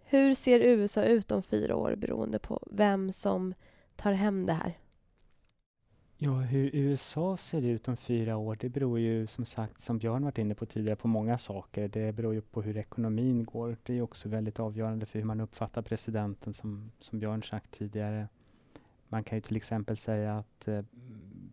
Hur 0.05 0.35
ser 0.35 0.61
USA 0.61 1.03
ut 1.03 1.33
om 1.33 1.43
fyra 1.43 1.77
år 1.77 1.95
beroende 1.95 2.39
på 2.39 2.63
vem 2.71 3.13
som 3.13 3.55
tar 3.97 4.13
hem 4.13 4.47
det 4.47 4.53
här? 4.53 4.79
Ja, 6.19 6.33
hur 6.33 6.71
USA 6.73 7.37
ser 7.37 7.63
ut 7.63 7.89
om 7.89 7.97
fyra 7.97 8.37
år, 8.37 8.57
det 8.61 8.69
beror 8.69 8.99
ju 8.99 9.27
som 9.27 9.45
sagt, 9.45 9.83
som 9.83 9.99
Björn 9.99 10.25
varit 10.25 10.39
inne 10.39 10.55
på 10.55 10.67
tidigare, 10.67 10.97
på 10.97 11.09
många 11.09 11.39
saker. 11.39 11.89
Det 11.89 12.13
beror 12.13 12.35
ju 12.35 12.41
på 12.41 12.63
hur 12.63 12.77
ekonomin 12.77 13.45
går. 13.45 13.77
Det 13.83 13.99
är 13.99 14.03
också 14.03 14.29
väldigt 14.29 14.61
avgörande 14.61 15.07
för 15.07 15.19
hur 15.19 15.27
man 15.27 15.41
uppfattar 15.41 15.83
presidenten, 15.83 16.55
som, 16.55 16.91
som 17.01 17.19
Björn 17.19 17.43
sagt 17.43 17.71
tidigare. 17.71 18.29
Man 19.09 19.25
kan 19.25 19.39
ju 19.39 19.43
till 19.43 19.57
exempel 19.57 19.97
säga 19.97 20.39
att 20.39 20.69
eh, 20.69 20.83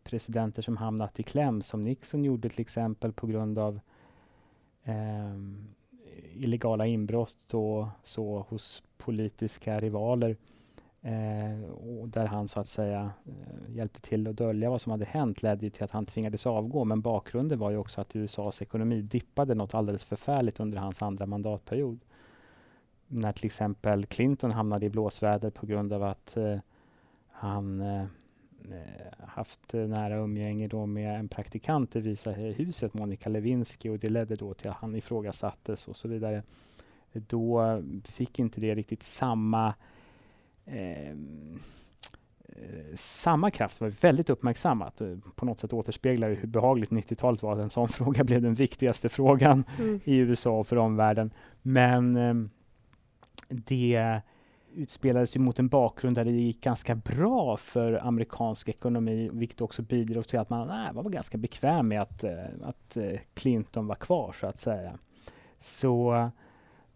presidenter 0.04 0.62
som 0.62 0.78
hamnat 0.78 1.20
i 1.20 1.24
kläm, 1.24 1.62
som 1.62 1.84
Nixon 1.84 2.24
gjorde 2.24 2.50
till 2.50 2.62
exempel 2.62 3.14
på 3.14 3.28
grund 3.28 3.60
av 3.60 3.80
eh, 4.84 5.38
illegala 6.34 6.86
inbrott 6.86 7.54
och 7.54 7.88
så 8.04 8.46
hos 8.50 8.84
politiska 8.98 9.80
rivaler. 9.80 10.38
Eh, 11.02 11.70
och 11.72 12.10
där 12.10 12.26
han 12.26 12.48
så 12.48 12.60
att 12.60 12.68
säga 12.68 13.12
eh, 13.26 13.76
hjälpte 13.76 14.02
till 14.02 14.28
att 14.28 14.36
dölja 14.36 14.70
vad 14.70 14.82
som 14.82 14.92
hade 14.92 15.06
hänt 15.06 15.44
ledde 15.44 15.66
ju 15.66 15.70
till 15.70 15.84
att 15.84 15.92
han 15.92 16.06
tvingades 16.06 16.46
avgå. 16.46 16.84
Men 16.84 17.02
bakgrunden 17.02 17.60
var 17.60 17.72
ju 17.72 17.78
också 17.78 18.02
att 18.02 18.16
USAs 18.16 18.62
ekonomi 18.62 19.02
dippade 19.02 19.56
något 19.56 19.74
alldeles 19.74 20.04
förfärligt 20.04 20.60
under 20.60 20.78
hans 20.78 21.02
andra 21.02 21.26
mandatperiod. 21.26 22.00
När 23.08 23.34
till 23.34 23.46
exempel 23.46 24.06
Clinton 24.06 24.52
hamnade 24.52 24.86
i 24.86 24.90
blåsväder 24.90 25.50
på 25.50 25.66
grund 25.66 25.94
av 25.94 26.04
att 26.04 26.38
eh, 26.38 26.58
han 27.30 27.82
eh, 27.82 28.06
haft 29.20 29.74
nära 29.74 30.16
umgänge 30.16 30.68
då 30.68 30.86
med 30.86 31.20
en 31.20 31.28
praktikant 31.28 31.96
i 31.96 32.00
Visa 32.00 32.32
huset, 32.32 32.94
Monica 32.94 33.30
Lewinsky, 33.30 33.90
och 33.90 34.00
det 34.00 34.10
ledde 34.10 34.36
då 34.36 34.54
till 34.54 34.70
att 34.70 34.76
han 34.76 34.96
ifrågasattes 34.96 35.88
och 35.88 35.96
så 35.96 36.08
vidare. 36.08 36.44
Då 37.14 37.82
fick 38.06 38.40
inte 38.40 38.62
det 38.62 38.76
riktigt 38.76 39.04
samma 39.04 39.74
eh, 40.66 41.10
eh 41.10 41.16
samma 42.96 43.50
kraft 43.50 43.82
var 43.82 43.90
väldigt 43.90 44.30
uppmärksammat. 44.30 45.02
På 45.36 45.46
något 45.46 45.60
sätt 45.60 45.74
återspeglar 45.74 46.30
hur 46.30 46.48
behagligt 46.48 46.90
90-talet 46.90 47.44
var. 47.44 47.58
En 47.58 47.70
sån 47.70 47.90
fråga 47.90 48.24
blev 48.24 48.42
den 48.42 48.56
viktigaste 48.56 49.10
frågan 49.10 49.64
mm. 49.80 50.00
i 50.04 50.16
USA 50.16 50.60
och 50.60 50.68
för 50.68 50.78
omvärlden. 50.78 51.32
Men 51.62 52.16
eh, 52.16 52.34
det 53.50 54.22
utspelades 54.76 55.36
ju 55.36 55.40
mot 55.40 55.60
en 55.60 55.68
bakgrund 55.68 56.16
där 56.16 56.26
det 56.26 56.32
gick 56.32 56.62
ganska 56.62 56.96
bra 56.96 57.58
för 57.58 58.08
amerikansk 58.08 58.70
ekonomi, 58.70 59.30
vilket 59.34 59.62
också 59.62 59.82
bidrog 59.82 60.28
till 60.28 60.40
att 60.40 60.50
man 60.50 60.68
nej, 60.68 60.90
var 60.94 61.04
ganska 61.04 61.38
bekväm 61.38 61.88
med 61.88 62.02
att, 62.02 62.24
eh, 62.24 62.46
att 62.64 62.98
eh, 62.98 63.20
Clinton 63.34 63.88
var 63.88 63.96
kvar, 63.96 64.36
så 64.40 64.48
att 64.48 64.60
säga. 64.60 64.98
Så 65.60 66.30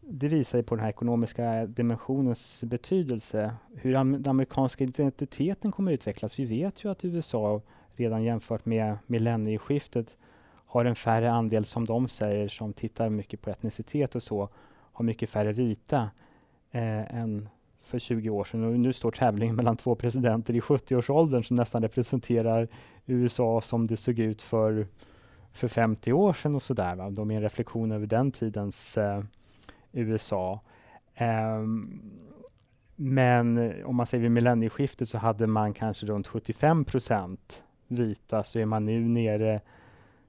det 0.01 0.27
visar 0.27 0.57
ju 0.57 0.63
på 0.63 0.75
den 0.75 0.83
här 0.83 0.89
ekonomiska 0.89 1.65
dimensionens 1.65 2.63
betydelse. 2.63 3.55
Hur 3.75 3.93
den 3.93 4.27
amerikanska 4.27 4.83
identiteten 4.83 5.71
kommer 5.71 5.91
att 5.91 5.95
utvecklas. 5.95 6.39
Vi 6.39 6.45
vet 6.45 6.83
ju 6.83 6.91
att 6.91 7.05
USA 7.05 7.61
redan 7.95 8.23
jämfört 8.23 8.65
med 8.65 8.97
millennieskiftet 9.07 10.17
har 10.65 10.85
en 10.85 10.95
färre 10.95 11.31
andel, 11.31 11.65
som 11.65 11.85
de 11.85 12.07
säger, 12.07 12.47
som 12.47 12.73
tittar 12.73 13.09
mycket 13.09 13.41
på 13.41 13.49
etnicitet 13.49 14.15
och 14.15 14.23
så, 14.23 14.49
har 14.93 15.05
mycket 15.05 15.29
färre 15.29 15.51
vita 15.51 16.09
eh, 16.71 17.15
än 17.15 17.49
för 17.87 17.99
20 17.99 18.29
år 18.29 18.43
sedan 18.43 18.63
och 18.63 18.79
nu 18.79 18.93
står 18.93 19.11
tävlingen 19.11 19.55
mellan 19.55 19.77
två 19.77 19.95
presidenter 19.95 20.55
i 20.55 20.59
70-årsåldern 20.59 21.43
som 21.43 21.55
nästan 21.55 21.81
representerar 21.81 22.67
USA 23.05 23.61
som 23.61 23.87
det 23.87 23.97
såg 23.97 24.19
ut 24.19 24.41
för, 24.41 24.87
för 25.51 25.67
50 25.67 26.13
år 26.13 26.33
sedan 26.33 26.55
och 26.55 26.63
sådär. 26.63 26.95
Va? 26.95 27.09
De 27.09 27.31
är 27.31 27.35
en 27.35 27.41
reflektion 27.41 27.91
över 27.91 28.07
den 28.07 28.31
tidens 28.31 28.97
eh, 28.97 29.23
USA. 29.91 30.59
Um, 31.19 31.27
ehm, 31.27 32.01
men 32.95 33.73
om 33.85 33.95
man 33.95 34.05
säger 34.05 34.21
vid 34.21 34.31
millennieskiftet 34.31 35.09
så 35.09 35.17
hade 35.17 35.47
man 35.47 35.73
kanske 35.73 36.05
runt 36.05 36.27
75 36.27 36.85
procent 36.85 37.63
vita, 37.87 38.43
så 38.43 38.59
är 38.59 38.65
man 38.65 38.85
nu 38.85 38.99
nere 38.99 39.61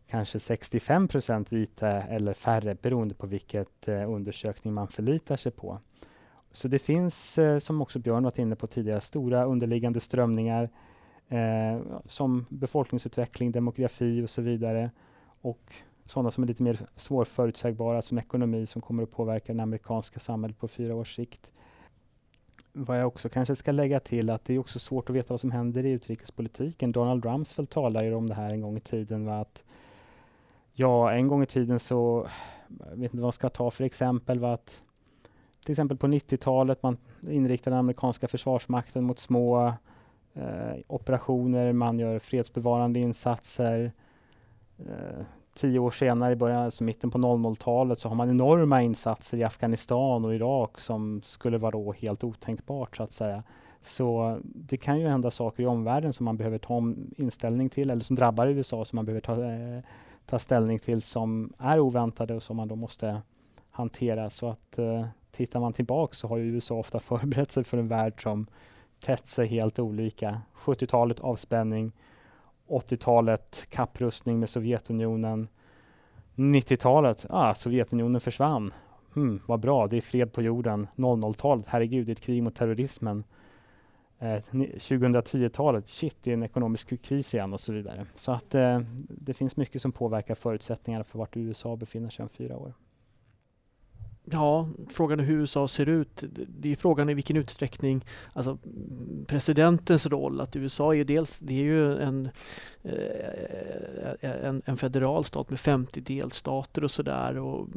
kanske 0.07 0.39
65 0.41 1.09
procent 1.09 1.53
vita 1.53 1.89
eller 1.89 2.33
färre 2.33 2.75
beroende 2.75 3.15
på 3.15 3.27
vilket 3.27 3.89
eh, 3.89 4.11
undersökning 4.11 4.75
man 4.75 4.89
förlitar 4.89 5.37
sig 5.37 5.53
på. 5.53 5.81
Så 6.53 6.69
det 6.69 6.79
finns, 6.79 7.39
eh, 7.39 7.59
som 7.59 7.83
också 7.83 7.99
Björn 7.99 8.25
varit 8.25 8.39
inne 8.39 8.57
på 8.57 8.67
tidigare, 8.67 9.01
stora 9.01 9.45
underliggande 9.45 10.01
strömningar 10.01 10.71
eh, 11.29 11.81
som 12.07 12.47
befolkningsutveckling, 12.49 13.53
demografi 13.53 14.23
och 14.25 14.31
så 14.31 14.43
vidare. 14.43 14.91
Och 15.41 15.73
sådana 16.07 16.31
som 16.31 16.43
är 16.43 16.49
lite 16.49 16.63
mer 16.63 16.79
svårförutsägbara 16.97 18.03
som 18.03 18.19
ekonomi 18.19 18.67
som 18.67 18.83
kommer 18.83 19.03
att 19.03 19.11
påverka 19.11 19.55
det 19.55 19.63
amerikanska 19.63 20.21
samhället 20.21 20.59
på 20.59 20.69
fyra 20.69 20.95
års 20.95 21.17
sikt. 21.17 21.51
Vad 22.73 23.01
jag 23.01 23.07
också 23.07 23.29
kanske 23.29 23.57
ska 23.57 23.73
lägga 23.73 24.01
till 24.01 24.31
att 24.31 24.45
det 24.45 24.55
är 24.55 24.59
också 24.59 24.79
svårt 24.79 25.11
att 25.11 25.17
veta 25.17 25.33
vad 25.33 25.41
som 25.41 25.51
händer 25.51 25.87
i 25.87 25.91
utrikespolitiken. 25.91 26.93
Donald 26.93 27.25
Rumsfeld 27.25 27.71
talade 27.71 28.07
ju 28.07 28.15
om 28.15 28.27
det 28.27 28.35
här 28.35 28.53
en 28.53 28.61
gång 28.61 28.77
i 28.77 28.81
tiden. 28.81 29.25
Va? 29.27 29.35
Att, 29.35 29.65
ja, 30.75 31.13
en 31.13 31.29
gång 31.29 31.43
i 31.43 31.47
tiden 31.47 31.81
så, 31.81 32.29
jag 32.79 32.97
vet 32.97 33.03
inte 33.03 33.17
vad 33.17 33.23
man 33.23 33.33
ska 33.33 33.49
ta 33.49 33.71
för 33.71 33.85
exempel, 33.85 34.39
va? 34.39 34.53
att 34.53 34.83
till 35.69 35.73
exempel 35.73 35.97
på 35.97 36.07
90-talet, 36.07 36.83
man 36.83 36.97
inriktade 37.29 37.75
den 37.75 37.81
amerikanska 37.81 38.29
försvarsmakten 38.29 39.05
mot 39.05 39.19
små 39.19 39.67
eh, 40.35 40.77
operationer, 40.87 41.73
man 41.73 41.99
gör 41.99 42.19
fredsbevarande 42.19 43.01
insatser. 43.01 43.93
Eh, 44.79 45.25
tio 45.55 45.79
år 45.79 45.91
senare, 45.91 46.33
i 46.33 46.37
början, 46.37 46.63
alltså 46.63 46.85
mitten 46.85 47.11
på 47.11 47.19
00-talet, 47.19 47.99
så 47.99 48.09
har 48.09 48.17
man 48.17 48.31
enorma 48.31 48.83
insatser 48.83 49.39
i 49.39 49.45
Afghanistan 49.45 50.25
och 50.25 50.35
Irak 50.35 50.81
som 50.81 51.23
skulle 51.25 51.59
vara 51.59 51.71
då 51.71 51.93
helt 51.93 52.25
otänkbart 52.25 52.97
så 52.97 53.03
att 53.03 53.13
säga. 53.13 53.43
Så 53.83 54.39
det 54.43 54.77
kan 54.77 55.01
ju 55.01 55.09
hända 55.09 55.31
saker 55.31 55.63
i 55.63 55.67
omvärlden 55.67 56.13
som 56.13 56.25
man 56.25 56.37
behöver 56.37 56.59
ta 56.59 56.75
om 56.75 57.15
inställning 57.17 57.69
till 57.69 57.91
eller 57.91 58.03
som 58.03 58.17
drabbar 58.17 58.47
USA 58.47 58.85
som 58.85 58.97
man 58.97 59.05
behöver 59.05 59.21
ta, 59.21 59.45
eh, 59.45 59.83
ta 60.27 60.39
ställning 60.39 60.79
till 60.79 61.03
som 61.03 61.53
är 61.59 61.79
oväntade 61.79 62.35
och 62.35 62.43
som 62.43 62.57
man 62.57 62.69
då 62.69 62.77
måste 62.77 63.23
hantera. 63.71 64.31
Så 64.31 64.49
att 64.49 64.79
eh, 64.79 65.07
tittar 65.31 65.61
man 65.61 65.73
tillbaka 65.73 66.15
så 66.15 66.29
har 66.29 66.39
USA 66.39 66.75
ofta 66.75 67.01
förberett 67.01 67.51
sig 67.51 67.65
för 67.65 67.79
en 67.79 67.89
värld 67.89 68.23
som 68.23 68.47
tätt 69.01 69.27
sig 69.27 69.47
helt 69.47 69.79
olika. 69.79 70.41
70-talet 70.55 71.21
avspänning, 71.21 71.93
80-talet 72.69 73.67
kapprustning 73.71 74.41
med 74.41 74.49
Sovjetunionen, 74.49 75.49
90-talet, 76.35 77.27
ah, 77.31 77.55
Sovjetunionen 77.55 78.21
försvann. 78.21 78.73
Hmm, 79.15 79.41
vad 79.47 79.61
bra, 79.61 79.87
det 79.87 79.97
är 79.97 80.01
fred 80.01 80.33
på 80.33 80.43
jorden. 80.43 80.87
00-talet, 80.97 81.67
herregud, 81.69 82.07
det 82.07 82.11
är 82.11 82.13
ett 82.13 82.21
krig 82.21 82.43
mot 82.43 82.55
terrorismen. 82.55 83.25
Eh, 84.19 84.43
2010-talet, 84.53 85.89
shit, 85.89 86.17
det 86.23 86.31
är 86.31 86.35
en 86.35 86.43
ekonomisk 86.43 87.03
kris 87.03 87.35
igen 87.35 87.53
och 87.53 87.61
så 87.61 87.73
vidare. 87.73 88.07
Så 88.15 88.33
att 88.33 88.55
eh, 88.55 88.81
det 89.09 89.35
finns 89.35 89.57
mycket 89.57 89.83
som 89.83 89.93
påverkar 89.93 90.35
förutsättningarna 90.35 91.05
för 91.05 91.19
vart 91.19 91.37
USA 91.37 91.77
befinner 91.77 92.11
sig 92.11 92.23
om 92.23 92.29
fyra 92.29 92.57
år. 92.57 92.73
Ja, 94.31 94.69
frågan 94.91 95.21
är 95.21 95.25
hur 95.25 95.41
USA 95.41 95.69
ser 95.69 95.89
ut. 95.89 96.25
Det 96.49 96.73
är 96.73 96.77
frågan 96.77 97.09
i 97.09 97.15
vilken 97.15 97.37
utsträckning, 97.37 98.05
alltså 98.33 98.59
presidentens 99.27 100.07
roll, 100.07 100.41
att 100.41 100.57
USA 100.57 100.95
är 100.95 101.05
dels, 101.05 101.39
det 101.39 101.55
är 101.55 101.63
ju 101.63 101.99
en, 101.99 102.29
eh, 102.83 104.13
en, 104.21 104.63
en 104.65 104.77
federal 104.77 105.25
stat 105.25 105.51
med 105.51 105.61
50 105.61 106.01
delstater 106.01 106.85
och 106.85 106.91
sådär 106.91 107.39
och 107.39 107.69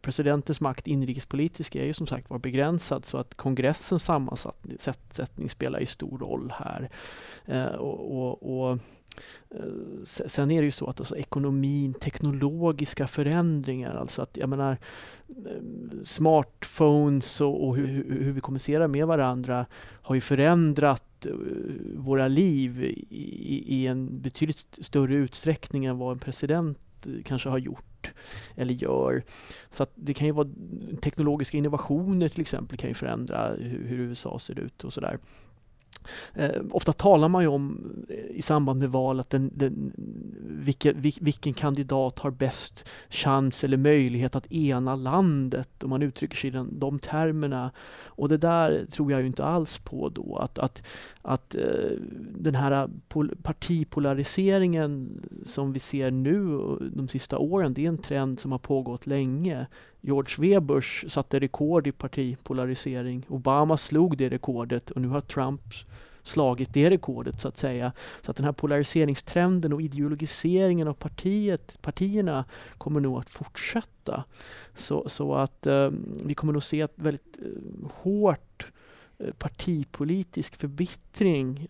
presidentens 0.00 0.60
makt 0.60 0.86
inrikespolitisk 0.86 1.74
är 1.74 1.84
ju 1.84 1.94
som 1.94 2.06
sagt 2.06 2.30
var 2.30 2.38
begränsad 2.38 3.04
så 3.04 3.18
att 3.18 3.34
kongressens 3.34 4.04
sammansättning 4.04 5.50
spelar 5.50 5.80
ju 5.80 5.86
stor 5.86 6.18
roll 6.18 6.52
här. 6.56 6.90
Eh, 7.44 7.74
och, 7.74 8.16
och, 8.16 8.70
och 8.70 8.78
Eh, 9.50 10.04
sen 10.04 10.50
är 10.50 10.60
det 10.60 10.64
ju 10.64 10.70
så 10.70 10.86
att 10.86 11.00
alltså 11.00 11.16
ekonomin, 11.16 11.94
teknologiska 11.94 13.06
förändringar, 13.06 13.94
alltså 13.94 14.22
att 14.22 14.36
jag 14.36 14.48
menar 14.48 14.78
eh, 15.28 16.02
smartphones 16.04 17.40
och, 17.40 17.68
och 17.68 17.76
hur, 17.76 17.86
hur, 18.24 18.32
vi 18.32 18.40
kommunicerar 18.40 18.88
med 18.88 19.06
varandra 19.06 19.66
har 20.02 20.14
ju 20.14 20.20
förändrat 20.20 21.26
eh, 21.26 21.32
våra 21.94 22.28
liv 22.28 22.82
i, 23.10 23.64
i, 23.66 23.86
en 23.86 24.20
betydligt 24.20 24.78
större 24.80 25.14
utsträckning 25.14 25.84
än 25.84 25.98
vad 25.98 26.12
en 26.12 26.18
president 26.18 26.78
kanske 27.24 27.48
har 27.48 27.58
gjort 27.58 28.12
eller 28.54 28.74
gör. 28.74 29.22
Så 29.70 29.82
att 29.82 29.92
det 29.94 30.14
kan 30.14 30.26
ju 30.26 30.32
vara 30.32 30.48
teknologiska 31.00 31.58
innovationer 31.58 32.28
till 32.28 32.40
exempel 32.40 32.78
kan 32.78 32.90
ju 32.90 32.94
förändra 32.94 33.48
hur, 33.48 33.84
hur 33.86 33.98
USA 33.98 34.38
ser 34.38 34.58
ut 34.58 34.84
och 34.84 34.92
sådär. 34.92 35.14
Eh, 35.14 35.18
Eh, 36.34 36.62
ofta 36.70 36.92
talar 36.92 37.28
man 37.28 37.42
ju 37.42 37.48
om 37.48 37.92
eh, 38.08 38.36
i 38.36 38.42
samband 38.42 38.80
med 38.80 38.90
val 38.90 39.20
att 39.20 39.30
den, 39.30 39.50
den, 39.54 39.92
vilken, 40.44 41.00
vilken 41.00 41.54
kandidat 41.54 42.18
har 42.18 42.30
bäst 42.30 42.88
chans 43.08 43.64
eller 43.64 43.76
möjlighet 43.76 44.36
att 44.36 44.52
ena 44.52 44.94
landet 44.94 45.82
och 45.82 45.88
man 45.88 46.02
uttrycker 46.02 46.36
sig 46.36 46.48
i 46.48 46.50
den, 46.50 46.78
de 46.78 46.98
termerna. 46.98 47.70
Och 48.04 48.28
det 48.28 48.36
där 48.36 48.86
tror 48.90 49.12
jag 49.12 49.20
ju 49.20 49.26
inte 49.26 49.44
alls 49.44 49.78
på 49.78 50.08
då 50.08 50.36
att, 50.36 50.58
att, 50.58 50.82
att 51.22 51.54
eh, 51.54 51.90
den 52.38 52.54
här 52.54 52.88
partipolariseringen 53.42 55.20
som 55.46 55.72
vi 55.72 55.80
ser 55.80 56.10
nu 56.10 56.54
eh, 56.54 56.86
de 56.92 57.08
sista 57.08 57.38
åren, 57.38 57.74
det 57.74 57.84
är 57.84 57.88
en 57.88 57.98
trend 57.98 58.40
som 58.40 58.52
har 58.52 58.58
pågått 58.58 59.06
länge. 59.06 59.66
George 60.06 60.36
W. 60.36 60.60
Bush 60.60 61.08
satte 61.08 61.38
rekord 61.38 61.86
i 61.86 61.92
partipolarisering. 61.92 63.26
Obama 63.28 63.76
slog 63.76 64.16
det 64.16 64.28
rekordet 64.28 64.90
och 64.90 65.00
nu 65.00 65.08
har 65.08 65.20
Trump 65.20 65.62
slagit 66.22 66.74
det 66.74 66.90
rekordet 66.90 67.40
så 67.40 67.48
att 67.48 67.58
säga. 67.58 67.92
Så 68.22 68.30
att 68.30 68.36
den 68.36 68.44
här 68.44 68.52
polariseringstrenden 68.52 69.72
och 69.72 69.82
ideologiseringen 69.82 70.88
av 70.88 70.92
partiet, 70.92 71.78
partierna 71.82 72.44
kommer 72.78 73.00
nog 73.00 73.18
att 73.18 73.30
fortsätta. 73.30 74.24
Så, 74.74 75.08
så 75.08 75.34
att 75.34 75.66
eh, 75.66 75.90
vi 76.24 76.34
kommer 76.34 76.52
nog 76.52 76.62
se 76.62 76.80
ett 76.80 76.94
väldigt 76.94 77.38
eh, 77.42 77.90
hårt 77.94 78.66
eh, 79.18 79.32
partipolitisk 79.32 80.56
förbittring 80.56 81.68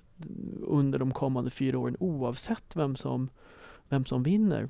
under 0.66 0.98
de 0.98 1.12
kommande 1.12 1.50
fyra 1.50 1.78
åren 1.78 1.96
oavsett 2.00 2.76
vem 2.76 2.96
som, 2.96 3.28
vem 3.88 4.04
som 4.04 4.22
vinner. 4.22 4.68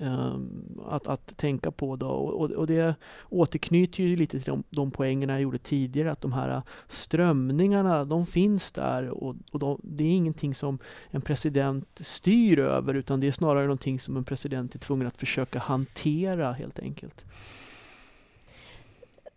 Ehm, 0.00 0.80
att, 0.88 1.08
att 1.08 1.36
tänka 1.36 1.70
på. 1.70 1.96
Då. 1.96 2.08
Och, 2.08 2.50
och, 2.50 2.66
det 2.66 2.94
återknyter 3.28 4.02
ju 4.02 4.16
lite 4.16 4.40
till 4.40 4.52
de, 4.52 4.64
de 4.70 4.90
poängerna 4.90 5.32
jag 5.32 5.42
gjorde 5.42 5.58
tidigare, 5.58 6.12
att 6.12 6.20
de 6.20 6.32
här 6.32 6.62
strömningarna, 6.88 8.04
de 8.04 8.26
finns 8.26 8.72
där 8.72 9.08
och, 9.08 9.36
och 9.52 9.58
de, 9.58 9.80
det 9.82 10.04
är 10.04 10.10
ingenting 10.10 10.54
som 10.54 10.78
en 11.10 11.20
president 11.20 12.00
styr 12.00 12.58
över, 12.58 12.94
utan 12.94 13.20
det 13.20 13.28
är 13.28 13.32
snarare 13.32 13.62
någonting 13.62 14.00
som 14.00 14.16
en 14.16 14.24
president 14.24 14.74
är 14.74 14.78
tvungen 14.78 15.06
att 15.06 15.16
försöka 15.16 15.58
hantera 15.58 16.52
helt 16.52 16.78
enkelt. 16.78 17.24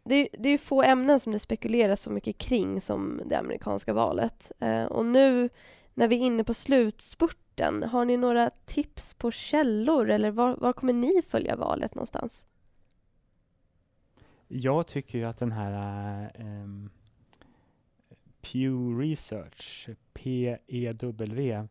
Det, 0.04 0.30
det 0.40 0.50
är 0.50 0.58
få 0.58 0.84
ämnen 0.84 1.20
som 1.20 1.34
det 1.34 1.40
spekuleras 1.40 2.02
så 2.02 2.10
mycket 2.10 2.38
kring 2.38 2.82
som 2.82 3.22
det 3.26 3.36
amerikanska 3.36 3.94
valet. 3.94 4.52
Eh, 4.60 4.84
och 4.84 5.06
nu 5.06 5.50
när 5.94 6.08
vi 6.08 6.16
är 6.16 6.20
inne 6.20 6.44
på 6.44 6.54
slutspurt 6.54 7.43
orten? 7.54 7.84
Har 7.84 8.06
ni 8.06 8.18
några 8.18 8.50
tips 8.66 9.14
på 9.14 9.32
källor 9.32 10.10
eller 10.10 10.32
var, 10.32 10.56
var 10.56 10.74
kommer 10.74 10.94
ni 10.94 11.22
följa 11.28 11.56
valet 11.56 11.96
någonstans? 11.96 12.46
Jag 14.48 14.88
tycker 14.88 15.18
ju 15.18 15.26
att 15.26 15.40
den 15.40 15.52
här 15.52 16.32
um, 16.40 16.90
Pew 18.42 19.02
Research, 19.02 19.90
PEW, 20.14 21.68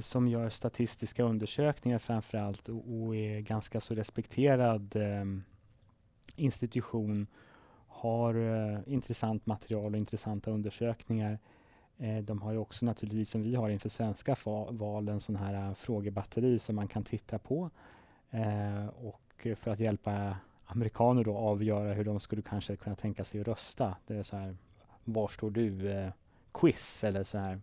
som 0.00 0.28
gör 0.28 0.48
statistiska 0.48 1.22
undersökningar 1.22 1.98
framför 1.98 2.38
allt 2.38 2.68
och, 2.68 3.02
och 3.02 3.16
är 3.16 3.40
ganska 3.40 3.80
så 3.80 3.94
respekterad 3.94 4.96
um, 4.96 5.44
institution, 6.36 7.26
har 7.88 8.36
uh, 8.36 8.78
intressant 8.86 9.46
material 9.46 9.92
och 9.92 9.98
intressanta 9.98 10.50
undersökningar 10.50 11.38
Eh, 11.98 12.18
de 12.18 12.42
har 12.42 12.52
ju 12.52 12.58
också 12.58 12.84
naturligtvis, 12.84 13.30
som 13.30 13.42
vi 13.42 13.54
har 13.54 13.68
inför 13.68 13.88
svenska 13.88 14.36
val, 14.70 15.08
en 15.08 15.20
sån 15.20 15.36
här 15.36 15.68
eh, 15.68 15.74
frågebatteri 15.74 16.58
som 16.58 16.76
man 16.76 16.88
kan 16.88 17.04
titta 17.04 17.38
på. 17.38 17.70
Eh, 18.30 18.86
och 18.86 19.46
för 19.56 19.70
att 19.70 19.80
hjälpa 19.80 20.36
amerikaner 20.66 21.24
då 21.24 21.36
avgöra 21.36 21.92
hur 21.92 22.04
de 22.04 22.20
skulle 22.20 22.42
kanske 22.42 22.76
kunna 22.76 22.96
tänka 22.96 23.24
sig 23.24 23.40
att 23.40 23.46
rösta. 23.46 23.96
Det 24.06 24.16
är 24.16 24.22
så 24.22 24.36
här, 24.36 24.56
var 25.04 25.28
står 25.28 25.50
du? 25.50 25.92
Eh, 25.92 26.10
quiz 26.52 27.04
eller 27.04 27.22
så 27.22 27.38
här. 27.38 27.60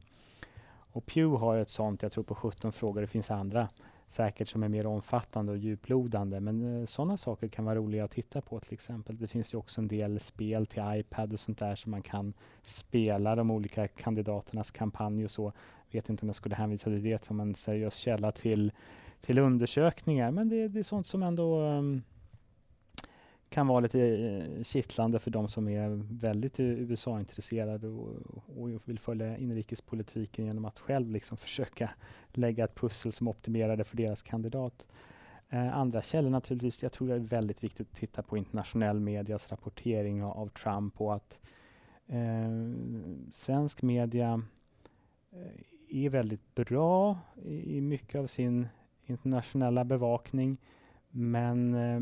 Och 0.65 1.05
Pew 1.05 1.39
har 1.39 1.57
ett 1.57 1.69
sånt, 1.69 2.03
jag 2.03 2.11
tror 2.11 2.23
på 2.23 2.35
17 2.35 2.71
frågor, 2.71 3.01
det 3.01 3.07
finns 3.07 3.31
andra 3.31 3.69
säkert 4.13 4.47
som 4.47 4.63
är 4.63 4.69
mer 4.69 4.85
omfattande 4.85 5.51
och 5.51 5.57
djuplodande. 5.57 6.39
Men 6.39 6.81
eh, 6.81 6.85
sådana 6.85 7.17
saker 7.17 7.47
kan 7.47 7.65
vara 7.65 7.75
roliga 7.75 8.03
att 8.03 8.11
titta 8.11 8.41
på 8.41 8.59
till 8.59 8.73
exempel. 8.73 9.17
Det 9.17 9.27
finns 9.27 9.53
ju 9.53 9.57
också 9.57 9.81
en 9.81 9.87
del 9.87 10.19
spel 10.19 10.65
till 10.65 10.83
iPad 10.85 11.33
och 11.33 11.39
sånt 11.39 11.59
där 11.59 11.75
som 11.75 11.91
man 11.91 12.01
kan 12.01 12.33
spela 12.61 13.35
de 13.35 13.51
olika 13.51 13.87
kandidaternas 13.87 14.71
kampanj 14.71 15.25
och 15.25 15.31
så. 15.31 15.53
Vet 15.91 16.09
inte 16.09 16.21
om 16.21 16.29
jag 16.29 16.35
skulle 16.35 16.55
hänvisa 16.55 16.83
till 16.83 17.03
det 17.03 17.25
som 17.25 17.39
en 17.39 17.55
seriös 17.55 17.95
källa 17.95 18.31
till, 18.31 18.71
till 19.21 19.39
undersökningar, 19.39 20.31
men 20.31 20.49
det, 20.49 20.67
det 20.67 20.79
är 20.79 20.83
sånt 20.83 21.07
som 21.07 21.23
ändå 21.23 21.59
um, 21.61 22.03
kan 23.53 23.67
vara 23.67 23.79
lite 23.79 23.99
eh, 23.99 24.63
kittlande 24.63 25.19
för 25.19 25.31
de 25.31 25.47
som 25.47 25.67
är 25.67 25.89
väldigt 26.19 26.59
USA-intresserade 26.59 27.87
och, 27.87 28.09
och, 28.57 28.69
vill 28.85 28.99
följa 28.99 29.37
inrikespolitiken 29.37 30.45
genom 30.45 30.65
att 30.65 30.79
själv 30.79 31.11
liksom 31.11 31.37
försöka 31.37 31.89
lägga 32.31 32.63
ett 32.63 32.75
pussel 32.75 33.11
som 33.11 33.27
optimerar 33.27 33.77
det 33.77 33.83
för 33.83 33.97
deras 33.97 34.21
kandidat. 34.21 34.87
Eh, 35.49 35.77
andra 35.77 36.01
källor 36.01 36.29
naturligtvis, 36.29 36.83
jag 36.83 36.91
tror 36.91 37.07
det 37.07 37.13
är 37.13 37.19
väldigt 37.19 37.63
viktigt 37.63 37.87
att 37.91 37.97
titta 37.97 38.21
på 38.21 38.37
internationell 38.37 38.99
medias 38.99 39.51
rapportering 39.51 40.23
av, 40.23 40.37
av 40.37 40.47
Trump 40.47 41.01
och 41.01 41.15
att 41.15 41.39
eh, 42.07 42.73
svensk 43.31 43.81
media 43.81 44.43
eh, 45.31 46.03
är 46.05 46.09
väldigt 46.09 46.55
bra 46.55 47.17
i, 47.45 47.77
i 47.77 47.81
mycket 47.81 48.19
av 48.19 48.27
sin 48.27 48.67
internationella 49.05 49.85
bevakning. 49.85 50.57
Men 51.15 51.73
eh, 51.73 52.01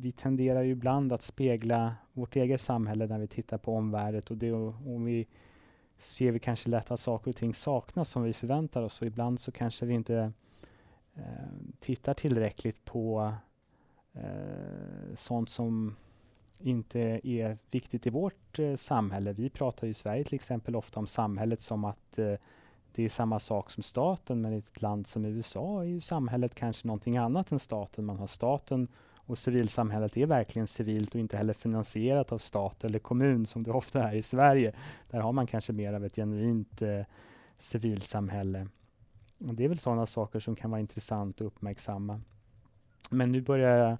vi 0.00 0.12
tenderar 0.12 0.62
ju 0.62 0.70
ibland 0.70 1.12
att 1.12 1.22
spegla 1.22 1.94
vårt 2.12 2.36
eget 2.36 2.60
samhälle 2.60 3.06
när 3.06 3.18
vi 3.18 3.26
tittar 3.26 3.58
på 3.58 3.76
omvärlden 3.76 4.22
och 4.30 4.36
det, 4.36 4.52
och 4.52 5.08
vi 5.08 5.26
ser 5.98 6.32
vi 6.32 6.38
kanske 6.38 6.68
lätt 6.68 6.90
att 6.90 7.00
saker 7.00 7.30
och 7.30 7.36
ting 7.36 7.54
saknas 7.54 8.08
som 8.08 8.22
vi 8.22 8.32
förväntar 8.32 8.82
oss 8.82 9.00
och 9.00 9.06
ibland 9.06 9.40
så 9.40 9.52
kanske 9.52 9.86
vi 9.86 9.94
inte 9.94 10.32
eh, 11.14 11.22
tittar 11.80 12.14
tillräckligt 12.14 12.84
på 12.84 13.34
eh, 14.12 15.14
sånt 15.14 15.50
som 15.50 15.96
inte 16.58 17.20
är 17.24 17.58
viktigt 17.70 18.06
i 18.06 18.10
vårt 18.10 18.58
eh, 18.58 18.76
samhälle. 18.76 19.32
Vi 19.32 19.50
pratar 19.50 19.86
i 19.86 19.94
Sverige 19.94 20.24
till 20.24 20.34
exempel 20.34 20.76
ofta 20.76 21.00
om 21.00 21.06
samhället 21.06 21.60
som 21.60 21.84
att 21.84 22.18
eh, 22.18 22.34
det 22.94 23.04
är 23.04 23.08
samma 23.08 23.40
sak 23.40 23.70
som 23.70 23.82
staten, 23.82 24.40
men 24.40 24.52
i 24.52 24.58
ett 24.58 24.82
land 24.82 25.06
som 25.06 25.24
USA 25.24 25.80
är 25.80 25.86
ju 25.86 26.00
samhället 26.00 26.54
kanske 26.54 26.86
någonting 26.86 27.16
annat 27.16 27.52
än 27.52 27.58
staten. 27.58 28.04
Man 28.04 28.18
har 28.18 28.26
staten 28.26 28.88
och 29.26 29.38
civilsamhället 29.38 30.16
är 30.16 30.26
verkligen 30.26 30.66
civilt 30.66 31.14
och 31.14 31.20
inte 31.20 31.36
heller 31.36 31.54
finansierat 31.54 32.32
av 32.32 32.38
stat 32.38 32.84
eller 32.84 32.98
kommun 32.98 33.46
som 33.46 33.62
det 33.62 33.70
ofta 33.70 34.10
är 34.10 34.14
i 34.14 34.22
Sverige. 34.22 34.72
Där 35.10 35.20
har 35.20 35.32
man 35.32 35.46
kanske 35.46 35.72
mer 35.72 35.92
av 35.92 36.04
ett 36.04 36.16
genuint 36.16 36.82
eh, 36.82 37.02
civilsamhälle. 37.58 38.68
Och 39.48 39.54
det 39.54 39.64
är 39.64 39.68
väl 39.68 39.78
sådana 39.78 40.06
saker 40.06 40.40
som 40.40 40.56
kan 40.56 40.70
vara 40.70 40.80
intressant 40.80 41.34
att 41.34 41.40
uppmärksamma. 41.40 42.20
Men 43.10 43.32
nu 43.32 43.40
börjar 43.40 43.76
jag 43.76 43.96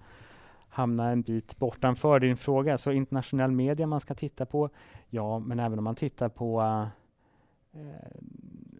hamna 0.68 1.10
en 1.10 1.22
bit 1.22 1.58
bortanför 1.58 2.20
din 2.20 2.36
fråga. 2.36 2.78
Så 2.78 2.92
internationell 2.92 3.50
media 3.50 3.86
man 3.86 4.00
ska 4.00 4.14
titta 4.14 4.46
på? 4.46 4.70
Ja, 5.08 5.38
men 5.38 5.60
även 5.60 5.78
om 5.78 5.84
man 5.84 5.94
tittar 5.94 6.28
på 6.28 6.62
eh, 7.72 8.20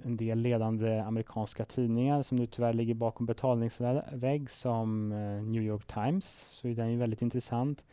en 0.05 0.17
del 0.17 0.39
ledande 0.39 1.01
amerikanska 1.01 1.65
tidningar 1.65 2.23
som 2.23 2.37
nu 2.37 2.47
tyvärr 2.47 2.73
ligger 2.73 2.95
bakom 2.95 3.27
betalningsvägg 3.27 4.51
som 4.51 5.13
eh, 5.13 5.43
New 5.43 5.63
York 5.63 5.87
Times, 5.87 6.47
så 6.51 6.69
är 6.69 6.75
den 6.75 6.91
ju 6.91 6.99
väldigt 6.99 7.23
intressant. 7.23 7.85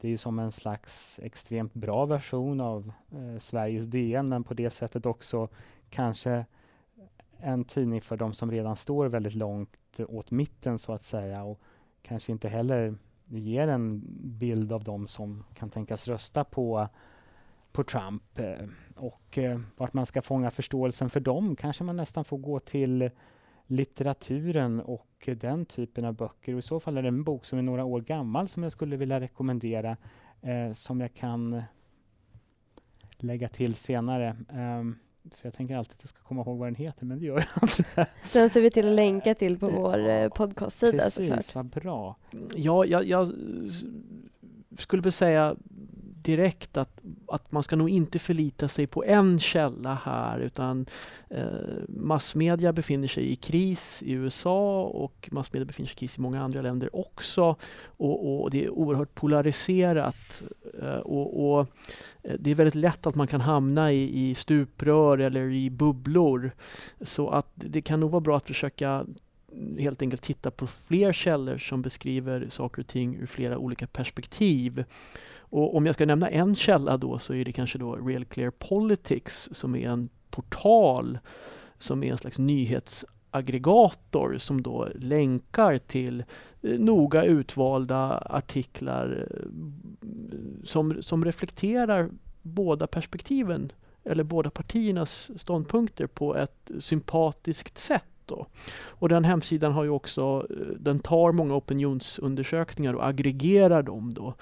Det 0.00 0.08
är 0.08 0.10
ju 0.10 0.18
som 0.18 0.38
en 0.38 0.52
slags 0.52 1.20
extremt 1.22 1.74
bra 1.74 2.06
version 2.06 2.60
av 2.60 2.92
eh, 3.12 3.38
Sveriges 3.38 3.86
DN, 3.86 4.28
men 4.28 4.44
på 4.44 4.54
det 4.54 4.70
sättet 4.70 5.06
också 5.06 5.48
kanske 5.90 6.44
en 7.38 7.64
tidning 7.64 8.00
för 8.00 8.16
de 8.16 8.32
som 8.32 8.50
redan 8.50 8.76
står 8.76 9.06
väldigt 9.06 9.34
långt 9.34 10.00
åt 10.08 10.30
mitten 10.30 10.78
så 10.78 10.92
att 10.92 11.02
säga 11.02 11.42
och 11.44 11.60
kanske 12.02 12.32
inte 12.32 12.48
heller 12.48 12.94
ger 13.26 13.68
en 13.68 14.02
bild 14.38 14.72
av 14.72 14.84
de 14.84 15.06
som 15.06 15.44
kan 15.54 15.70
tänkas 15.70 16.08
rösta 16.08 16.44
på 16.44 16.88
på 17.72 17.84
Trump 17.84 18.38
eh, 18.38 18.66
och 18.96 19.38
eh, 19.38 19.60
vart 19.76 19.92
man 19.92 20.06
ska 20.06 20.22
fånga 20.22 20.50
förståelsen 20.50 21.10
för 21.10 21.20
dem 21.20 21.56
kanske 21.56 21.84
man 21.84 21.96
nästan 21.96 22.24
får 22.24 22.38
gå 22.38 22.58
till 22.58 23.10
litteraturen 23.66 24.80
och 24.80 25.28
den 25.40 25.64
typen 25.64 26.04
av 26.04 26.14
böcker. 26.14 26.52
Och 26.52 26.58
I 26.58 26.62
så 26.62 26.80
fall 26.80 26.98
är 26.98 27.02
det 27.02 27.08
en 27.08 27.24
bok 27.24 27.44
som 27.44 27.58
är 27.58 27.62
några 27.62 27.84
år 27.84 28.00
gammal 28.00 28.48
som 28.48 28.62
jag 28.62 28.72
skulle 28.72 28.96
vilja 28.96 29.20
rekommendera 29.20 29.96
eh, 30.40 30.72
som 30.72 31.00
jag 31.00 31.14
kan 31.14 31.62
lägga 33.16 33.48
till 33.48 33.74
senare. 33.74 34.36
Um, 34.52 34.98
För 35.30 35.46
jag 35.46 35.54
tänker 35.54 35.76
alltid 35.76 35.94
att 35.94 36.02
jag 36.02 36.08
ska 36.08 36.22
komma 36.22 36.42
ihåg 36.42 36.58
vad 36.58 36.66
den 36.66 36.74
heter, 36.74 37.06
men 37.06 37.18
det 37.18 37.24
gör 37.24 37.44
jag 37.54 37.62
inte. 37.62 38.06
Den 38.32 38.50
ser 38.50 38.60
vi 38.60 38.70
till 38.70 38.88
att 38.88 38.94
länka 38.94 39.34
till 39.34 39.58
på 39.58 39.68
vår 39.68 40.08
eh, 40.08 40.28
podcastsida 40.28 40.98
Precis, 40.98 41.14
såklart. 41.14 41.54
vad 41.54 41.66
bra. 41.66 42.16
Ja, 42.56 42.84
jag, 42.84 43.04
jag 43.04 43.32
skulle 44.78 45.02
väl 45.02 45.12
säga 45.12 45.56
direkt 46.22 46.76
att, 46.76 47.00
att 47.28 47.52
man 47.52 47.62
ska 47.62 47.76
nog 47.76 47.90
inte 47.90 48.18
förlita 48.18 48.68
sig 48.68 48.86
på 48.86 49.04
en 49.04 49.38
källa 49.38 49.98
här 50.04 50.38
utan 50.38 50.86
eh, 51.30 51.44
massmedia 51.88 52.72
befinner 52.72 53.08
sig 53.08 53.32
i 53.32 53.36
kris 53.36 54.02
i 54.02 54.12
USA 54.12 54.82
och 54.82 55.28
massmedia 55.32 55.66
befinner 55.66 55.88
sig 55.88 55.94
i 55.94 55.98
kris 55.98 56.18
i 56.18 56.20
många 56.20 56.42
andra 56.42 56.62
länder 56.62 56.96
också. 56.96 57.56
Och, 57.84 58.42
och 58.42 58.50
det 58.50 58.64
är 58.64 58.70
oerhört 58.70 59.14
polariserat 59.14 60.42
eh, 60.82 60.96
och, 60.96 61.54
och 61.54 61.66
eh, 62.22 62.34
det 62.38 62.50
är 62.50 62.54
väldigt 62.54 62.74
lätt 62.74 63.06
att 63.06 63.14
man 63.14 63.26
kan 63.26 63.40
hamna 63.40 63.92
i, 63.92 64.30
i 64.30 64.34
stuprör 64.34 65.18
eller 65.18 65.50
i 65.50 65.70
bubblor. 65.70 66.50
Så 67.00 67.28
att 67.28 67.48
det 67.54 67.82
kan 67.82 68.00
nog 68.00 68.10
vara 68.10 68.20
bra 68.20 68.36
att 68.36 68.46
försöka 68.46 69.06
helt 69.78 70.02
enkelt 70.02 70.22
titta 70.22 70.50
på 70.50 70.66
fler 70.66 71.12
källor 71.12 71.58
som 71.58 71.82
beskriver 71.82 72.48
saker 72.50 72.82
och 72.82 72.88
ting 72.88 73.16
ur 73.16 73.26
flera 73.26 73.58
olika 73.58 73.86
perspektiv. 73.86 74.84
Och 75.52 75.76
om 75.76 75.86
jag 75.86 75.94
ska 75.94 76.06
nämna 76.06 76.28
en 76.28 76.56
källa 76.56 76.96
då 76.96 77.18
så 77.18 77.34
är 77.34 77.44
det 77.44 77.52
kanske 77.52 77.78
då 77.78 77.96
Real 77.96 78.24
Clear 78.24 78.50
Politics 78.50 79.48
som 79.52 79.76
är 79.76 79.88
en 79.88 80.08
portal 80.30 81.18
som 81.78 82.04
är 82.04 82.12
en 82.12 82.18
slags 82.18 82.38
nyhetsaggregator 82.38 84.38
som 84.38 84.62
då 84.62 84.88
länkar 84.94 85.78
till 85.78 86.24
eh, 86.62 86.78
noga 86.78 87.24
utvalda 87.24 88.26
artiklar 88.30 89.28
eh, 89.30 89.36
som, 90.64 91.02
som 91.02 91.24
reflekterar 91.24 92.10
båda 92.42 92.86
perspektiven 92.86 93.72
eller 94.04 94.24
båda 94.24 94.50
partiernas 94.50 95.30
ståndpunkter 95.36 96.06
på 96.06 96.36
ett 96.36 96.70
sympatiskt 96.80 97.78
sätt. 97.78 98.04
Då. 98.26 98.46
Och 98.86 99.08
den 99.08 99.24
hemsidan 99.24 99.72
har 99.72 99.84
ju 99.84 99.90
också, 99.90 100.46
eh, 100.50 100.56
den 100.78 100.98
tar 100.98 101.32
många 101.32 101.54
opinionsundersökningar 101.54 102.94
och 102.94 103.06
aggregerar 103.06 103.82
dem 103.82 104.14
då. 104.14 104.34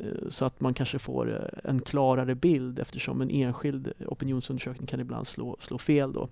Eh, 0.00 0.28
så 0.28 0.44
att 0.44 0.60
man 0.60 0.74
kanske 0.74 0.98
får 0.98 1.32
eh, 1.34 1.70
en 1.70 1.80
klarare 1.80 2.34
bild 2.34 2.78
eftersom 2.78 3.20
en 3.20 3.30
enskild 3.30 3.92
opinionsundersökning 4.06 4.86
kan 4.86 5.00
ibland 5.00 5.26
slå, 5.26 5.56
slå 5.60 5.78
fel 5.78 6.12
då. 6.12 6.28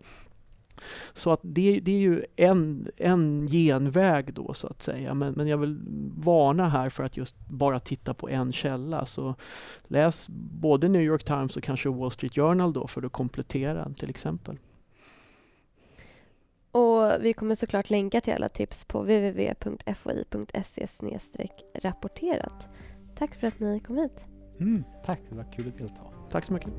Så 1.14 1.32
att 1.32 1.40
det, 1.42 1.80
det 1.80 1.92
är 1.92 1.98
ju 1.98 2.24
en, 2.36 2.88
en 2.96 3.48
genväg 3.48 4.34
då 4.34 4.54
så 4.54 4.66
att 4.66 4.82
säga. 4.82 5.14
Men, 5.14 5.32
men 5.32 5.48
jag 5.48 5.58
vill 5.58 5.78
varna 6.16 6.68
här 6.68 6.90
för 6.90 7.04
att 7.04 7.16
just 7.16 7.36
bara 7.48 7.80
titta 7.80 8.14
på 8.14 8.28
en 8.28 8.52
källa. 8.52 9.06
Så 9.06 9.34
läs 9.86 10.26
både 10.60 10.88
New 10.88 11.02
York 11.02 11.24
Times 11.24 11.56
och 11.56 11.62
kanske 11.62 11.88
Wall 11.88 12.10
Street 12.10 12.34
Journal 12.34 12.72
då 12.72 12.86
för 12.86 13.02
att 13.02 13.12
komplettera 13.12 13.92
till 13.98 14.10
exempel. 14.10 14.58
Och 16.72 17.12
vi 17.20 17.32
kommer 17.32 17.54
såklart 17.54 17.90
länka 17.90 18.20
till 18.20 18.34
alla 18.34 18.48
tips 18.48 18.84
på 18.84 19.00
www.foi.se 19.00 20.86
rapporterat. 21.74 22.68
Tack 23.18 23.34
för 23.34 23.46
att 23.46 23.60
ni 23.60 23.80
kom 23.80 23.96
hit. 23.96 24.24
Mm, 24.60 24.84
tack, 25.04 25.20
det 25.28 25.36
var 25.36 25.52
kul 25.52 25.68
att 25.68 25.78
delta. 25.78 26.02
Tack 26.30 26.44
så 26.44 26.52
mycket. 26.52 26.72